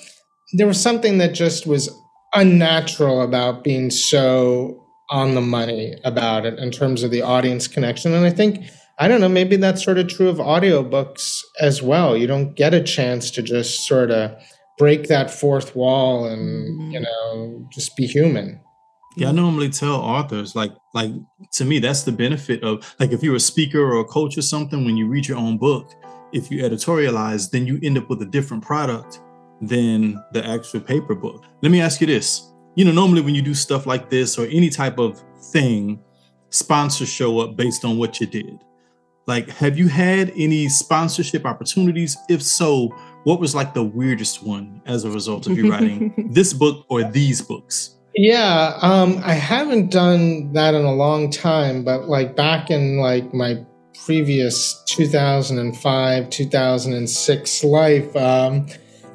there 0.53 0.67
was 0.67 0.81
something 0.81 1.17
that 1.17 1.33
just 1.33 1.67
was 1.67 1.89
unnatural 2.33 3.21
about 3.21 3.63
being 3.63 3.89
so 3.89 4.81
on 5.09 5.35
the 5.35 5.41
money 5.41 5.93
about 6.03 6.45
it 6.45 6.57
in 6.57 6.71
terms 6.71 7.03
of 7.03 7.11
the 7.11 7.21
audience 7.21 7.67
connection, 7.67 8.13
and 8.13 8.25
I 8.25 8.31
think 8.31 8.65
I 8.97 9.07
don't 9.09 9.19
know, 9.19 9.29
maybe 9.29 9.57
that's 9.57 9.83
sort 9.83 9.97
of 9.97 10.07
true 10.07 10.29
of 10.29 10.37
audiobooks 10.37 11.41
as 11.59 11.81
well. 11.81 12.15
You 12.15 12.27
don't 12.27 12.55
get 12.55 12.73
a 12.73 12.81
chance 12.81 13.29
to 13.31 13.41
just 13.41 13.85
sort 13.85 14.09
of 14.09 14.31
break 14.77 15.07
that 15.07 15.29
fourth 15.29 15.75
wall 15.75 16.25
and, 16.25 16.93
you 16.93 17.01
know, 17.01 17.67
just 17.73 17.95
be 17.97 18.07
human. 18.07 18.61
Yeah, 19.17 19.29
I 19.29 19.31
normally 19.31 19.69
tell 19.69 19.95
authors 19.95 20.55
like 20.55 20.73
like 20.93 21.11
to 21.53 21.65
me 21.65 21.79
that's 21.79 22.03
the 22.03 22.11
benefit 22.11 22.63
of 22.63 22.95
like 22.99 23.11
if 23.11 23.23
you're 23.23 23.35
a 23.35 23.39
speaker 23.39 23.79
or 23.79 24.01
a 24.01 24.05
coach 24.05 24.37
or 24.37 24.41
something 24.41 24.83
when 24.83 24.97
you 24.97 25.07
read 25.07 25.27
your 25.27 25.37
own 25.37 25.57
book, 25.57 25.91
if 26.33 26.51
you 26.51 26.61
editorialize, 26.63 27.49
then 27.49 27.65
you 27.65 27.79
end 27.81 27.97
up 27.97 28.09
with 28.09 28.21
a 28.21 28.25
different 28.25 28.63
product 28.63 29.21
than 29.61 30.21
the 30.33 30.45
actual 30.45 30.81
paper 30.81 31.15
book. 31.15 31.45
Let 31.61 31.71
me 31.71 31.81
ask 31.81 32.01
you 32.01 32.07
this. 32.07 32.51
You 32.75 32.83
know, 32.83 32.91
normally 32.91 33.21
when 33.21 33.35
you 33.35 33.41
do 33.41 33.53
stuff 33.53 33.85
like 33.85 34.09
this 34.09 34.37
or 34.37 34.45
any 34.47 34.69
type 34.69 34.99
of 34.99 35.23
thing, 35.51 35.99
sponsors 36.49 37.09
show 37.09 37.39
up 37.39 37.55
based 37.55 37.85
on 37.85 37.97
what 37.97 38.19
you 38.19 38.27
did. 38.27 38.59
Like, 39.27 39.49
have 39.49 39.77
you 39.77 39.87
had 39.87 40.31
any 40.35 40.69
sponsorship 40.69 41.45
opportunities? 41.45 42.15
If 42.29 42.43
so, 42.43 42.89
what 43.23 43.39
was 43.39 43.55
like 43.55 43.73
the 43.73 43.83
weirdest 43.83 44.43
one 44.43 44.81
as 44.85 45.03
a 45.03 45.09
result 45.09 45.47
of 45.47 45.57
you 45.57 45.71
writing 45.71 46.29
this 46.31 46.53
book 46.53 46.85
or 46.89 47.03
these 47.03 47.41
books? 47.41 47.94
Yeah, 48.15 48.77
um, 48.81 49.21
I 49.23 49.33
haven't 49.33 49.91
done 49.91 50.53
that 50.53 50.73
in 50.73 50.85
a 50.85 50.93
long 50.93 51.29
time, 51.29 51.83
but 51.83 52.07
like 52.07 52.35
back 52.35 52.71
in 52.71 52.97
like 52.97 53.33
my 53.33 53.65
previous 54.05 54.81
2005, 54.85 56.29
2006 56.29 57.63
life, 57.63 58.15
um, 58.15 58.67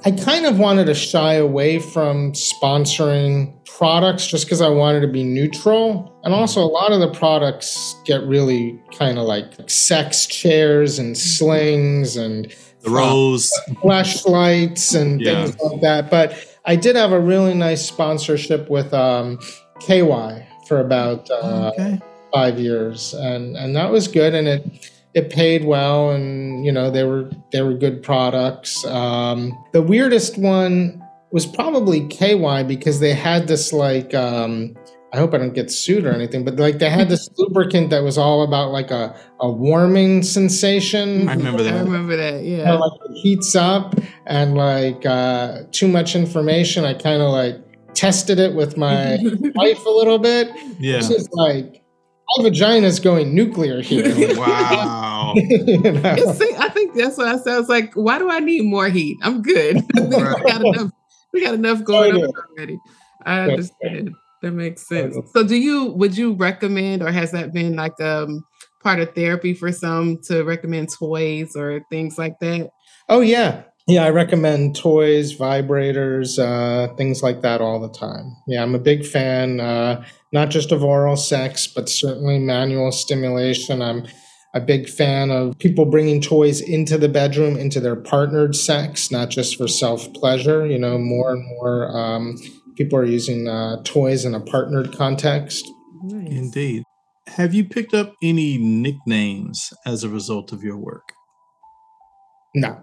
I 0.04 0.10
kind 0.10 0.46
of 0.46 0.58
wanted 0.58 0.86
to 0.86 0.94
shy 0.94 1.34
away 1.34 1.78
from 1.78 2.32
sponsoring 2.32 3.54
products 3.66 4.26
just 4.26 4.44
because 4.44 4.60
I 4.60 4.68
wanted 4.68 5.00
to 5.00 5.08
be 5.08 5.24
neutral. 5.24 6.18
And 6.24 6.34
also, 6.34 6.60
a 6.60 6.68
lot 6.68 6.92
of 6.92 7.00
the 7.00 7.10
products 7.10 7.94
get 8.04 8.22
really 8.24 8.78
kind 8.98 9.18
of 9.18 9.24
like 9.24 9.70
sex 9.70 10.26
chairs 10.26 10.98
and 10.98 11.16
slings 11.16 12.16
and 12.16 12.54
the 12.80 12.90
rose, 12.90 13.50
Fleshlights 13.82 14.98
and 14.98 15.20
yeah. 15.20 15.46
things 15.46 15.60
like 15.60 15.80
that. 15.82 16.10
But 16.10 16.49
I 16.64 16.76
did 16.76 16.96
have 16.96 17.12
a 17.12 17.20
really 17.20 17.54
nice 17.54 17.86
sponsorship 17.86 18.68
with 18.68 18.92
um, 18.92 19.38
KY 19.80 20.46
for 20.66 20.80
about 20.80 21.30
uh, 21.30 21.72
okay. 21.74 22.00
five 22.32 22.58
years, 22.58 23.14
and 23.14 23.56
and 23.56 23.74
that 23.76 23.90
was 23.90 24.08
good, 24.08 24.34
and 24.34 24.46
it 24.46 24.90
it 25.14 25.30
paid 25.30 25.64
well, 25.64 26.10
and 26.10 26.64
you 26.64 26.72
know 26.72 26.90
they 26.90 27.04
were 27.04 27.30
they 27.52 27.62
were 27.62 27.74
good 27.74 28.02
products. 28.02 28.84
Um, 28.84 29.52
the 29.72 29.82
weirdest 29.82 30.38
one 30.38 31.02
was 31.32 31.46
probably 31.46 32.06
KY 32.08 32.64
because 32.64 33.00
they 33.00 33.14
had 33.14 33.48
this 33.48 33.72
like 33.72 34.14
um, 34.14 34.76
I 35.12 35.16
hope 35.16 35.34
I 35.34 35.38
don't 35.38 35.54
get 35.54 35.70
sued 35.70 36.06
or 36.06 36.12
anything, 36.12 36.44
but 36.44 36.56
like 36.56 36.78
they 36.78 36.88
had 36.88 37.08
this 37.08 37.28
lubricant 37.38 37.90
that 37.90 38.02
was 38.02 38.16
all 38.16 38.42
about 38.42 38.70
like 38.70 38.90
a, 38.90 39.18
a 39.40 39.50
warming 39.50 40.22
sensation. 40.22 41.28
I 41.28 41.34
remember 41.34 41.62
that. 41.64 41.74
I 41.74 41.80
remember 41.80 42.16
that. 42.16 42.44
Yeah. 42.44 42.58
You 42.58 42.64
know, 42.64 42.78
like 42.78 43.10
it 43.10 43.14
heats 43.14 43.56
up 43.56 43.96
and 44.26 44.54
like 44.54 45.04
uh, 45.04 45.62
too 45.72 45.88
much 45.88 46.14
information. 46.14 46.84
I 46.84 46.94
kind 46.94 47.22
of 47.22 47.30
like 47.30 47.56
tested 47.94 48.38
it 48.38 48.54
with 48.54 48.76
my 48.76 49.18
wife 49.54 49.84
a 49.84 49.90
little 49.90 50.18
bit. 50.18 50.52
Yeah. 50.78 50.98
It's 50.98 51.08
just 51.08 51.30
like 51.32 51.82
my 52.36 52.44
vagina's 52.44 53.00
going 53.00 53.34
nuclear 53.34 53.82
here. 53.82 54.04
wow. 54.38 55.34
you 55.34 55.78
know? 55.80 56.32
See, 56.34 56.54
I 56.56 56.68
think 56.68 56.94
that's 56.94 57.18
what 57.18 57.26
I 57.26 57.36
said. 57.38 57.54
I 57.54 57.58
was 57.58 57.68
like, 57.68 57.94
why 57.94 58.18
do 58.18 58.30
I 58.30 58.38
need 58.38 58.62
more 58.64 58.88
heat? 58.88 59.18
I'm 59.22 59.42
good. 59.42 59.82
we 59.94 60.08
got 60.08 60.64
enough. 60.64 60.92
We 61.32 61.44
got 61.44 61.54
enough 61.54 61.82
going 61.84 62.14
on 62.14 62.30
already. 62.56 62.78
I 63.24 63.40
understand. 63.40 64.14
That 64.42 64.52
makes 64.52 64.86
sense. 64.86 65.16
So 65.32 65.46
do 65.46 65.56
you 65.56 65.92
would 65.92 66.16
you 66.16 66.32
recommend 66.34 67.02
or 67.02 67.12
has 67.12 67.32
that 67.32 67.52
been 67.52 67.76
like 67.76 68.00
um 68.00 68.44
part 68.82 69.00
of 69.00 69.14
therapy 69.14 69.52
for 69.54 69.70
some 69.70 70.18
to 70.24 70.42
recommend 70.42 70.88
toys 70.92 71.54
or 71.54 71.80
things 71.90 72.16
like 72.18 72.38
that? 72.40 72.70
Oh 73.08 73.20
yeah. 73.20 73.64
Yeah, 73.86 74.04
I 74.04 74.10
recommend 74.10 74.76
toys, 74.76 75.36
vibrators, 75.36 76.38
uh, 76.38 76.94
things 76.94 77.24
like 77.24 77.40
that 77.40 77.60
all 77.60 77.80
the 77.80 77.88
time. 77.90 78.36
Yeah, 78.46 78.62
I'm 78.62 78.74
a 78.74 78.78
big 78.78 79.04
fan, 79.04 79.58
uh, 79.58 80.04
not 80.32 80.50
just 80.50 80.70
of 80.70 80.84
oral 80.84 81.16
sex, 81.16 81.66
but 81.66 81.88
certainly 81.88 82.38
manual 82.38 82.92
stimulation. 82.92 83.82
I'm 83.82 84.06
a 84.54 84.60
big 84.60 84.88
fan 84.88 85.30
of 85.30 85.58
people 85.58 85.86
bringing 85.86 86.20
toys 86.20 86.60
into 86.60 86.98
the 86.98 87.08
bedroom, 87.08 87.56
into 87.56 87.80
their 87.80 87.96
partnered 87.96 88.54
sex, 88.54 89.10
not 89.10 89.28
just 89.28 89.56
for 89.56 89.66
self 89.66 90.12
pleasure. 90.14 90.66
You 90.66 90.78
know, 90.78 90.98
more 90.98 91.32
and 91.32 91.44
more 91.44 91.88
um, 91.96 92.36
people 92.80 92.98
are 92.98 93.04
using 93.04 93.46
uh, 93.46 93.76
toys 93.84 94.24
in 94.24 94.34
a 94.34 94.40
partnered 94.40 94.96
context. 94.96 95.70
Nice. 96.02 96.30
Indeed. 96.30 96.82
Have 97.26 97.52
you 97.52 97.64
picked 97.64 97.92
up 97.92 98.14
any 98.22 98.56
nicknames 98.56 99.70
as 99.84 100.02
a 100.02 100.08
result 100.08 100.50
of 100.50 100.62
your 100.62 100.78
work? 100.78 101.12
No. 102.54 102.80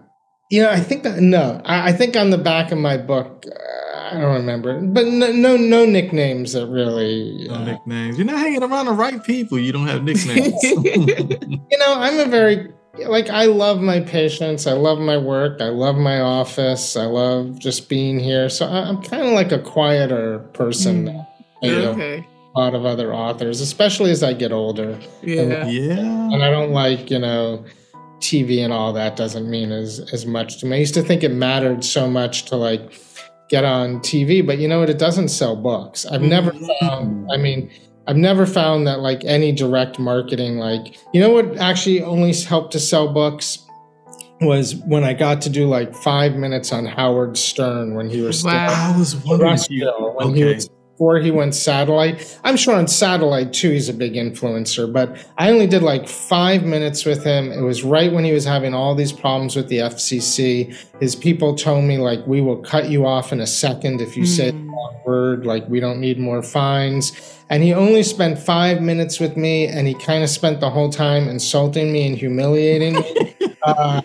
Yeah, 0.52 0.70
I 0.70 0.78
think 0.78 1.04
no. 1.04 1.60
I, 1.64 1.88
I, 1.88 1.92
think 1.92 2.16
on 2.16 2.30
the 2.30 2.38
back 2.38 2.70
of 2.70 2.78
my 2.78 2.96
book, 2.96 3.44
uh, 3.44 3.98
I 3.98 4.20
don't 4.20 4.34
remember, 4.34 4.80
but 4.80 5.04
no, 5.06 5.32
no, 5.32 5.56
no 5.56 5.84
nicknames 5.84 6.52
that 6.52 6.68
really. 6.68 7.46
No 7.48 7.54
uh, 7.54 7.64
nicknames. 7.64 8.16
You're 8.16 8.26
not 8.26 8.38
hanging 8.38 8.62
around 8.62 8.86
the 8.86 8.92
right 8.92 9.22
people. 9.24 9.58
You 9.58 9.72
don't 9.72 9.88
have 9.88 10.04
nicknames. 10.04 10.62
you 10.62 11.78
know, 11.78 11.94
I'm 11.98 12.20
a 12.20 12.30
very 12.30 12.72
like 12.96 13.28
I 13.30 13.44
love 13.46 13.80
my 13.80 14.00
patients. 14.00 14.66
I 14.66 14.72
love 14.72 14.98
my 14.98 15.16
work. 15.16 15.60
I 15.60 15.68
love 15.68 15.96
my 15.96 16.20
office. 16.20 16.96
I 16.96 17.04
love 17.04 17.58
just 17.58 17.88
being 17.88 18.18
here. 18.18 18.48
So 18.48 18.66
I'm 18.66 19.02
kind 19.02 19.22
of 19.22 19.32
like 19.32 19.52
a 19.52 19.58
quieter 19.58 20.40
person. 20.52 21.24
Mm. 21.62 21.86
okay. 21.86 22.26
a 22.54 22.58
lot 22.58 22.74
of 22.74 22.84
other 22.84 23.12
authors, 23.12 23.60
especially 23.60 24.10
as 24.10 24.22
I 24.22 24.32
get 24.32 24.52
older. 24.52 24.98
Yeah. 25.22 25.42
And, 25.42 25.72
yeah. 25.72 25.98
And 25.98 26.42
I 26.42 26.50
don't 26.50 26.72
like, 26.72 27.10
you 27.10 27.18
know, 27.18 27.64
TV 28.20 28.64
and 28.64 28.72
all 28.72 28.92
that 28.92 29.16
doesn't 29.16 29.48
mean 29.48 29.70
as 29.70 30.00
as 30.12 30.26
much 30.26 30.58
to 30.58 30.66
me. 30.66 30.76
I 30.76 30.80
used 30.80 30.94
to 30.94 31.02
think 31.02 31.22
it 31.22 31.30
mattered 31.30 31.84
so 31.84 32.08
much 32.10 32.46
to 32.46 32.56
like 32.56 33.00
get 33.48 33.64
on 33.64 33.98
TV, 34.00 34.44
but 34.44 34.58
you 34.58 34.68
know 34.68 34.80
what? 34.80 34.90
It 34.90 34.98
doesn't 34.98 35.28
sell 35.28 35.56
books. 35.56 36.04
I've 36.06 36.22
never 36.22 36.50
mm-hmm. 36.50 36.86
found. 36.86 37.28
I 37.32 37.36
mean, 37.36 37.70
I've 38.08 38.16
never 38.16 38.46
found 38.46 38.86
that 38.86 39.00
like 39.00 39.22
any 39.26 39.52
direct 39.52 39.98
marketing, 39.98 40.56
like 40.56 40.96
you 41.12 41.20
know 41.20 41.28
what 41.28 41.58
actually 41.58 42.02
only 42.02 42.32
helped 42.32 42.72
to 42.72 42.80
sell 42.80 43.12
books 43.12 43.66
was 44.40 44.76
when 44.76 45.04
I 45.04 45.12
got 45.12 45.42
to 45.42 45.50
do 45.50 45.68
like 45.68 45.94
five 45.94 46.34
minutes 46.34 46.72
on 46.72 46.86
Howard 46.86 47.36
Stern 47.36 47.94
when 47.94 48.08
he 48.08 48.22
was 48.22 48.42
wow. 48.42 48.68
still 48.68 48.94
I 48.94 48.98
was 48.98 49.16
wondering 49.16 49.58
when 50.14 50.28
okay. 50.28 50.38
he 50.38 50.44
was 50.44 50.70
before 50.98 51.20
he 51.20 51.30
went 51.30 51.54
satellite. 51.54 52.40
I'm 52.42 52.56
sure 52.56 52.74
on 52.74 52.88
satellite 52.88 53.52
too, 53.52 53.70
he's 53.70 53.88
a 53.88 53.94
big 53.94 54.14
influencer, 54.14 54.92
but 54.92 55.24
I 55.38 55.52
only 55.52 55.68
did 55.68 55.80
like 55.80 56.08
five 56.08 56.64
minutes 56.64 57.04
with 57.04 57.22
him. 57.22 57.52
It 57.52 57.60
was 57.60 57.84
right 57.84 58.12
when 58.12 58.24
he 58.24 58.32
was 58.32 58.44
having 58.44 58.74
all 58.74 58.96
these 58.96 59.12
problems 59.12 59.54
with 59.54 59.68
the 59.68 59.78
FCC. 59.78 60.74
His 60.98 61.14
people 61.14 61.54
told 61.54 61.84
me, 61.84 61.98
like, 61.98 62.26
we 62.26 62.40
will 62.40 62.56
cut 62.56 62.88
you 62.88 63.06
off 63.06 63.32
in 63.32 63.40
a 63.40 63.46
second 63.46 64.00
if 64.00 64.16
you 64.16 64.24
mm. 64.24 64.26
say 64.26 64.50
the 64.50 64.58
wrong 64.58 65.00
word, 65.06 65.46
like, 65.46 65.68
we 65.68 65.78
don't 65.78 66.00
need 66.00 66.18
more 66.18 66.42
fines. 66.42 67.12
And 67.48 67.62
he 67.62 67.72
only 67.72 68.02
spent 68.02 68.36
five 68.36 68.82
minutes 68.82 69.20
with 69.20 69.36
me, 69.36 69.68
and 69.68 69.86
he 69.86 69.94
kind 69.94 70.24
of 70.24 70.30
spent 70.30 70.58
the 70.58 70.68
whole 70.68 70.90
time 70.90 71.28
insulting 71.28 71.92
me 71.92 72.08
and 72.08 72.18
humiliating 72.18 72.94
me. 72.94 73.36
uh, 73.62 74.02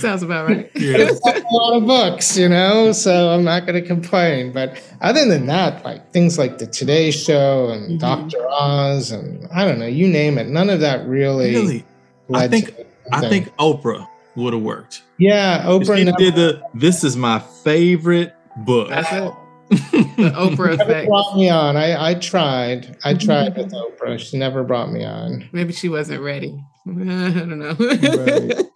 Sounds 0.00 0.22
about 0.22 0.48
right. 0.48 0.70
Yeah. 0.80 1.10
a 1.10 1.52
lot 1.52 1.76
of 1.76 1.86
books, 1.86 2.36
you 2.36 2.48
know, 2.48 2.92
so 2.92 3.30
I'm 3.30 3.44
not 3.44 3.66
going 3.66 3.80
to 3.80 3.86
complain. 3.86 4.52
But 4.52 4.82
other 5.00 5.26
than 5.26 5.46
that, 5.46 5.84
like 5.84 6.10
things 6.12 6.38
like 6.38 6.58
the 6.58 6.66
Today 6.66 7.10
Show 7.10 7.68
and 7.68 7.90
mm-hmm. 7.90 7.98
Dr. 7.98 8.48
Oz 8.48 9.10
and 9.10 9.46
I 9.52 9.64
don't 9.64 9.78
know, 9.78 9.86
you 9.86 10.08
name 10.08 10.38
it, 10.38 10.48
none 10.48 10.70
of 10.70 10.80
that 10.80 11.06
really. 11.06 11.54
Really, 11.54 11.84
I 12.32 12.48
think 12.48 12.74
I 13.12 13.28
think 13.28 13.54
Oprah 13.56 14.06
would 14.36 14.52
have 14.52 14.62
worked. 14.62 15.02
Yeah, 15.18 15.64
Oprah 15.64 15.96
she 15.96 16.04
never, 16.04 16.16
did 16.16 16.34
the. 16.34 16.62
This 16.74 17.04
is 17.04 17.16
my 17.16 17.38
favorite 17.38 18.34
book. 18.58 18.88
That's 18.88 19.12
it. 19.12 19.32
the 19.70 20.32
Oprah 20.34 20.80
effect. 20.80 21.08
brought 21.08 21.36
me 21.36 21.48
on. 21.48 21.76
I, 21.76 22.10
I 22.10 22.14
tried. 22.14 22.96
I 23.04 23.14
tried 23.14 23.56
with 23.56 23.72
Oprah. 23.72 24.18
She 24.18 24.36
never 24.38 24.64
brought 24.64 24.90
me 24.90 25.04
on. 25.04 25.48
Maybe 25.52 25.72
she 25.72 25.88
wasn't 25.88 26.22
ready. 26.22 26.60
I 26.90 27.38
don't 27.38 27.58
know. 27.58 27.76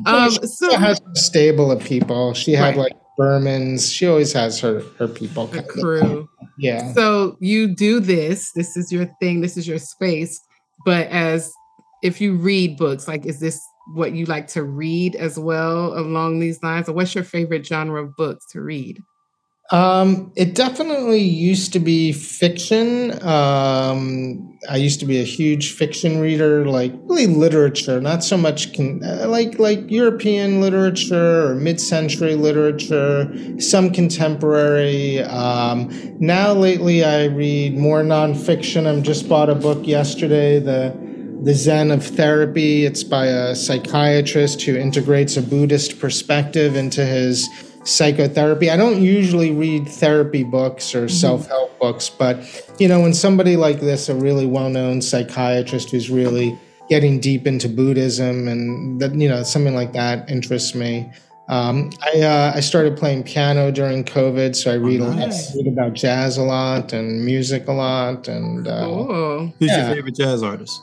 Right. 0.00 0.06
um, 0.06 0.30
she 0.30 0.46
so 0.46 0.78
has 0.78 1.00
a 1.00 1.16
stable 1.18 1.70
of 1.70 1.82
people. 1.82 2.32
She 2.34 2.52
had 2.52 2.76
right. 2.76 2.90
like 2.90 2.92
Bermans. 3.18 3.92
She 3.92 4.06
always 4.06 4.32
has 4.32 4.60
her 4.60 4.82
her 4.98 5.08
people. 5.08 5.50
A 5.54 5.62
crew. 5.62 6.28
Yeah. 6.58 6.92
So 6.94 7.36
you 7.40 7.74
do 7.74 8.00
this. 8.00 8.52
This 8.52 8.76
is 8.76 8.90
your 8.90 9.06
thing. 9.20 9.40
This 9.40 9.56
is 9.56 9.66
your 9.68 9.78
space. 9.78 10.40
But 10.84 11.08
as 11.08 11.52
if 12.02 12.20
you 12.20 12.36
read 12.36 12.78
books, 12.78 13.06
like 13.08 13.26
is 13.26 13.40
this 13.40 13.60
what 13.94 14.12
you 14.12 14.24
like 14.26 14.46
to 14.48 14.62
read 14.62 15.16
as 15.16 15.38
well 15.38 15.98
along 15.98 16.38
these 16.38 16.62
lines? 16.62 16.88
Or 16.88 16.92
what's 16.92 17.14
your 17.14 17.24
favorite 17.24 17.66
genre 17.66 18.02
of 18.04 18.16
books 18.16 18.46
to 18.52 18.60
read? 18.60 19.02
Um, 19.72 20.32
it 20.34 20.56
definitely 20.56 21.20
used 21.20 21.72
to 21.74 21.78
be 21.78 22.10
fiction. 22.12 23.12
Um, 23.22 24.58
I 24.68 24.76
used 24.76 24.98
to 24.98 25.06
be 25.06 25.20
a 25.20 25.24
huge 25.24 25.74
fiction 25.74 26.20
reader, 26.20 26.66
like 26.66 26.92
really 27.04 27.28
literature, 27.28 28.00
not 28.00 28.24
so 28.24 28.36
much 28.36 28.74
con- 28.74 29.00
uh, 29.04 29.26
like 29.28 29.60
like 29.60 29.88
European 29.88 30.60
literature 30.60 31.46
or 31.46 31.54
mid-century 31.54 32.34
literature, 32.34 33.32
some 33.60 33.92
contemporary. 33.92 35.20
Um, 35.20 35.88
now 36.18 36.52
lately, 36.52 37.04
I 37.04 37.26
read 37.26 37.78
more 37.78 38.02
nonfiction. 38.02 38.86
I 38.86 39.00
just 39.02 39.28
bought 39.28 39.50
a 39.50 39.54
book 39.54 39.86
yesterday, 39.86 40.58
the 40.58 40.92
The 41.44 41.54
Zen 41.54 41.90
of 41.92 42.04
Therapy. 42.04 42.84
It's 42.84 43.04
by 43.04 43.26
a 43.26 43.54
psychiatrist 43.54 44.62
who 44.62 44.76
integrates 44.76 45.36
a 45.36 45.42
Buddhist 45.42 46.00
perspective 46.00 46.74
into 46.76 47.04
his 47.04 47.48
psychotherapy. 47.84 48.70
I 48.70 48.76
don't 48.76 49.00
usually 49.00 49.52
read 49.52 49.88
therapy 49.88 50.44
books 50.44 50.94
or 50.94 51.08
self 51.08 51.46
help 51.48 51.78
books, 51.78 52.08
but 52.10 52.36
you 52.78 52.88
know, 52.88 53.00
when 53.00 53.14
somebody 53.14 53.56
like 53.56 53.80
this, 53.80 54.08
a 54.08 54.14
really 54.14 54.46
well 54.46 54.68
known 54.70 55.00
psychiatrist 55.02 55.90
who's 55.90 56.10
really 56.10 56.58
getting 56.88 57.20
deep 57.20 57.46
into 57.46 57.68
Buddhism 57.68 58.48
and 58.48 59.00
that, 59.00 59.14
you 59.14 59.28
know, 59.28 59.42
something 59.42 59.74
like 59.74 59.92
that 59.92 60.28
interests 60.30 60.74
me. 60.74 61.10
Um, 61.48 61.90
I 62.02 62.20
uh, 62.20 62.52
I 62.54 62.60
started 62.60 62.96
playing 62.96 63.24
piano 63.24 63.72
during 63.72 64.04
COVID, 64.04 64.54
so 64.54 64.70
I 64.70 64.74
read, 64.74 65.00
a 65.00 65.04
lot, 65.04 65.16
nice. 65.16 65.52
read 65.56 65.66
about 65.66 65.94
jazz 65.94 66.36
a 66.36 66.42
lot 66.42 66.92
and 66.92 67.24
music 67.24 67.66
a 67.66 67.72
lot, 67.72 68.28
and 68.28 68.68
uh, 68.68 68.86
Oh, 68.86 69.52
Who's 69.58 69.70
Yeah. 69.70 69.86
your 69.86 69.94
favorite 69.96 70.14
jazz 70.14 70.44
artist? 70.44 70.80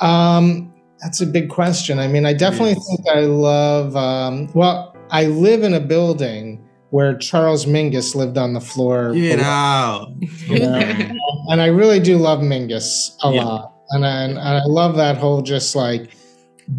um, 0.00 0.72
that's 1.02 1.20
a 1.20 1.26
big 1.26 1.50
question. 1.50 1.98
I 1.98 2.08
mean, 2.08 2.24
I 2.24 2.32
definitely 2.32 2.70
Yes. 2.70 2.86
think 2.88 3.08
I 3.16 3.20
love. 3.26 3.94
Um, 3.96 4.48
well, 4.54 4.95
I 5.10 5.26
live 5.26 5.62
in 5.62 5.74
a 5.74 5.80
building 5.80 6.62
where 6.90 7.16
Charles 7.18 7.66
Mingus 7.66 8.14
lived 8.14 8.38
on 8.38 8.52
the 8.54 8.60
floor, 8.60 9.12
Get 9.12 9.36
below, 9.38 9.48
out. 9.48 10.08
you 10.46 10.58
know, 10.60 11.12
and 11.50 11.60
I 11.60 11.66
really 11.66 12.00
do 12.00 12.16
love 12.16 12.40
Mingus 12.40 13.10
a 13.22 13.32
Yeah. 13.32 13.44
lot, 13.44 13.72
and 13.90 14.06
I, 14.06 14.22
and 14.22 14.38
I 14.38 14.64
love 14.64 14.96
that 14.96 15.16
whole 15.16 15.42
just 15.42 15.74
like 15.76 16.10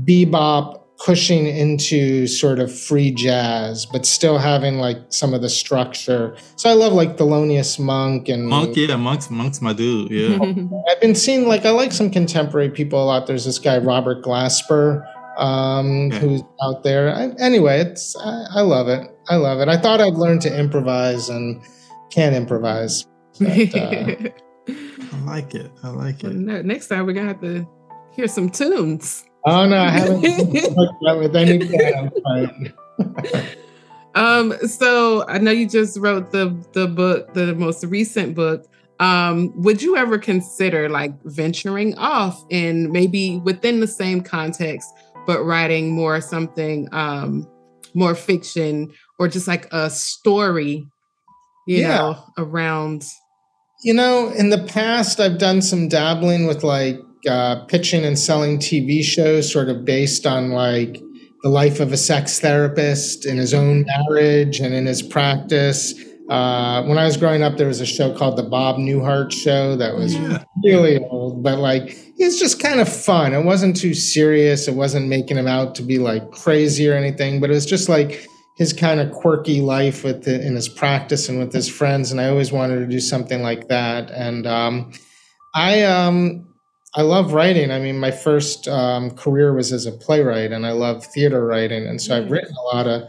bebop 0.06 0.82
pushing 1.06 1.46
into 1.46 2.26
sort 2.26 2.58
of 2.60 2.74
free 2.76 3.12
jazz, 3.12 3.86
but 3.86 4.04
still 4.06 4.40
having 4.40 4.80
like 4.80 4.98
some 5.10 5.32
of 5.34 5.42
the 5.44 5.50
structure. 5.50 6.36
So 6.56 6.70
I 6.70 6.74
love 6.74 6.92
like 6.94 7.18
Thelonious 7.18 7.78
Monk 7.80 8.30
and 8.30 8.48
Monk, 8.48 8.76
yeah, 8.76 8.96
Monk's 8.96 9.30
Monk's 9.30 9.62
my 9.62 9.74
dude. 9.74 10.10
Yeah. 10.10 10.40
I've 10.90 11.00
been 11.00 11.14
seeing 11.14 11.48
like 11.48 11.66
I 11.66 11.70
like 11.70 11.92
some 11.92 12.10
contemporary 12.10 12.70
people 12.72 13.02
a 13.04 13.06
lot. 13.06 13.28
There's 13.28 13.46
this 13.46 13.60
guy 13.60 13.78
Robert 13.78 14.24
Glasper, 14.24 15.06
um, 15.38 16.10
Yeah. 16.12 16.20
who's 16.20 16.42
out 16.62 16.84
there. 16.84 17.14
I, 17.14 17.30
anyway, 17.40 17.80
it's 17.82 18.16
I, 18.18 18.46
I 18.56 18.62
love 18.62 18.88
it. 18.90 19.08
I 19.30 19.36
love 19.36 19.60
it. 19.60 19.68
I 19.68 19.78
thought 19.78 20.02
I'd 20.02 20.14
learn 20.16 20.40
to 20.40 20.60
improvise 20.60 21.30
and 21.30 21.62
can't 22.12 22.36
improvise. 22.36 23.06
But, 23.40 23.76
uh, 23.76 24.16
I 24.70 25.20
like 25.26 25.54
it. 25.56 25.72
I 25.84 25.90
like 25.90 26.24
Well, 26.24 26.32
it. 26.32 26.38
ne- 26.38 26.64
Next 26.64 26.88
time 26.88 27.06
we're 27.06 27.14
gonna 27.14 27.28
have 27.30 27.42
to 27.42 27.68
hear 28.16 28.28
some 28.28 28.50
tunes. 28.50 29.24
oh 29.46 29.66
no, 29.68 29.78
I 29.78 29.90
haven't 29.90 30.24
hooked 30.76 31.06
up 31.08 31.20
with 31.20 31.36
any. 31.36 31.60
Um, 34.16 34.54
so 34.68 35.28
I 35.28 35.38
know 35.38 35.52
you 35.52 35.68
just 35.70 36.00
wrote 36.00 36.32
the 36.32 36.56
the 36.74 36.88
book, 36.88 37.34
the 37.36 37.54
most 37.54 37.84
recent 37.86 38.34
book. 38.34 38.66
Um, 39.00 39.54
would 39.62 39.80
you 39.80 39.96
ever 39.96 40.18
consider 40.18 40.90
like 40.90 41.14
venturing 41.24 41.96
off 42.00 42.44
and 42.50 42.90
maybe 42.90 43.38
within 43.46 43.80
the 43.80 43.86
same 43.86 44.22
context, 44.22 44.90
but 45.28 45.44
writing 45.44 45.92
more 45.92 46.22
something 46.22 46.88
um 46.94 47.46
more 47.94 48.16
fiction 48.16 48.92
or 49.20 49.28
just 49.28 49.48
like 49.48 49.68
a 49.72 49.90
story, 49.90 50.88
you 51.68 51.80
Yeah. 51.82 51.88
know, 51.98 52.24
around 52.38 53.04
You 53.84 53.94
know, 53.94 54.30
in 54.30 54.50
the 54.50 54.58
past, 54.64 55.20
I've 55.20 55.38
done 55.38 55.62
some 55.62 55.88
dabbling 55.88 56.48
with 56.48 56.64
like 56.64 57.00
uh, 57.30 57.66
pitching 57.66 58.06
and 58.06 58.18
selling 58.18 58.58
TV 58.58 59.04
shows, 59.04 59.52
sort 59.52 59.70
of 59.70 59.86
based 59.86 60.26
on 60.26 60.50
like 60.52 61.00
the 61.44 61.50
life 61.50 61.80
of 61.80 61.92
a 61.94 61.98
sex 61.98 62.40
therapist 62.40 63.26
in 63.26 63.38
his 63.38 63.54
own 63.54 63.86
marriage 63.86 64.60
and 64.60 64.74
in 64.74 64.86
his 64.88 65.02
practice. 65.04 65.94
Uh, 66.30 66.84
when 66.84 66.98
I 66.98 67.06
was 67.06 67.16
growing 67.16 67.42
up, 67.42 67.56
there 67.58 67.68
was 67.68 67.80
a 67.80 67.86
show 67.86 68.14
called 68.14 68.38
The 68.38 68.44
Bob 68.44 68.78
Newhart 68.78 69.32
Show 69.32 69.76
that 69.78 69.96
was 69.96 70.14
Yeah. 70.16 70.44
really 70.64 70.98
old, 71.06 71.42
but 71.42 71.58
like 71.60 71.98
it's 72.18 72.40
just 72.40 72.62
kind 72.62 72.80
of 72.80 72.90
fun. 72.90 73.34
It 73.34 73.46
wasn't 73.46 73.78
too 73.78 73.94
serious. 73.94 74.68
It 74.68 74.74
wasn't 74.76 75.08
making 75.08 75.38
him 75.38 75.48
out 75.48 75.76
to 75.76 75.84
be 75.84 76.00
like 76.00 76.32
crazy 76.32 76.90
or 76.90 76.96
anything, 76.96 77.40
but 77.40 77.50
it 77.50 77.54
was 77.54 77.66
just 77.66 77.88
like 77.88 78.28
his 78.58 78.74
kind 78.74 79.00
of 79.00 79.12
quirky 79.12 79.62
life 79.62 80.04
with 80.04 80.24
the, 80.24 80.46
in 80.46 80.56
his 80.56 80.68
practice 80.68 81.30
and 81.30 81.38
with 81.40 81.54
his 81.54 81.70
friends. 81.70 82.12
And 82.12 82.20
I 82.20 82.28
always 82.28 82.52
wanted 82.52 82.80
to 82.80 82.88
do 82.88 83.00
something 83.00 83.42
like 83.44 83.68
that. 83.68 84.10
And 84.12 84.48
um, 84.48 84.92
I 85.54 85.84
um, 85.84 86.48
I 86.96 87.04
love 87.04 87.34
writing. 87.34 87.70
I 87.72 87.80
mean, 87.80 88.00
my 88.00 88.12
first 88.12 88.68
um, 88.68 89.12
career 89.12 89.54
was 89.54 89.72
as 89.72 89.86
a 89.86 89.92
playwright, 89.92 90.52
and 90.52 90.66
I 90.66 90.72
love 90.72 91.06
theater 91.06 91.46
writing. 91.46 91.86
And 91.86 92.02
so 92.02 92.18
I've 92.18 92.32
written 92.32 92.54
a 92.56 92.76
lot 92.76 92.88
of 92.88 93.04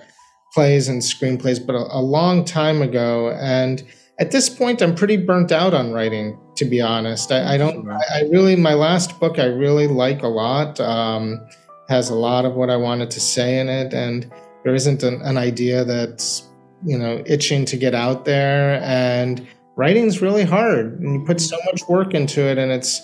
plays 0.55 0.88
and 0.88 1.03
screenplays, 1.03 1.64
but 1.64 1.74
a, 1.74 1.99
a 1.99 2.01
long 2.01 2.44
time 2.44 2.82
ago. 2.82 3.30
And 3.32 3.84
at 4.18 4.30
this 4.30 4.49
point, 4.49 4.82
I'm 4.82 4.94
pretty 4.94 5.16
burnt 5.16 5.53
out 5.53 5.74
on 5.74 5.92
writing, 5.92 6.38
to 6.57 6.64
be 6.64 6.80
honest. 6.80 7.30
I, 7.30 7.55
I 7.55 7.57
don't, 7.57 7.88
I, 7.88 8.01
I 8.14 8.20
really, 8.30 8.57
my 8.57 8.74
last 8.74 9.20
book, 9.20 9.38
I 9.38 9.44
really 9.44 9.86
like 9.86 10.22
a 10.22 10.28
lot. 10.28 10.80
Um, 10.80 11.46
has 11.88 12.11
a 12.11 12.14
lot 12.14 12.44
of 12.44 12.55
what 12.55 12.68
I 12.68 12.76
wanted 12.76 13.11
to 13.12 13.20
say 13.20 13.59
in 13.59 13.68
it. 13.68 13.94
And 13.94 14.30
there 14.62 14.74
isn't 14.74 15.03
an, 15.03 15.22
an 15.22 15.38
idea 15.38 15.84
that's, 15.84 16.46
you 16.84 16.99
know, 16.99 17.22
itching 17.26 17.64
to 17.64 17.76
get 17.76 17.94
out 17.94 18.24
there. 18.24 18.80
And 18.82 19.46
writing's 19.76 20.20
really 20.20 20.44
hard. 20.44 21.01
And 21.01 21.14
you 21.14 21.26
put 21.26 21.40
so 21.40 21.57
much 21.64 21.82
work 21.88 22.12
into 22.12 22.42
it, 22.42 22.59
and 22.59 22.70
it's, 22.70 23.01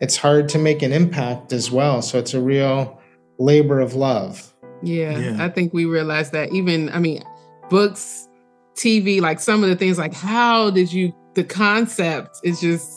it's 0.00 0.16
hard 0.16 0.48
to 0.50 0.58
make 0.58 0.82
an 0.82 0.92
impact 0.92 1.52
as 1.52 1.70
well. 1.70 2.00
So 2.00 2.18
it's 2.18 2.34
a 2.34 2.40
real 2.40 3.00
labor 3.38 3.80
of 3.80 3.94
love. 3.94 4.51
Yeah, 4.82 5.18
Yeah. 5.18 5.44
I 5.44 5.48
think 5.48 5.72
we 5.72 5.84
realized 5.84 6.32
that 6.32 6.52
even, 6.52 6.90
I 6.90 6.98
mean, 6.98 7.22
books, 7.70 8.28
TV, 8.74 9.20
like 9.20 9.40
some 9.40 9.62
of 9.62 9.68
the 9.70 9.76
things, 9.76 9.98
like 9.98 10.14
how 10.14 10.70
did 10.70 10.92
you, 10.92 11.12
the 11.34 11.44
concept 11.44 12.38
is 12.44 12.60
just 12.60 12.90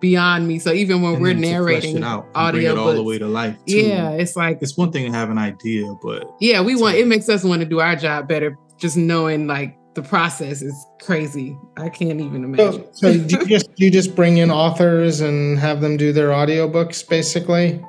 beyond 0.00 0.48
me. 0.48 0.58
So 0.58 0.72
even 0.72 1.02
when 1.02 1.14
And 1.14 1.22
we're 1.22 1.28
then 1.34 1.42
to 1.42 1.48
flesh 1.48 1.52
narrating 1.82 1.96
it 1.98 2.04
out, 2.04 2.26
audio 2.34 2.60
bring 2.60 2.66
it 2.66 2.78
all 2.78 2.94
the 2.94 3.02
way 3.02 3.18
to 3.18 3.26
life. 3.26 3.56
Too. 3.66 3.78
yeah, 3.78 4.10
it's 4.12 4.36
like, 4.36 4.58
It's 4.60 4.76
one 4.76 4.92
thing 4.92 5.10
to 5.10 5.16
have 5.16 5.30
an 5.30 5.38
idea, 5.38 5.92
but 6.02 6.24
yeah, 6.40 6.60
we 6.62 6.74
want, 6.76 6.94
So- 6.96 7.00
it 7.02 7.06
makes 7.06 7.28
us 7.28 7.44
want 7.44 7.60
to 7.62 7.66
do 7.68 7.80
our 7.80 7.96
job 7.96 8.28
better. 8.28 8.56
Just 8.78 8.96
knowing 8.96 9.46
like 9.46 9.76
the 9.94 10.02
process 10.02 10.62
is 10.62 10.74
crazy. 11.02 11.56
I 11.76 11.88
can't 11.90 12.20
even 12.20 12.44
imagine. 12.44 12.86
So, 12.92 13.12
so 13.12 13.18
do 13.18 13.36
you 13.40 13.46
just 13.46 13.74
do 13.74 13.84
you 13.84 13.90
just 13.90 14.14
bring 14.16 14.38
in 14.38 14.50
authors 14.50 15.20
and 15.20 15.58
have 15.58 15.80
them 15.82 15.96
do 15.98 16.12
their 16.14 16.28
audiobooks 16.30 17.06
basically? 17.06 17.84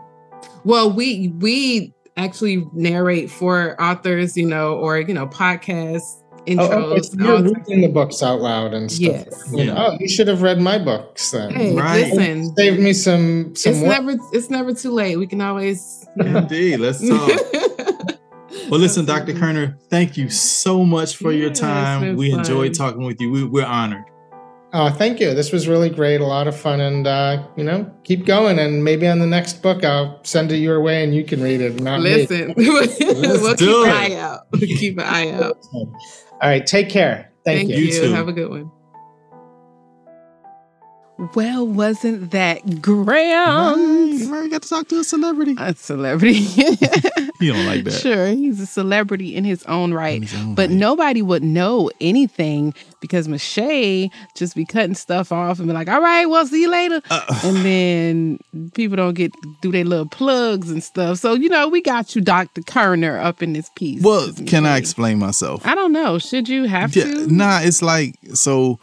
Well, 0.66 0.91
we 0.91 1.30
we 1.39 1.93
actually 2.18 2.68
narrate 2.74 3.30
for 3.32 3.82
authors, 3.82 4.36
you 4.38 4.45
know, 4.45 4.76
or 4.76 4.99
you 4.99 5.14
know, 5.14 5.28
podcasts, 5.28 6.22
intros. 6.47 6.70
Oh, 6.72 6.91
okay. 6.91 7.01
So 7.01 7.18
you're 7.18 7.36
all- 7.36 7.43
reading 7.43 7.82
the 7.82 7.88
books 7.88 8.22
out 8.24 8.41
loud 8.41 8.74
and 8.74 8.91
stuff. 8.91 9.26
Yes. 9.28 9.49
You 9.51 9.66
know, 9.66 9.74
Yeah. 9.74 9.88
Oh, 9.91 9.97
you 9.99 10.07
should 10.09 10.28
have 10.28 10.41
read 10.41 10.59
my 10.59 10.78
books 10.78 11.32
then. 11.32 11.51
Hey, 11.53 11.76
Right. 11.76 12.14
listen, 12.14 12.55
Save 12.55 12.80
me 12.80 12.93
some 12.93 13.55
some 13.55 13.74
it's 13.74 13.82
work. 13.82 13.89
never 13.89 14.18
it's 14.34 14.49
never 14.49 14.74
too 14.74 14.91
late. 14.91 15.18
We 15.18 15.28
can 15.28 15.41
always. 15.41 16.05
You 16.18 16.24
know. 16.26 16.39
indeed, 16.39 16.78
let's 16.80 17.07
talk. 17.09 17.30
Well, 18.70 18.80
listen, 18.80 19.05
Dr. 19.05 19.34
Kerner, 19.34 19.78
thank 19.89 20.18
you 20.18 20.30
so 20.30 20.84
much 20.86 21.16
for 21.18 21.32
Yeah, 21.32 21.41
your 21.45 21.49
time. 21.53 22.01
been 22.01 22.16
We 22.18 22.32
enjoyed 22.32 22.74
talking 22.74 23.03
with 23.05 23.20
you. 23.22 23.30
We, 23.32 23.43
we're 23.43 23.66
honored. 23.66 24.03
Oh, 24.74 24.89
thank 24.89 25.19
you. 25.19 25.34
This 25.34 25.51
was 25.51 25.67
really 25.67 25.89
great. 25.89 26.22
A 26.22 26.26
lot 26.26 26.47
of 26.47 26.55
fun, 26.57 26.80
and 26.80 27.05
uh, 27.05 27.45
you 27.57 27.63
know, 27.63 27.91
keep 28.03 28.26
going. 28.26 28.57
And 28.57 28.84
maybe 28.84 29.07
on 29.07 29.19
the 29.19 29.28
next 29.28 29.61
book, 29.61 29.84
I'll 29.84 30.24
send 30.24 30.51
it 30.51 30.57
your 30.57 30.82
way, 30.82 31.03
and 31.03 31.13
you 31.13 31.26
can 31.26 31.41
read 31.41 31.59
it. 31.59 31.82
Not 31.82 32.01
me. 32.01 32.26
Listen, 32.28 32.53
we'll 32.57 32.88
keep 32.88 33.57
do 33.57 33.84
an 33.84 33.89
eye 33.89 34.15
out. 34.15 34.47
We'll 34.51 34.61
keep 34.61 34.97
an 34.97 35.03
eye 35.05 35.32
out. 35.32 35.57
All 35.74 35.91
right. 36.41 36.65
Take 36.65 36.89
care. 36.89 37.32
Thank, 37.43 37.59
Thank 37.59 37.69
you. 37.72 37.78
you. 37.78 37.93
You 37.93 38.01
too. 38.01 38.13
Have 38.13 38.28
a 38.28 38.34
good 38.34 38.49
one. 38.49 38.72
Well, 41.36 41.67
wasn't 41.67 42.32
that 42.32 42.61
Right, 42.65 42.82
grand? 42.82 44.32
right, 44.32 44.49
got 44.49 44.63
to 44.63 44.69
talk 44.69 44.88
to 44.88 44.99
a 44.99 45.03
celebrity. 45.03 45.55
A 45.57 45.76
celebrity. 45.76 46.47
You 47.41 47.53
don't 47.53 47.65
like 47.65 47.86
that. 47.86 47.93
Sure, 47.93 48.28
he's 48.28 48.59
a 48.61 48.67
celebrity 48.67 49.36
in 49.36 49.43
his 49.43 49.63
own 49.63 49.95
right. 49.95 50.22
His 50.22 50.36
own 50.36 50.53
But 50.53 50.69
right. 50.69 50.78
nobody 50.78 51.24
would 51.24 51.41
know 51.43 51.89
anything 51.99 52.76
because 52.99 53.28
Mache 53.28 54.11
just 54.36 54.55
be 54.55 54.63
cutting 54.63 54.93
stuff 54.93 55.32
off 55.32 55.57
and 55.57 55.67
be 55.67 55.74
like, 55.74 55.89
all 55.89 56.01
right, 56.01 56.28
well, 56.28 56.45
see 56.45 56.61
you 56.61 56.69
later. 56.69 57.01
Uh, 57.09 57.39
And 57.43 57.57
then 57.65 58.39
people 58.76 58.95
don't 58.95 59.15
get 59.15 59.32
do 59.63 59.72
their 59.72 59.86
little 59.86 60.05
plugs 60.07 60.69
and 60.69 60.84
stuff. 60.84 61.17
So, 61.17 61.34
you 61.34 61.49
know, 61.49 61.67
we 61.67 61.82
got 61.82 62.15
you, 62.15 62.22
Dr. 62.22 62.61
Kerner, 62.61 63.17
up 63.17 63.41
in 63.41 63.53
this 63.53 63.72
piece. 63.76 64.03
well, 64.03 64.32
can 64.45 64.67
I 64.67 64.78
explain 64.78 65.17
myself? 65.17 65.65
I 65.65 65.74
don't 65.74 65.93
know. 65.93 66.19
Should 66.19 66.47
you 66.47 66.65
have 66.65 66.95
Yeah, 66.95 67.05
to? 67.05 67.28
nah, 67.28 67.59
it's 67.63 67.82
like 67.82 68.17
so. 68.36 68.80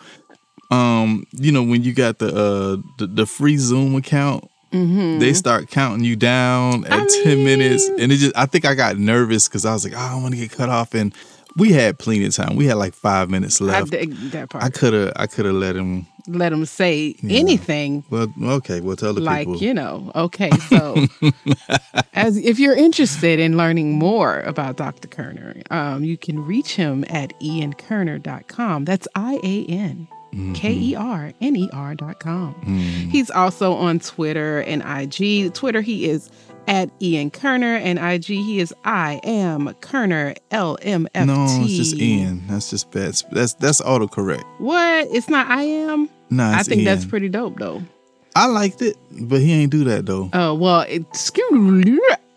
Um, 0.70 1.24
you 1.32 1.50
know 1.52 1.62
when 1.62 1.82
you 1.82 1.92
got 1.94 2.18
the 2.18 2.28
uh 2.28 2.76
the, 2.98 3.06
the 3.06 3.26
free 3.26 3.56
Zoom 3.56 3.94
account, 3.96 4.44
Mm-hmm. 4.70 5.18
they 5.18 5.32
start 5.32 5.70
counting 5.70 6.04
you 6.04 6.14
down 6.14 6.84
at 6.84 6.92
I 6.92 7.06
ten 7.24 7.42
minutes, 7.42 7.88
and 7.98 8.12
it 8.12 8.16
just 8.16 8.36
I 8.36 8.44
think 8.44 8.66
I 8.66 8.74
got 8.74 8.98
nervous 8.98 9.48
because 9.48 9.64
I 9.64 9.72
was 9.72 9.82
like, 9.82 9.94
oh, 9.96 9.98
I 9.98 10.10
don't 10.12 10.22
want 10.22 10.34
to 10.34 10.40
get 10.40 10.50
cut 10.52 10.68
off, 10.68 10.92
and 10.94 11.14
we 11.56 11.72
had 11.72 11.98
plenty 11.98 12.26
of 12.26 12.34
time. 12.34 12.54
We 12.54 12.66
had 12.66 12.76
like 12.76 12.92
five 12.92 13.30
minutes 13.30 13.62
I 13.62 13.64
left. 13.64 13.90
dig 13.92 14.12
that 14.32 14.50
part. 14.50 14.62
I 14.62 14.68
could 14.68 14.92
have 14.92 15.12
I 15.16 15.26
could 15.26 15.46
have 15.46 15.54
let 15.54 15.74
him. 15.74 16.06
Let 16.26 16.52
him 16.52 16.66
say 16.66 17.16
Yeah. 17.22 17.38
anything. 17.38 18.04
Well, 18.10 18.26
okay, 18.38 18.80
well 18.82 18.94
tell 18.96 19.14
the 19.14 19.22
like 19.22 19.46
people. 19.46 19.54
Like 19.54 19.62
you 19.62 19.72
know 19.72 20.12
okay 20.14 20.50
so 20.68 21.06
as 22.12 22.36
if 22.36 22.58
you're 22.58 22.76
interested 22.76 23.40
in 23.40 23.56
learning 23.56 23.92
more 23.98 24.40
about 24.40 24.76
dr 24.76 25.08
kerner 25.08 25.54
um, 25.70 26.04
you 26.04 26.18
can 26.18 26.44
reach 26.44 26.74
him 26.76 27.04
at 27.08 27.32
iankerner.com 27.40 28.84
that's 28.84 29.08
i-a-n 29.14 30.06
K 30.54 30.72
E 30.72 30.94
R 30.94 31.32
N 31.40 31.56
E 31.56 31.68
R 31.72 31.94
dot 31.94 32.20
com. 32.20 32.54
Mm. 32.66 33.10
He's 33.10 33.30
also 33.30 33.74
on 33.74 33.98
Twitter 33.98 34.60
and 34.60 34.82
IG. 34.82 35.54
Twitter, 35.54 35.80
he 35.80 36.08
is 36.08 36.30
at 36.66 36.90
Ian 37.00 37.30
Kerner, 37.30 37.76
and 37.76 37.98
IG, 37.98 38.26
he 38.26 38.60
is 38.60 38.74
I 38.84 39.20
am 39.24 39.74
Kerner 39.80 40.34
LMFT. 40.50 41.26
No, 41.26 41.46
it's 41.62 41.76
just 41.76 41.96
Ian. 41.96 42.46
That's 42.46 42.70
just 42.70 42.90
bad. 42.90 43.14
That's 43.32 43.54
that's 43.54 43.80
autocorrect. 43.80 44.44
What? 44.58 45.08
It's 45.10 45.28
not 45.28 45.48
I 45.48 45.62
am? 45.62 46.10
Nah, 46.30 46.52
I 46.56 46.62
think 46.62 46.84
that's 46.84 47.06
pretty 47.06 47.30
dope, 47.30 47.58
though. 47.58 47.82
I 48.36 48.46
liked 48.46 48.82
it, 48.82 48.96
but 49.10 49.40
he 49.40 49.52
ain't 49.52 49.72
do 49.72 49.82
that 49.84 50.06
though. 50.06 50.30
Oh, 50.32 50.54
well, 50.54 50.82
it's 50.82 51.28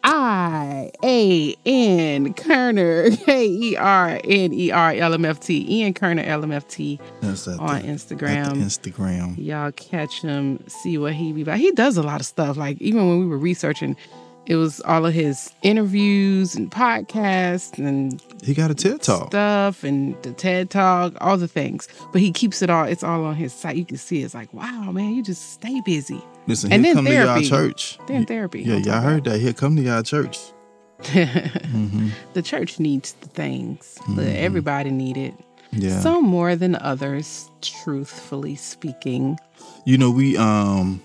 I 0.03 0.91
A 1.03 1.55
N 1.65 2.33
Kerner, 2.33 3.15
K 3.17 3.45
E 3.47 3.75
R 3.75 4.19
N 4.23 4.53
E 4.53 4.71
R 4.71 4.93
L 4.93 5.13
M 5.13 5.25
F 5.25 5.39
T, 5.39 5.65
Ian 5.79 5.93
Kerner 5.93 6.23
LMFT 6.23 6.99
That's 7.21 7.47
on 7.47 7.57
the 7.81 7.87
Instagram. 7.87 8.53
Instagram. 8.53 9.35
Y'all 9.37 9.71
catch 9.71 10.21
him, 10.21 10.63
see 10.67 10.97
what 10.97 11.13
he 11.13 11.31
be 11.33 11.41
about. 11.43 11.59
He 11.59 11.71
does 11.71 11.97
a 11.97 12.03
lot 12.03 12.19
of 12.19 12.25
stuff. 12.25 12.57
Like 12.57 12.81
even 12.81 13.07
when 13.07 13.19
we 13.19 13.25
were 13.25 13.37
researching, 13.37 13.95
it 14.51 14.55
was 14.55 14.81
all 14.81 15.05
of 15.05 15.13
his 15.13 15.49
interviews 15.61 16.55
and 16.55 16.69
podcasts 16.69 17.77
and 17.77 18.21
He 18.43 18.53
got 18.53 18.69
a 18.69 18.75
TED 18.75 19.01
talk. 19.01 19.27
stuff 19.27 19.83
and 19.83 20.21
the 20.23 20.33
TED 20.33 20.69
Talk, 20.69 21.13
all 21.21 21.37
the 21.37 21.47
things. 21.47 21.87
But 22.11 22.19
he 22.21 22.31
keeps 22.31 22.61
it 22.61 22.69
all. 22.69 22.83
It's 22.85 23.03
all 23.03 23.23
on 23.23 23.35
his 23.35 23.53
site. 23.53 23.77
You 23.77 23.85
can 23.85 23.97
see. 23.97 24.21
It's 24.23 24.33
like, 24.33 24.53
wow, 24.53 24.91
man, 24.91 25.13
you 25.15 25.23
just 25.23 25.53
stay 25.53 25.79
busy. 25.85 26.21
Listen, 26.47 26.71
And 26.73 26.83
he'll 26.85 26.95
then 26.95 27.05
come 27.05 27.05
to 27.05 27.13
y'all 27.13 27.25
therapy. 27.27 27.47
church. 27.49 27.97
Then 28.07 28.25
therapy. 28.25 28.61
Yeah, 28.63 28.77
y'all 28.77 29.01
heard 29.01 29.23
that. 29.25 29.39
He'll 29.39 29.53
come 29.53 29.75
to 29.77 29.81
y'all 29.81 30.03
church. 30.03 30.37
that. 31.13 31.61
the 32.33 32.41
church 32.41 32.79
needs 32.79 33.13
the 33.21 33.27
things. 33.27 33.97
but 34.09 34.25
Everybody 34.25 34.91
need 34.91 35.17
it. 35.17 35.33
Mm-hmm. 35.37 35.81
Yeah. 35.83 35.99
Some 36.01 36.25
more 36.25 36.55
than 36.57 36.75
others, 36.75 37.49
truthfully 37.61 38.55
speaking. 38.55 39.37
You 39.85 39.97
know, 39.97 40.11
we 40.11 40.35
um 40.37 41.01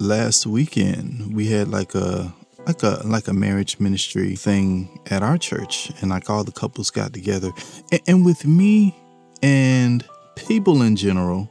last 0.00 0.46
weekend 0.46 1.34
we 1.34 1.46
had 1.46 1.68
like 1.68 1.94
a 1.94 2.32
like 2.66 2.82
a 2.82 3.00
like 3.04 3.28
a 3.28 3.32
marriage 3.32 3.78
ministry 3.78 4.34
thing 4.36 5.00
at 5.10 5.22
our 5.22 5.38
church, 5.38 5.90
and 6.00 6.10
like 6.10 6.28
all 6.28 6.44
the 6.44 6.52
couples 6.52 6.90
got 6.90 7.12
together, 7.12 7.50
and, 7.92 8.00
and 8.06 8.24
with 8.24 8.44
me 8.44 8.96
and 9.42 10.04
people 10.36 10.82
in 10.82 10.96
general, 10.96 11.50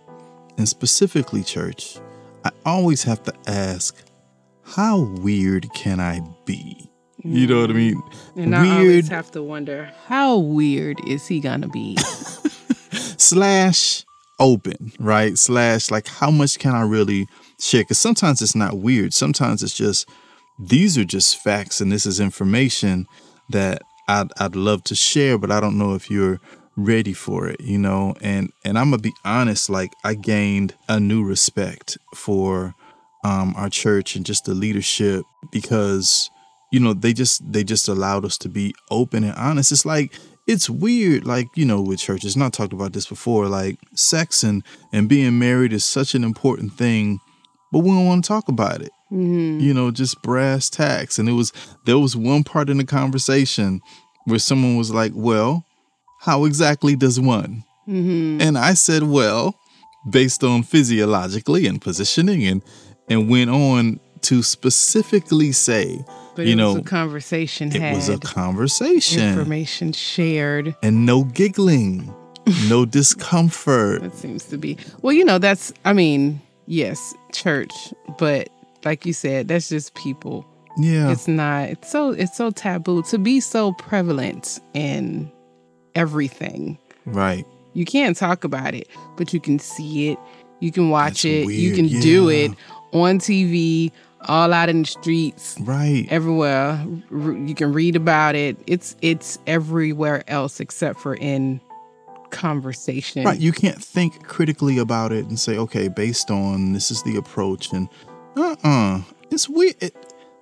and 0.57 0.67
specifically 0.67 1.43
church, 1.43 1.97
I 2.43 2.51
always 2.65 3.03
have 3.03 3.23
to 3.23 3.33
ask, 3.47 3.95
how 4.63 5.01
weird 5.01 5.71
can 5.73 5.99
I 5.99 6.21
be? 6.45 6.89
You 7.23 7.47
know 7.47 7.61
what 7.61 7.71
I 7.71 7.73
mean? 7.73 8.01
Mm. 8.35 8.43
And 8.43 8.55
I 8.55 8.77
always 8.77 9.07
have 9.09 9.31
to 9.31 9.41
wonder, 9.41 9.91
how 10.05 10.37
weird 10.37 10.99
is 11.07 11.27
he 11.27 11.39
gonna 11.39 11.67
be? 11.67 11.97
slash 13.17 14.05
open, 14.39 14.91
right? 14.99 15.37
Slash 15.37 15.91
like 15.91 16.07
how 16.07 16.31
much 16.31 16.59
can 16.59 16.75
I 16.75 16.83
really 16.83 17.27
share? 17.59 17.81
Because 17.81 17.97
sometimes 17.97 18.41
it's 18.41 18.55
not 18.55 18.77
weird. 18.77 19.13
Sometimes 19.13 19.63
it's 19.63 19.75
just 19.75 20.07
these 20.59 20.97
are 20.97 21.05
just 21.05 21.37
facts 21.37 21.81
and 21.81 21.91
this 21.91 22.05
is 22.05 22.19
information 22.19 23.07
that 23.49 23.81
I'd 24.07 24.31
I'd 24.39 24.55
love 24.55 24.83
to 24.85 24.95
share, 24.95 25.37
but 25.37 25.51
I 25.51 25.59
don't 25.59 25.77
know 25.77 25.93
if 25.93 26.09
you're 26.09 26.39
ready 26.75 27.13
for 27.13 27.47
it, 27.47 27.59
you 27.61 27.77
know. 27.77 28.15
And 28.21 28.51
and 28.63 28.77
I'm 28.77 28.91
gonna 28.91 29.01
be 29.01 29.13
honest, 29.25 29.69
like 29.69 29.93
I 30.03 30.13
gained 30.13 30.75
a 30.87 30.99
new 30.99 31.23
respect 31.23 31.97
for 32.15 32.73
um 33.23 33.53
our 33.57 33.69
church 33.69 34.15
and 34.15 34.25
just 34.25 34.45
the 34.45 34.53
leadership 34.53 35.25
because 35.51 36.29
you 36.71 36.79
know 36.79 36.93
they 36.93 37.13
just 37.13 37.51
they 37.51 37.63
just 37.63 37.87
allowed 37.87 38.25
us 38.25 38.37
to 38.37 38.49
be 38.49 38.73
open 38.91 39.23
and 39.23 39.35
honest 39.35 39.71
it's 39.71 39.85
like 39.85 40.13
it's 40.45 40.69
weird 40.69 41.25
like 41.25 41.47
you 41.55 41.65
know 41.65 41.81
with 41.81 41.99
churches 41.99 42.37
not 42.37 42.53
talked 42.53 42.73
about 42.73 42.93
this 42.93 43.07
before 43.07 43.47
like 43.47 43.79
sex 43.95 44.43
and 44.43 44.63
and 44.91 45.09
being 45.09 45.39
married 45.39 45.73
is 45.73 45.85
such 45.85 46.13
an 46.13 46.23
important 46.23 46.73
thing 46.73 47.19
but 47.71 47.79
we 47.79 47.89
don't 47.89 48.05
want 48.05 48.23
to 48.23 48.27
talk 48.27 48.47
about 48.47 48.81
it 48.81 48.91
Mm-hmm. 49.11 49.61
you 49.61 49.73
know 49.73 49.89
just 49.89 50.21
brass 50.21 50.69
tacks 50.69 51.17
and 51.17 51.29
it 51.29 51.31
was 51.31 51.53
there 51.85 51.97
was 51.97 52.17
one 52.17 52.43
part 52.43 52.69
in 52.69 52.77
the 52.77 52.83
conversation 52.83 53.79
where 54.25 54.37
someone 54.39 54.75
was 54.75 54.91
like 54.93 55.13
well 55.15 55.63
how 56.19 56.43
exactly 56.43 56.95
does 56.97 57.17
one 57.17 57.63
mm-hmm. 57.87 58.41
and 58.41 58.57
i 58.57 58.73
said 58.73 59.03
well 59.03 59.55
based 60.09 60.43
on 60.43 60.61
physiologically 60.63 61.67
and 61.67 61.81
positioning 61.81 62.45
and 62.45 62.61
and 63.09 63.29
went 63.29 63.49
on 63.49 63.97
to 64.21 64.43
specifically 64.43 65.53
say 65.53 66.03
But 66.35 66.45
you 66.45 66.51
it 66.51 66.55
know 66.55 66.73
was 66.73 66.81
a 66.81 66.83
conversation 66.83 67.71
had. 67.71 67.77
it 67.77 67.81
had, 67.85 67.95
was 67.95 68.09
a 68.09 68.17
conversation 68.19 69.21
information 69.29 69.93
shared. 69.93 70.75
and 70.83 71.05
no 71.05 71.23
giggling 71.23 72.13
no 72.67 72.83
discomfort 72.97 74.01
That 74.01 74.15
seems 74.15 74.43
to 74.45 74.57
be 74.57 74.77
well, 75.01 75.13
you 75.13 75.23
know, 75.25 75.37
that's 75.37 75.71
I 75.85 75.93
mean, 75.93 76.41
yes, 76.65 77.13
church, 77.31 77.71
but 78.17 78.49
like 78.87 79.05
you 79.05 79.13
said, 79.13 79.47
that's 79.47 79.69
just 79.69 79.93
people. 79.95 80.45
yeah. 80.77 81.11
It's 81.11 81.27
not 81.27 81.69
it's 81.69 81.91
so 81.91 82.11
it's 82.11 82.35
so 82.37 82.51
taboo 82.51 83.03
to 83.03 83.17
be 83.17 83.39
so 83.39 83.73
prevalent 83.73 84.59
in 84.73 85.31
everything. 85.95 86.77
right. 87.05 87.45
You 87.73 87.85
can't 87.85 88.17
talk 88.17 88.43
about 88.43 88.73
it, 88.73 88.87
but 89.17 89.33
you 89.33 89.39
can 89.39 89.59
see 89.59 90.09
it, 90.09 90.17
you 90.61 90.71
can 90.71 90.89
watch 90.89 91.21
That's 91.21 91.25
it, 91.25 91.49
you 91.51 91.73
weird, 91.73 91.75
can 91.75 92.01
do 92.01 92.29
it 92.29 92.51
on 92.91 93.19
TV, 93.19 93.91
all 94.27 94.51
out 94.51 94.69
in 94.69 94.81
the 94.81 94.87
streets. 94.87 95.57
right. 95.61 96.07
everywhere. 96.09 96.83
You 97.11 97.53
can 97.55 97.73
read 97.73 97.95
about 97.95 98.33
it. 98.35 98.57
It's 98.65 98.95
it's 99.01 99.37
everywhere 99.45 100.23
else 100.27 100.59
except 100.59 100.99
for 100.99 101.13
in 101.15 101.61
conversation. 102.31 103.23
Right. 103.23 103.39
You 103.39 103.51
can't 103.51 103.81
think 103.83 104.23
critically 104.27 104.77
about 104.79 105.11
it 105.11 105.25
and 105.25 105.39
say 105.39 105.57
okay 105.57 105.87
based 105.87 106.29
on 106.31 106.73
this 106.73 106.89
is 106.91 107.03
the 107.03 107.15
approach 107.17 107.71
and 107.73 107.87
uh-uh. 108.37 109.01
It's 109.31 109.49
weird. 109.49 109.75
It, 109.81 109.95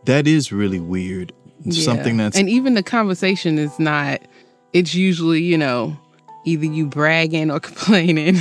that 0.06 0.28
is 0.28 0.52
really 0.52 0.80
weird. 0.80 1.32
Yeah. 1.68 1.84
something 1.84 2.18
that's 2.18 2.38
and 2.38 2.48
even 2.48 2.76
the 2.76 2.84
conversation 2.84 3.58
is 3.58 3.80
not 3.80 4.22
it's 4.74 4.94
usually 4.94 5.42
you 5.42 5.58
know 5.58 5.98
either 6.46 6.66
you 6.66 6.86
bragging 6.86 7.50
or 7.50 7.60
complaining. 7.72 8.38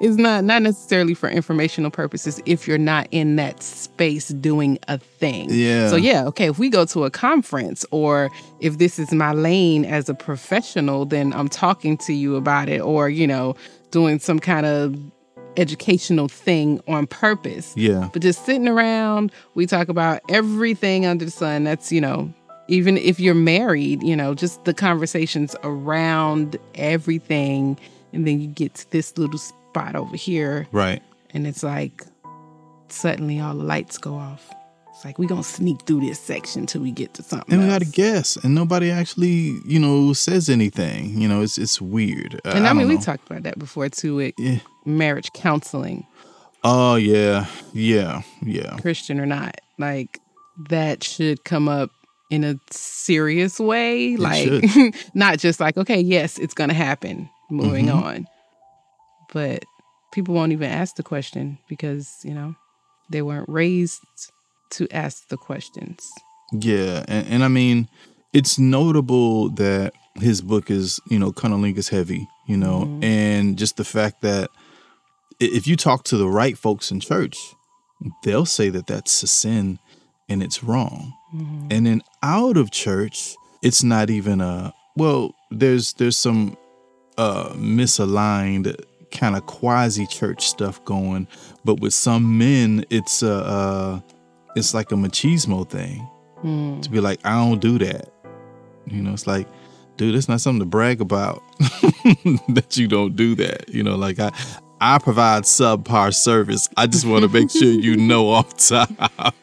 It's 0.00 0.16
not 0.16 0.44
not 0.44 0.62
necessarily 0.62 1.14
for 1.14 1.28
informational 1.28 1.90
purposes 1.90 2.40
if 2.46 2.66
you're 2.68 2.78
not 2.78 3.08
in 3.10 3.36
that 3.36 3.62
space 3.62 4.28
doing 4.28 4.78
a 4.88 4.98
thing. 4.98 5.48
Yeah. 5.50 5.88
so 5.88 5.96
yeah 5.96 6.26
okay 6.26 6.48
if 6.48 6.58
we 6.58 6.68
go 6.68 6.84
to 6.86 7.04
a 7.04 7.10
conference 7.10 7.84
or 7.90 8.30
if 8.60 8.78
this 8.78 8.98
is 8.98 9.12
my 9.12 9.32
lane 9.32 9.84
as 9.84 10.08
a 10.08 10.14
professional 10.14 11.04
then 11.04 11.32
i'm 11.34 11.48
talking 11.48 11.96
to 11.98 12.12
you 12.14 12.36
about 12.36 12.68
it 12.68 12.80
or 12.80 13.08
you 13.08 13.26
know 13.26 13.54
doing 13.90 14.18
some 14.18 14.38
kind 14.38 14.66
of 14.66 14.94
educational 15.56 16.28
thing 16.28 16.80
on 16.88 17.06
purpose 17.06 17.72
yeah 17.76 18.08
but 18.12 18.22
just 18.22 18.44
sitting 18.46 18.68
around, 18.68 19.32
we 19.54 19.66
talk 19.66 19.88
about 19.88 20.20
everything 20.28 21.06
under 21.06 21.24
the 21.24 21.30
sun. 21.30 21.64
That's, 21.64 21.92
you 21.92 22.00
know, 22.00 22.32
even 22.68 22.96
if 22.96 23.20
you're 23.20 23.34
married, 23.34 24.02
you 24.02 24.16
know, 24.16 24.34
just 24.34 24.64
the 24.64 24.74
conversations 24.74 25.54
around 25.62 26.56
everything. 26.74 27.78
And 28.12 28.26
then 28.26 28.40
you 28.40 28.46
get 28.48 28.74
to 28.76 28.90
this 28.90 29.18
little 29.18 29.38
spot 29.38 29.94
over 29.96 30.16
here, 30.16 30.66
right 30.72 31.02
and 31.34 31.46
it's 31.46 31.62
like 31.62 32.02
suddenly 32.88 33.40
all 33.40 33.54
the 33.54 33.62
lights 33.64 33.98
go 33.98 34.14
off. 34.14 34.50
It's 34.94 35.04
like 35.04 35.18
we're 35.18 35.28
gonna 35.28 35.42
sneak 35.42 35.82
through 35.82 36.00
this 36.00 36.18
section 36.18 36.64
till 36.64 36.80
we 36.80 36.90
get 36.90 37.12
to 37.14 37.22
something. 37.22 37.52
and 37.52 37.62
we 37.62 37.68
gotta 37.68 37.84
guess 37.84 38.36
and 38.36 38.54
nobody 38.54 38.90
actually 38.90 39.58
you 39.66 39.78
know 39.78 40.14
says 40.14 40.48
anything 40.48 41.20
you 41.20 41.28
know 41.28 41.42
it's 41.42 41.58
it's 41.58 41.78
weird 41.82 42.40
And 42.46 42.66
I, 42.66 42.72
mean, 42.72 42.88
we 42.88 42.96
talked 42.96 43.28
about 43.28 43.42
that 43.42 43.58
before 43.58 43.90
too. 43.90 44.14
With 44.16 44.34
yeah 44.38 44.60
marriage 44.86 45.32
counseling, 45.32 46.06
oh 46.64 46.94
yeah 46.96 47.46
yeah 47.74 48.22
yeah 48.42 48.76
Christian 48.78 49.20
or 49.20 49.26
not, 49.26 49.60
like 49.78 50.20
that 50.70 51.04
should 51.04 51.44
come 51.44 51.68
up 51.68 51.90
in 52.30 52.42
a 52.44 52.58
serious 52.70 53.60
way. 53.60 54.16
like 54.16 54.64
not 55.14 55.38
just 55.38 55.60
like, 55.60 55.76
okay, 55.76 56.00
yes, 56.00 56.38
it's 56.38 56.54
gonna 56.54 56.74
happen. 56.74 57.28
Moving 57.50 57.86
Mhm. 57.86 58.02
on. 58.02 58.26
But 59.32 59.64
people 60.12 60.34
won't 60.34 60.52
even 60.52 60.70
ask 60.70 60.96
the 60.96 61.02
question 61.02 61.58
because, 61.68 62.08
you 62.24 62.32
know, 62.34 62.54
they 63.10 63.22
weren't 63.22 63.48
raised 63.48 64.00
to 64.70 64.88
ask 64.90 65.28
the 65.28 65.36
questions. 65.36 66.08
Yeah, 66.52 67.04
and, 67.08 67.26
and 67.28 67.44
I 67.44 67.48
mean, 67.48 67.88
it's 68.32 68.58
notable 68.58 69.50
that 69.50 69.92
his 70.16 70.40
book 70.40 70.70
is, 70.70 70.98
you 71.08 71.18
know, 71.18 71.30
cunnilingus 71.32 71.90
heavy, 71.90 72.26
you 72.48 72.56
know, 72.56 72.86
Mhm. 72.86 73.04
and 73.04 73.58
just 73.58 73.76
the 73.76 73.84
fact 73.84 74.22
that 74.22 74.50
if 75.40 75.66
you 75.66 75.76
talk 75.76 76.04
to 76.04 76.16
the 76.16 76.28
right 76.28 76.56
folks 76.56 76.90
in 76.90 77.00
church, 77.00 77.36
they'll 78.24 78.46
say 78.46 78.68
that 78.70 78.86
that's 78.86 79.22
a 79.22 79.26
sin 79.26 79.78
and 80.28 80.42
it's 80.42 80.62
wrong. 80.64 81.12
Mhm. 81.34 81.66
And 81.70 81.86
then 81.86 82.02
out 82.22 82.56
of 82.56 82.70
church, 82.70 83.34
it's 83.62 83.82
not 83.82 84.10
even 84.10 84.40
a 84.40 84.72
well. 84.96 85.34
There's 85.50 85.92
there's 85.94 86.16
some 86.18 86.56
uh 87.18 87.50
misaligned 87.54 88.74
kind 89.10 89.36
of 89.36 89.46
quasi 89.46 90.06
church 90.06 90.46
stuff 90.48 90.84
going, 90.84 91.26
but 91.64 91.80
with 91.80 91.94
some 91.94 92.36
men, 92.38 92.84
it's 92.90 93.22
a 93.22 93.32
uh, 93.34 94.00
it's 94.56 94.74
like 94.74 94.92
a 94.92 94.96
machismo 94.96 95.68
thing 95.68 96.06
Mm. 96.44 96.82
to 96.82 96.90
be 96.90 97.00
like, 97.00 97.18
I 97.24 97.30
don't 97.38 97.60
do 97.62 97.78
that. 97.78 98.12
You 98.86 99.00
know, 99.02 99.12
it's 99.14 99.26
like, 99.26 99.48
dude, 99.96 100.14
it's 100.14 100.28
not 100.28 100.40
something 100.42 100.60
to 100.60 100.66
brag 100.66 101.00
about 101.00 101.42
that 102.54 102.76
you 102.76 102.86
don't 102.88 103.16
do 103.16 103.34
that. 103.36 103.68
You 103.70 103.82
know, 103.82 103.96
like 103.96 104.18
I 104.18 104.32
I 104.80 104.98
provide 104.98 105.44
subpar 105.44 106.14
service. 106.14 106.68
I 106.76 106.86
just 106.86 107.06
want 107.06 107.22
to 107.22 107.28
make 107.28 107.50
sure 107.50 107.68
you 107.68 107.96
know 107.96 108.28
off 108.30 108.56
top. 108.56 109.34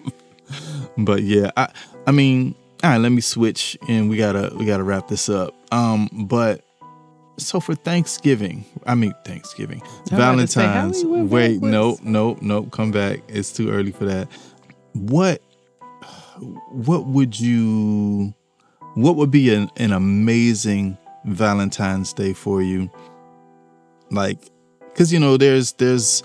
but 0.98 1.24
yeah, 1.24 1.52
I 1.58 1.70
I 2.06 2.12
mean, 2.12 2.56
all 2.84 2.92
right, 2.92 2.98
let 2.98 3.12
me 3.12 3.22
switch 3.22 3.78
and 3.88 4.10
we 4.10 4.18
gotta 4.18 4.54
we 4.56 4.66
gotta 4.66 4.84
wrap 4.84 5.08
this 5.08 5.30
up. 5.30 5.54
Um, 5.72 6.10
but 6.28 6.64
so 7.38 7.60
for 7.60 7.76
Thanksgiving, 7.76 8.66
I 8.86 8.96
mean 8.96 9.14
Thanksgiving, 9.26 9.82
I'm 10.12 10.48
say, 10.48 10.62
Valentine's. 10.62 11.04
we 11.04 11.24
Wait, 11.24 11.62
nope, 11.62 12.00
nope, 12.04 12.42
nope. 12.42 12.72
Come 12.72 12.92
back. 12.92 13.22
It's 13.28 13.52
too 13.52 13.72
early 13.72 13.92
for 13.92 14.06
that. 14.06 14.28
What 14.94 15.42
what 16.70 17.06
would 17.08 17.40
you 17.40 18.34
what 18.96 19.16
would 19.16 19.32
be 19.32 19.54
an, 19.54 19.70
an 19.78 19.92
amazing 19.92 20.98
Valentine's 21.26 22.14
Day 22.14 22.34
for 22.34 22.62
you? 22.62 22.90
Like, 24.12 24.40
because 24.94 25.12
you 25.12 25.20
know, 25.20 25.38
there's 25.38 25.74
there's 25.74 26.24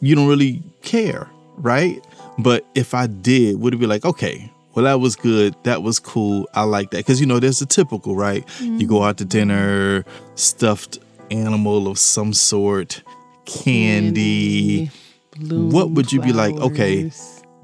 you 0.00 0.14
don't 0.14 0.28
really 0.28 0.62
care, 0.82 1.28
right? 1.56 2.04
But 2.38 2.66
if 2.74 2.94
I 2.94 3.06
did, 3.06 3.60
would 3.60 3.74
it 3.74 3.78
be 3.78 3.86
like, 3.86 4.04
okay, 4.04 4.50
well, 4.74 4.84
that 4.84 5.00
was 5.00 5.16
good, 5.16 5.56
that 5.64 5.82
was 5.82 5.98
cool, 5.98 6.48
I 6.54 6.62
like 6.62 6.90
that, 6.90 6.98
because 6.98 7.20
you 7.20 7.26
know, 7.26 7.40
there's 7.40 7.58
the 7.58 7.66
typical, 7.66 8.14
right? 8.14 8.44
You 8.60 8.86
go 8.86 9.02
out 9.02 9.18
to 9.18 9.24
mm-hmm. 9.24 9.30
dinner, 9.30 10.04
stuffed 10.36 10.98
animal 11.30 11.88
of 11.88 11.98
some 11.98 12.32
sort, 12.32 13.02
candy. 13.44 14.90
bloom 15.36 15.70
What 15.70 15.90
would 15.90 16.12
you 16.12 16.20
be 16.20 16.32
like, 16.32 16.54
okay. 16.56 17.10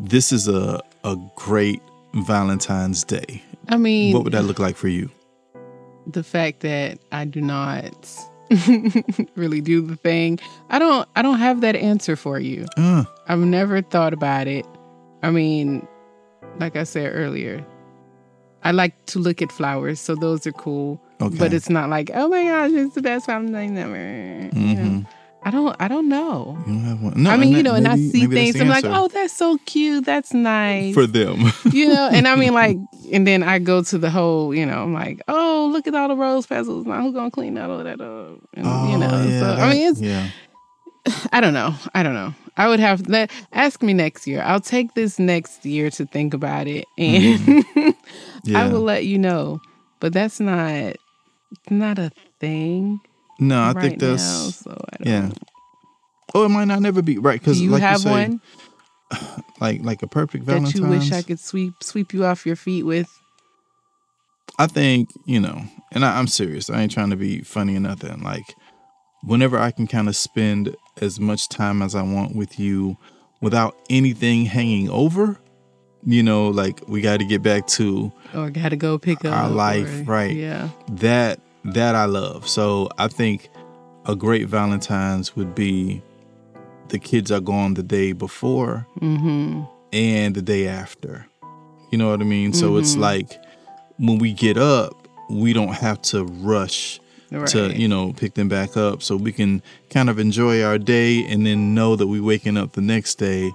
This 0.01 0.33
is 0.33 0.49
a 0.49 0.83
a 1.05 1.17
great 1.37 1.81
Valentine's 2.15 3.05
Day. 3.05 3.43
I 3.69 3.77
mean, 3.77 4.13
What 4.13 4.25
would 4.25 4.33
that 4.33 4.43
look 4.45 4.59
like 4.59 4.77
for 4.77 4.89
you? 4.89 5.11
the 6.07 6.23
fact 6.23 6.61
that 6.61 6.99
I 7.13 7.25
do 7.25 7.41
not 7.41 8.09
really 9.37 9.61
do 9.61 9.81
the 9.81 9.97
thing. 9.97 10.39
I 10.71 10.79
don't 10.79 11.09
I 11.17 11.23
don't 11.23 11.39
have 11.39 11.61
that 11.63 11.77
answer 11.77 12.17
for 12.17 12.39
you. 12.39 12.67
Uh, 12.77 13.05
I've 13.29 13.39
never 13.39 13.83
thought 13.83 14.13
about 14.13 14.47
it. 14.47 14.67
I 15.23 15.31
mean, 15.31 15.87
like 16.59 16.77
I 16.77 16.85
said 16.85 17.13
earlier, 17.15 17.65
I 18.63 18.73
like 18.73 19.07
to 19.07 19.19
look 19.19 19.43
at 19.43 19.51
flowers, 19.53 20.01
so 20.01 20.15
those 20.15 20.47
are 20.47 20.53
cool. 20.53 21.01
okay. 21.21 21.37
But 21.37 21.53
it's 21.53 21.69
not 21.69 21.91
like, 21.91 22.11
oh 22.15 22.29
my 22.29 22.45
gosh, 22.45 22.71
it's 22.73 22.95
the 22.95 23.03
best 23.03 23.27
Valentine's 23.27 23.79
ever. 23.79 24.51
You 24.59 24.75
know? 24.75 25.05
I 25.47 25.51
don't 25.51 25.77
I 25.79 25.89
don't 25.89 26.09
know. 26.09 26.57
You 26.67 26.73
don't. 26.81 27.17
No, 27.17 27.31
I 27.31 27.37
mean, 27.37 27.51
you 27.51 27.57
that- 27.57 27.63
know, 27.65 27.75
and 27.75 27.87
I 27.87 27.97
see 27.97 28.27
things, 28.27 28.59
I'm 28.61 28.69
like, 28.69 28.85
oh, 28.87 29.09
that's 29.09 29.35
so 29.37 29.59
cute, 29.67 30.05
that's 30.07 30.33
nice. 30.33 30.95
for 30.95 31.07
them. 31.07 31.53
you 31.71 31.89
know, 31.89 32.09
and 32.13 32.27
I 32.27 32.35
mean, 32.37 32.55
like, 32.63 32.79
and 33.13 33.27
then 33.27 33.43
I 33.43 33.59
go 33.59 33.83
to 33.83 33.99
the 33.99 34.11
whole, 34.11 34.55
you 34.55 34.65
know, 34.65 34.83
I'm 34.83 34.95
like, 34.95 35.21
oh, 35.29 35.69
look 35.73 35.87
at 35.87 35.95
all 35.95 36.09
the 36.09 36.17
rose 36.17 36.47
petals. 36.47 36.87
Now 36.87 37.03
who's 37.03 37.13
gonna 37.15 37.31
clean 37.31 37.59
all 37.59 37.79
of 37.79 37.85
that 37.85 38.01
up? 38.01 38.39
And, 38.55 38.65
you 38.91 38.99
know, 38.99 39.11
Oh, 39.13 39.25
yeah, 39.29 39.41
so 39.41 39.63
I 39.63 39.73
mean, 39.73 39.91
it's 39.93 40.01
yeah. 40.01 40.29
I 41.33 41.41
don't 41.41 41.55
know, 41.55 41.75
I 41.95 42.03
don't 42.03 42.15
know. 42.15 42.35
I 42.57 42.69
would 42.69 42.81
have 42.81 43.09
let 43.09 43.31
ask 43.53 43.83
me 43.83 43.93
next 43.93 44.27
year. 44.27 44.41
I'll 44.43 44.61
take 44.61 44.95
this 44.95 45.19
next 45.19 45.67
year 45.67 45.91
to 45.91 46.07
think 46.07 46.33
about 46.35 46.67
it, 46.69 46.87
and 46.97 47.39
Mm-hmm. 47.41 47.91
Yeah. 48.45 48.63
I 48.65 48.69
will 48.69 48.83
let 48.83 49.05
you 49.07 49.19
know. 49.19 49.61
But 50.01 50.13
that's 50.13 50.39
not 50.41 50.97
not 51.71 51.99
a 51.99 52.11
thing 52.41 53.01
no, 53.49 53.61
I 53.61 53.73
right 53.73 53.83
think 53.83 53.99
that's 54.01 54.23
now. 54.23 54.51
So 54.51 54.71
I 54.93 54.97
don't. 55.05 55.07
yeah. 55.07 55.31
Oh, 56.35 56.45
it 56.45 56.49
might 56.49 56.65
not 56.67 56.81
never 56.83 57.03
be 57.03 57.19
right 57.19 57.39
because 57.39 57.61
you 57.61 57.71
like 57.71 57.83
have 57.83 57.99
you 58.01 58.05
say, 58.05 58.11
one 58.11 58.41
like 59.61 59.83
like 59.83 60.03
a 60.03 60.07
perfect 60.09 60.45
Valentine's 60.45 60.73
that 60.75 60.81
you 60.81 60.89
wish 60.89 61.13
I 61.13 61.23
could 61.23 61.39
sweep 61.39 61.75
sweep 61.83 62.13
you 62.13 62.25
off 62.25 62.45
your 62.47 62.57
feet 62.57 62.83
with? 62.85 63.09
I 64.59 64.67
think 64.67 65.11
you 65.27 65.41
know, 65.41 65.63
and 65.93 66.05
I, 66.05 66.19
I'm 66.19 66.27
serious. 66.27 66.71
I 66.71 66.81
ain't 66.83 66.93
trying 66.93 67.11
to 67.11 67.17
be 67.17 67.41
funny 67.43 67.77
or 67.77 67.81
nothing. 67.81 68.23
Like, 68.23 68.55
whenever 69.23 69.59
I 69.59 69.71
can 69.71 69.87
kind 69.87 70.09
of 70.09 70.17
spend 70.17 70.75
as 71.01 71.19
much 71.21 71.49
time 71.49 71.83
as 71.83 71.95
I 71.95 72.03
want 72.03 72.35
with 72.37 72.59
you 72.59 72.97
without 73.41 73.77
anything 73.91 74.47
hanging 74.47 74.89
over, 74.91 75.39
you 76.05 76.23
know, 76.23 76.49
like 76.49 76.81
we 76.89 77.01
got 77.01 77.19
to 77.19 77.25
get 77.25 77.43
back 77.43 77.67
to 77.69 78.13
Or 78.35 78.51
gotta 78.51 78.77
go 78.77 78.99
pick 78.99 79.25
up 79.25 79.33
Our 79.35 79.51
life, 79.51 80.01
or- 80.01 80.11
right. 80.13 80.35
Yeah. 80.35 80.69
that. 80.93 81.41
That 81.65 81.95
I 81.95 82.05
love. 82.05 82.47
So 82.49 82.89
I 82.99 83.09
think 83.09 83.49
a 84.07 84.15
great 84.15 84.49
Valentine's 84.49 85.35
would 85.37 85.55
be 85.55 86.03
the 86.89 86.99
kids 86.99 87.33
are 87.33 87.41
gone 87.41 87.75
the 87.75 87.83
day 87.83 88.13
before 88.13 88.87
Mm-hmm. 89.01 89.63
and 89.93 90.35
the 90.35 90.43
day 90.43 90.69
after. 90.69 91.27
You 91.91 91.99
know 91.99 92.11
what 92.11 92.21
I 92.21 92.25
mean? 92.25 92.53
So 92.53 92.77
it's 92.77 92.97
Mhm. 92.97 93.01
like 93.01 93.39
when 93.99 94.19
we 94.19 94.33
get 94.33 94.59
up, 94.59 95.09
we 95.31 95.53
don't 95.53 95.73
have 95.75 96.03
to 96.03 96.25
rush 96.25 97.01
Right. 97.31 97.47
to, 97.49 97.73
you 97.75 97.89
know, 97.89 98.13
pick 98.13 98.35
them 98.35 98.49
back 98.49 98.77
up. 98.77 99.03
So 99.03 99.17
we 99.17 99.33
can 99.33 99.63
kind 99.91 100.11
of 100.11 100.19
enjoy 100.19 100.63
our 100.63 100.79
day 100.79 101.25
and 101.25 101.47
then 101.47 101.75
know 101.75 101.97
that 101.97 102.07
we 102.07 102.21
waking 102.21 102.57
up 102.57 102.73
the 102.73 102.81
next 102.83 103.15
day 103.19 103.53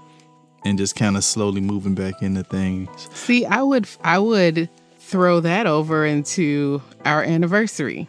and 0.66 0.78
just 0.78 0.96
kind 0.96 1.16
of 1.16 1.24
slowly 1.24 1.62
moving 1.62 1.94
back 1.94 2.22
into 2.22 2.44
things. 2.44 2.90
See, 3.14 3.46
I 3.46 3.62
would 3.62 3.88
I 4.04 4.18
would 4.20 4.68
throw 5.10 5.40
that 5.42 5.66
over 5.68 6.06
into 6.06 6.82
our 7.06 7.24
anniversary, 7.24 8.08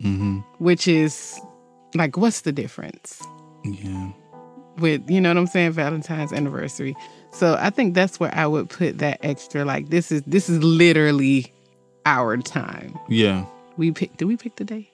hmm 0.00 0.40
which 0.58 0.86
is 0.88 1.40
like 1.94 2.16
what's 2.16 2.42
the 2.42 2.52
difference 2.52 3.22
Yeah. 3.64 4.10
with 4.78 5.08
you 5.10 5.20
know 5.20 5.30
what 5.30 5.36
I'm 5.38 5.46
saying 5.46 5.72
Valentine's 5.72 6.32
anniversary. 6.32 6.96
So 7.32 7.56
I 7.58 7.70
think 7.70 7.94
that's 7.94 8.18
where 8.20 8.34
I 8.34 8.46
would 8.46 8.68
put 8.68 8.98
that 8.98 9.18
extra 9.22 9.64
like 9.64 9.88
this 9.90 10.10
is 10.12 10.22
this 10.26 10.48
is 10.48 10.62
literally 10.62 11.52
our 12.06 12.36
time. 12.36 12.98
Yeah. 13.08 13.44
We 13.76 13.92
picked 13.92 14.18
did 14.18 14.26
we 14.26 14.36
pick 14.36 14.56
the 14.56 14.64
day? 14.64 14.88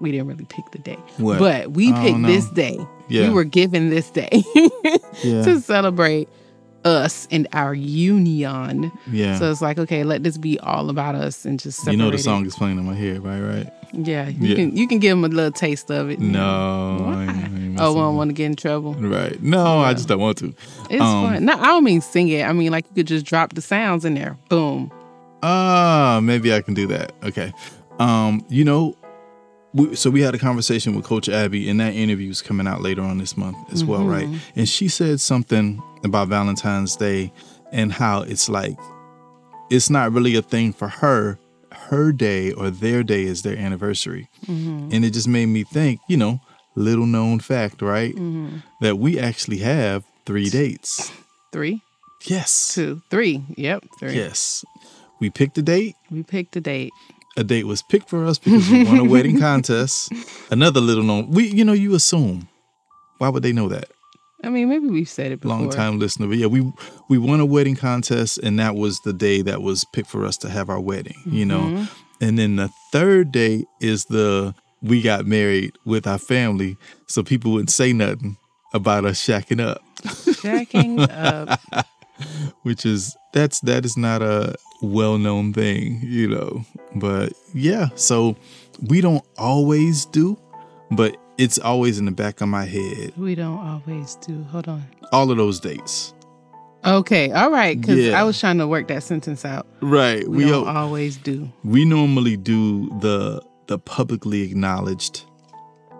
We 0.00 0.12
didn't 0.12 0.28
really 0.28 0.46
pick 0.46 0.70
the 0.72 0.78
day. 0.78 0.98
What? 1.18 1.38
But 1.38 1.72
we 1.72 1.92
I 1.92 2.02
picked 2.02 2.22
this 2.22 2.48
day. 2.50 2.78
Yeah. 3.08 3.28
We 3.28 3.34
were 3.34 3.44
given 3.44 3.90
this 3.90 4.10
day 4.10 4.30
yeah. 5.22 5.42
to 5.44 5.60
celebrate 5.60 6.28
us 6.84 7.28
and 7.30 7.46
our 7.52 7.74
union. 7.74 8.90
yeah. 9.10 9.38
So 9.38 9.50
it's 9.50 9.60
like, 9.60 9.78
okay, 9.78 10.02
let 10.04 10.22
this 10.22 10.38
be 10.38 10.58
all 10.60 10.88
about 10.90 11.14
us 11.14 11.44
and 11.44 11.58
just 11.60 11.78
separate 11.80 11.92
you 11.92 11.98
know 11.98 12.10
the 12.10 12.18
song 12.18 12.46
is 12.46 12.54
playing 12.56 12.78
in 12.78 12.84
my 12.86 12.94
head, 12.94 13.22
right? 13.24 13.40
Right? 13.40 13.72
Yeah, 13.92 14.28
you 14.28 14.48
Yeah. 14.48 14.54
can 14.56 14.76
you 14.76 14.86
can 14.88 14.98
give 14.98 15.10
them 15.16 15.24
a 15.24 15.28
little 15.28 15.50
taste 15.52 15.90
of 15.90 16.10
it. 16.10 16.20
No. 16.20 16.98
Why? 17.02 17.12
I 17.12 17.22
ain't- 17.24 17.30
I 17.80 17.84
Oh, 17.84 17.86
messing 17.94 18.02
don't 18.02 18.16
want 18.16 18.28
to 18.30 18.34
get 18.34 18.46
in 18.46 18.56
trouble. 18.56 18.94
Right. 18.94 19.42
No, 19.42 19.78
I 19.80 19.94
just 19.94 20.08
don't 20.08 20.20
want 20.20 20.38
to. 20.38 20.54
It's 20.90 21.00
Um, 21.02 21.24
fun. 21.26 21.44
No, 21.44 21.54
I 21.54 21.66
don't 21.66 21.84
mean 21.84 22.00
sing 22.00 22.28
it. 22.28 22.44
I 22.46 22.52
mean 22.52 22.70
like 22.72 22.84
you 22.90 22.94
could 22.96 23.06
just 23.06 23.24
drop 23.26 23.54
the 23.54 23.60
sounds 23.62 24.04
in 24.04 24.14
there. 24.14 24.36
Boom. 24.48 24.90
Ah, 25.42 26.20
maybe 26.22 26.52
I 26.54 26.60
can 26.60 26.74
do 26.74 26.86
that. 26.88 27.12
Okay. 27.24 27.52
Um, 27.98 28.44
you 28.48 28.64
know, 28.64 28.96
we, 29.72 29.94
so 29.94 30.10
we 30.10 30.20
had 30.20 30.34
a 30.34 30.38
conversation 30.38 30.94
with 30.94 31.04
Coach 31.04 31.28
Abby, 31.28 31.68
and 31.70 31.78
that 31.80 31.94
interview 31.94 32.30
is 32.30 32.42
coming 32.42 32.66
out 32.66 32.82
later 32.82 33.02
on 33.02 33.18
this 33.18 33.36
month 33.36 33.56
as 33.72 33.84
well, 33.84 34.04
right? 34.04 34.26
Mhm. 34.28 34.38
And 34.56 34.68
she 34.68 34.88
said 34.88 35.20
something 35.20 35.80
about 36.04 36.28
Valentine's 36.28 36.96
Day 36.96 37.32
and 37.72 37.92
how 37.92 38.22
it's 38.22 38.48
like 38.48 38.76
it's 39.70 39.90
not 39.90 40.12
really 40.12 40.34
a 40.36 40.42
thing 40.42 40.72
for 40.72 40.88
her. 40.88 41.38
Her 41.72 42.12
day 42.12 42.52
or 42.52 42.70
their 42.70 43.02
day 43.04 43.22
is 43.22 43.42
their 43.42 43.56
anniversary, 43.56 44.28
Mm-hmm. 44.46 44.90
and 44.92 45.04
it 45.04 45.10
just 45.10 45.28
made 45.28 45.46
me 45.46 45.62
think. 45.64 46.00
You 46.08 46.16
know, 46.16 46.40
little 46.74 47.06
known 47.06 47.38
fact, 47.40 47.80
right? 47.80 48.14
Mm-hmm. 48.14 48.56
That 48.80 48.98
we 48.98 49.18
actually 49.18 49.58
have 49.58 50.04
three 50.26 50.50
dates. 50.50 51.12
Three, 51.52 51.80
Yes. 52.26 52.72
two, 52.74 53.02
three. 53.10 53.44
Yep, 53.56 53.84
three. 54.00 54.14
Yes. 54.14 54.64
We 55.20 55.30
picked 55.30 55.58
a 55.58 55.62
date. 55.62 55.94
We 56.10 56.22
picked 56.24 56.56
a 56.56 56.60
date. 56.60 56.92
a 57.36 57.44
date 57.44 57.64
was 57.66 57.82
picked 57.82 58.08
for 58.08 58.24
us 58.26 58.38
because 58.38 58.68
we 58.68 58.84
won 58.84 58.98
a 58.98 59.04
wedding 59.04 59.38
contest. 59.48 60.12
Another 60.50 60.80
little 60.80 61.04
known, 61.04 61.30
we 61.30 61.46
you 61.48 61.64
know 61.64 61.72
you 61.72 61.94
assume. 61.94 62.48
Why 63.18 63.28
would 63.28 63.42
they 63.44 63.52
know 63.52 63.68
that? 63.68 63.88
I 64.42 64.48
mean, 64.48 64.68
maybe 64.68 64.88
we've 64.88 65.08
said 65.08 65.32
it 65.32 65.40
before. 65.40 65.58
Long 65.58 65.70
time 65.70 65.98
listener, 65.98 66.26
but 66.26 66.38
yeah, 66.38 66.46
we 66.46 66.70
we 67.08 67.18
won 67.18 67.40
a 67.40 67.46
wedding 67.46 67.76
contest, 67.76 68.38
and 68.38 68.58
that 68.58 68.74
was 68.74 69.00
the 69.00 69.12
day 69.12 69.42
that 69.42 69.62
was 69.62 69.84
picked 69.92 70.08
for 70.10 70.24
us 70.24 70.36
to 70.38 70.48
have 70.48 70.70
our 70.70 70.80
wedding. 70.80 71.16
You 71.26 71.44
know, 71.46 71.60
Mhm. 71.60 71.88
and 72.20 72.38
then 72.38 72.56
the 72.56 72.70
third 72.92 73.32
day 73.32 73.64
is 73.80 74.06
the 74.06 74.54
we 74.82 75.02
got 75.02 75.26
married 75.26 75.72
with 75.84 76.06
our 76.06 76.18
family, 76.18 76.76
so 77.06 77.22
people 77.22 77.52
wouldn't 77.52 77.70
say 77.70 77.92
nothing 77.92 78.38
about 78.72 79.04
us 79.04 79.20
shacking 79.20 79.60
up, 79.60 79.82
Jacking 80.42 81.00
up. 81.10 81.60
which 82.62 82.84
is 82.86 83.14
that's 83.32 83.60
that 83.60 83.84
is 83.84 83.96
not 83.96 84.22
a 84.22 84.54
well 84.82 85.18
known 85.18 85.52
thing, 85.52 86.00
you 86.02 86.28
know. 86.28 86.64
But 86.94 87.32
yeah, 87.54 87.88
so 87.94 88.36
we 88.88 89.00
don't 89.02 89.24
always 89.36 90.06
do, 90.06 90.38
but 90.90 91.16
it's 91.40 91.58
always 91.58 91.98
in 91.98 92.04
the 92.04 92.10
back 92.12 92.40
of 92.40 92.48
my 92.48 92.64
head. 92.66 93.12
We 93.16 93.34
don't 93.34 93.58
always 93.58 94.16
do. 94.16 94.42
Hold 94.50 94.68
on. 94.68 94.84
All 95.12 95.30
of 95.30 95.36
those 95.36 95.58
dates. 95.60 96.12
Okay, 96.84 97.30
all 97.32 97.50
right. 97.50 97.78
Because 97.80 97.98
Yeah. 97.98 98.20
I 98.20 98.24
was 98.24 98.38
trying 98.40 98.58
to 98.58 98.66
work 98.68 98.88
that 98.88 99.02
sentence 99.02 99.44
out. 99.44 99.66
Right. 99.80 100.26
We, 100.28 100.44
We 100.44 100.50
don't 100.50 100.66
o- 100.66 100.70
always 100.70 101.16
do 101.16 101.50
we 101.64 101.84
normally 101.84 102.36
do 102.36 102.88
the 103.00 103.42
the 103.66 103.78
publicly 103.78 104.42
acknowledged 104.42 105.24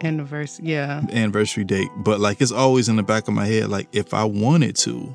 anniversary. 0.02 0.66
Yeah. 0.68 1.02
anniversary 1.12 1.64
date, 1.64 1.88
but 1.98 2.20
like 2.20 2.40
it's 2.40 2.52
always 2.52 2.88
in 2.88 2.96
the 2.96 3.02
back 3.02 3.28
of 3.28 3.34
my 3.34 3.46
head 3.46 3.68
like 3.68 3.88
if 3.92 4.14
I 4.14 4.24
wanted 4.24 4.74
to, 4.76 5.14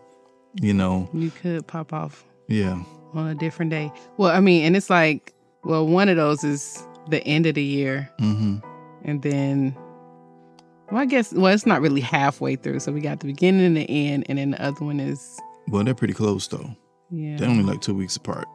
you 0.61 0.73
know, 0.73 1.09
You 1.13 1.31
could 1.31 1.65
pop 1.67 1.91
off 1.93 2.23
yeah. 2.47 2.81
on 3.13 3.27
a 3.27 3.35
different 3.35 3.71
day. 3.71 3.91
Well, 4.17 4.31
I 4.31 4.39
mean, 4.39 4.63
and 4.65 4.75
it's 4.75 4.89
like, 4.89 5.33
well, 5.63 5.85
one 5.87 6.07
of 6.09 6.15
those 6.17 6.43
is 6.43 6.85
the 7.09 7.21
end 7.25 7.45
of 7.47 7.55
the 7.55 7.63
year, 7.63 8.09
Mhm. 8.21 8.61
and 9.03 9.21
then 9.21 9.75
Well, 10.91 11.01
I 11.01 11.05
guess 11.05 11.33
well, 11.33 11.53
it's 11.53 11.65
not 11.65 11.81
really 11.81 12.01
halfway 12.01 12.55
through. 12.55 12.79
So 12.79 12.91
we 12.91 13.01
got 13.01 13.19
the 13.19 13.27
beginning 13.27 13.65
and 13.65 13.77
the 13.77 13.89
end, 13.89 14.25
and 14.29 14.37
then 14.37 14.51
the 14.51 14.61
other 14.63 14.85
one 14.85 14.99
is 14.99 15.39
Well, 15.67 15.83
they're 15.83 15.95
pretty 15.95 16.13
close 16.13 16.47
though. 16.47 16.69
yeah. 17.11 17.37
They're 17.37 17.49
only 17.49 17.63
like 17.63 17.81
two 17.81 17.93
weeks 17.95 18.15
apart. 18.15 18.45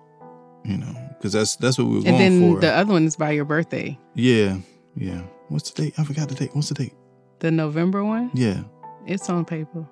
You 0.64 0.76
know, 0.76 0.94
because 1.16 1.32
that's 1.32 1.56
that's 1.56 1.78
what 1.78 1.86
we 1.86 1.92
were 1.94 2.06
and 2.06 2.06
going 2.06 2.18
for. 2.18 2.24
And 2.24 2.52
then 2.54 2.60
the 2.60 2.72
other 2.72 2.92
one 2.92 3.04
is 3.06 3.16
by 3.16 3.30
your 3.30 3.46
birthday, 3.46 3.98
yeah, 4.14 4.58
yeah. 4.94 5.22
What's 5.48 5.70
the 5.70 5.82
date? 5.84 5.94
I 5.98 6.04
forgot 6.04 6.28
the 6.28 6.34
date. 6.34 6.50
What's 6.54 6.68
the 6.68 6.74
date? 6.74 6.92
the 7.40 7.50
November 7.50 8.04
one. 8.04 8.30
Yeah. 8.34 8.62
It's 9.06 9.30
on 9.30 9.46
paper. 9.46 9.88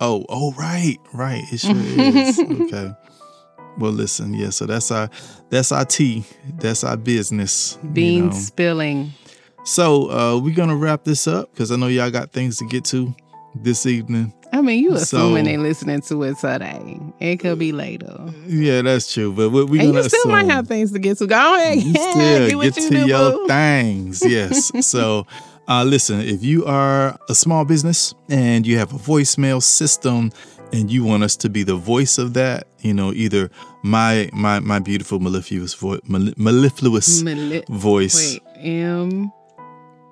Oh, 0.00 0.26
oh, 0.28 0.52
right, 0.54 0.96
right. 1.14 1.44
It 1.52 1.58
sure 1.60 1.76
is. 1.76 2.38
Okay. 2.40 2.92
Well, 3.78 3.92
listen, 3.92 4.34
yeah. 4.34 4.50
So 4.50 4.66
that's 4.66 4.90
our 4.90 5.08
that's 5.50 5.70
our 5.70 5.84
tea. 5.84 6.24
That's 6.58 6.82
our 6.82 6.96
business. 6.96 7.78
you 7.84 7.88
Bean 7.90 8.26
know. 8.26 8.32
spilling. 8.32 9.12
So 9.64 10.10
uh 10.10 10.38
we're 10.38 10.54
gonna 10.54 10.76
wrap 10.76 11.04
this 11.04 11.26
up 11.26 11.50
because 11.52 11.70
I 11.70 11.76
know 11.76 11.86
y'all 11.88 12.10
got 12.10 12.32
things 12.32 12.56
to 12.58 12.64
get 12.66 12.84
to 12.86 13.14
this 13.54 13.86
evening. 13.86 14.32
I 14.52 14.62
mean, 14.62 14.82
you 14.82 14.90
So- 14.98 15.02
assuming 15.18 15.44
they 15.44 15.56
listening 15.56 16.00
to 16.02 16.22
it 16.24 16.38
today. 16.38 16.98
It 17.20 17.36
could 17.38 17.58
be 17.58 17.70
later. 17.72 18.18
Yeah, 18.46 18.82
that's 18.82 19.12
true. 19.12 19.32
But 19.32 19.50
we 19.50 19.64
we 19.64 19.78
and 19.80 19.88
gonna 19.92 20.02
you 20.02 20.08
still 20.08 20.26
might 20.30 20.46
have 20.46 20.66
things 20.66 20.90
to 20.92 20.98
get 20.98 21.18
to. 21.18 21.26
Go 21.26 21.54
ahead. 21.56 21.78
you 21.78 21.92
Yeah, 21.92 22.10
still 22.10 22.48
do 22.48 22.58
what 22.58 22.74
get 22.74 22.76
you 22.78 22.88
to 22.90 22.94
do, 23.02 23.06
your 23.06 23.30
boo. 23.32 23.46
things. 23.48 24.22
Yes. 24.26 24.72
so, 24.86 25.24
uh, 25.68 25.84
listen, 25.84 26.20
if 26.20 26.42
you 26.42 26.64
are 26.64 27.16
a 27.28 27.34
small 27.34 27.64
business 27.64 28.12
and 28.28 28.66
you 28.66 28.78
have 28.78 28.92
a 28.92 28.98
voicemail 28.98 29.62
system 29.62 30.32
and 30.72 30.90
you 30.90 31.04
want 31.04 31.22
us 31.22 31.36
to 31.36 31.48
be 31.48 31.62
the 31.62 31.76
voice 31.76 32.18
of 32.18 32.34
that, 32.34 32.66
you 32.80 32.92
know, 32.94 33.12
either 33.12 33.50
my 33.84 34.30
my 34.32 34.58
my 34.58 34.80
beautiful 34.80 35.20
mellifluous 35.20 35.74
voice, 35.74 36.00
mellifluous 36.08 37.22
Mali- 37.22 37.62
voice. 37.68 38.38
Wait, 38.56 38.64
M. 38.66 39.30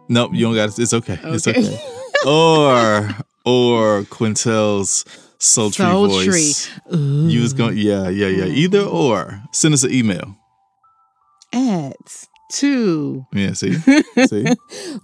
Nope, 0.09 0.33
you 0.35 0.47
don't 0.47 0.55
got 0.55 0.71
to. 0.71 0.83
It's 0.83 0.95
okay. 0.95 1.19
It's 1.23 1.47
Okay. 1.47 1.61
okay. 1.61 1.81
or 2.27 3.09
or 3.45 4.03
Quintel's 4.05 5.05
sultry, 5.39 5.85
Sultry. 5.85 6.27
voice. 6.27 6.71
You 6.91 7.41
was 7.43 7.53
going, 7.53 7.77
yeah, 7.79 8.09
yeah, 8.09 8.27
yeah. 8.29 8.45
Either 8.47 8.81
or. 8.83 9.41
Send 9.53 9.75
us 9.75 9.83
an 9.85 9.93
email. 9.93 10.37
At 11.53 12.27
two 12.53 13.27
Yeah, 13.33 13.53
see, 13.53 13.75
see. 14.27 14.47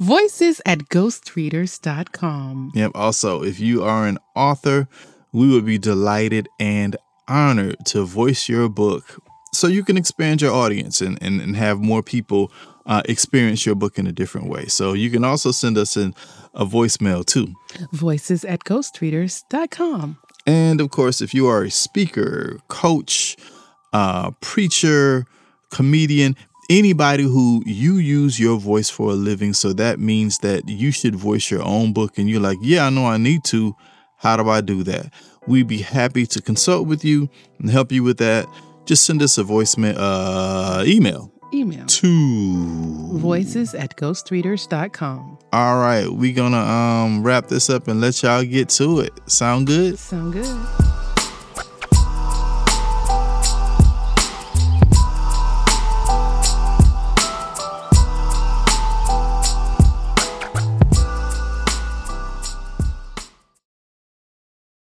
voices 0.00 0.60
at 0.66 0.80
ghostreaders.com. 0.90 2.72
Yep. 2.74 2.90
Also, 2.94 3.42
if 3.42 3.60
you 3.60 3.82
are 3.82 4.06
an 4.06 4.18
author, 4.34 4.88
we 5.32 5.48
would 5.48 5.64
be 5.66 5.78
delighted 5.78 6.48
and 6.58 6.96
honored 7.28 7.76
to 7.86 8.04
voice 8.04 8.48
your 8.48 8.68
book 8.68 9.22
so 9.52 9.66
you 9.68 9.84
can 9.84 9.96
expand 9.96 10.42
your 10.42 10.52
audience 10.52 11.00
and, 11.00 11.18
and, 11.22 11.40
and 11.40 11.56
have 11.56 11.80
more 11.80 12.02
people 12.02 12.50
uh, 12.86 13.02
experience 13.06 13.64
your 13.64 13.74
book 13.74 13.98
in 13.98 14.06
a 14.06 14.12
different 14.12 14.48
way. 14.48 14.66
So 14.66 14.92
you 14.92 15.10
can 15.10 15.24
also 15.24 15.50
send 15.50 15.78
us 15.78 15.96
in 15.96 16.14
a 16.54 16.64
voicemail 16.64 17.24
too. 17.24 17.54
Voices 17.92 18.44
at 18.44 18.64
ghostreaders.com. 18.64 20.18
And 20.46 20.80
of 20.80 20.90
course, 20.90 21.20
if 21.20 21.32
you 21.32 21.46
are 21.46 21.62
a 21.62 21.70
speaker, 21.70 22.58
coach, 22.68 23.36
uh, 23.92 24.32
preacher, 24.40 25.26
comedian, 25.70 26.36
anybody 26.68 27.24
who 27.24 27.62
you 27.66 27.96
use 27.96 28.38
your 28.38 28.58
voice 28.58 28.90
for 28.90 29.10
a 29.10 29.14
living, 29.14 29.54
so 29.54 29.72
that 29.72 29.98
means 29.98 30.38
that 30.38 30.68
you 30.68 30.90
should 30.90 31.14
voice 31.14 31.50
your 31.50 31.62
own 31.62 31.92
book 31.92 32.18
and 32.18 32.28
you're 32.28 32.40
like, 32.40 32.58
yeah, 32.60 32.86
I 32.86 32.90
know 32.90 33.06
I 33.06 33.16
need 33.16 33.44
to. 33.44 33.74
How 34.18 34.36
do 34.36 34.48
I 34.48 34.60
do 34.60 34.82
that? 34.84 35.12
We'd 35.46 35.68
be 35.68 35.78
happy 35.78 36.26
to 36.26 36.40
consult 36.40 36.86
with 36.86 37.04
you 37.04 37.28
and 37.58 37.70
help 37.70 37.92
you 37.92 38.02
with 38.02 38.18
that. 38.18 38.46
Just 38.86 39.04
send 39.04 39.22
us 39.22 39.38
a 39.38 39.44
voicemail, 39.44 39.94
uh, 39.96 40.84
email 40.86 41.33
Email 41.54 41.86
to 41.86 43.18
voices 43.18 43.74
at 43.74 43.96
ghostreaders.com. 43.96 45.38
All 45.52 45.78
right, 45.78 46.08
we 46.08 46.32
gonna 46.32 46.58
um 46.58 47.22
wrap 47.22 47.46
this 47.46 47.70
up 47.70 47.86
and 47.88 48.00
let 48.00 48.22
y'all 48.22 48.44
get 48.44 48.68
to 48.70 49.00
it. 49.00 49.12
Sound 49.26 49.68
good? 49.68 49.98
Sound 49.98 50.32
good. 50.32 51.03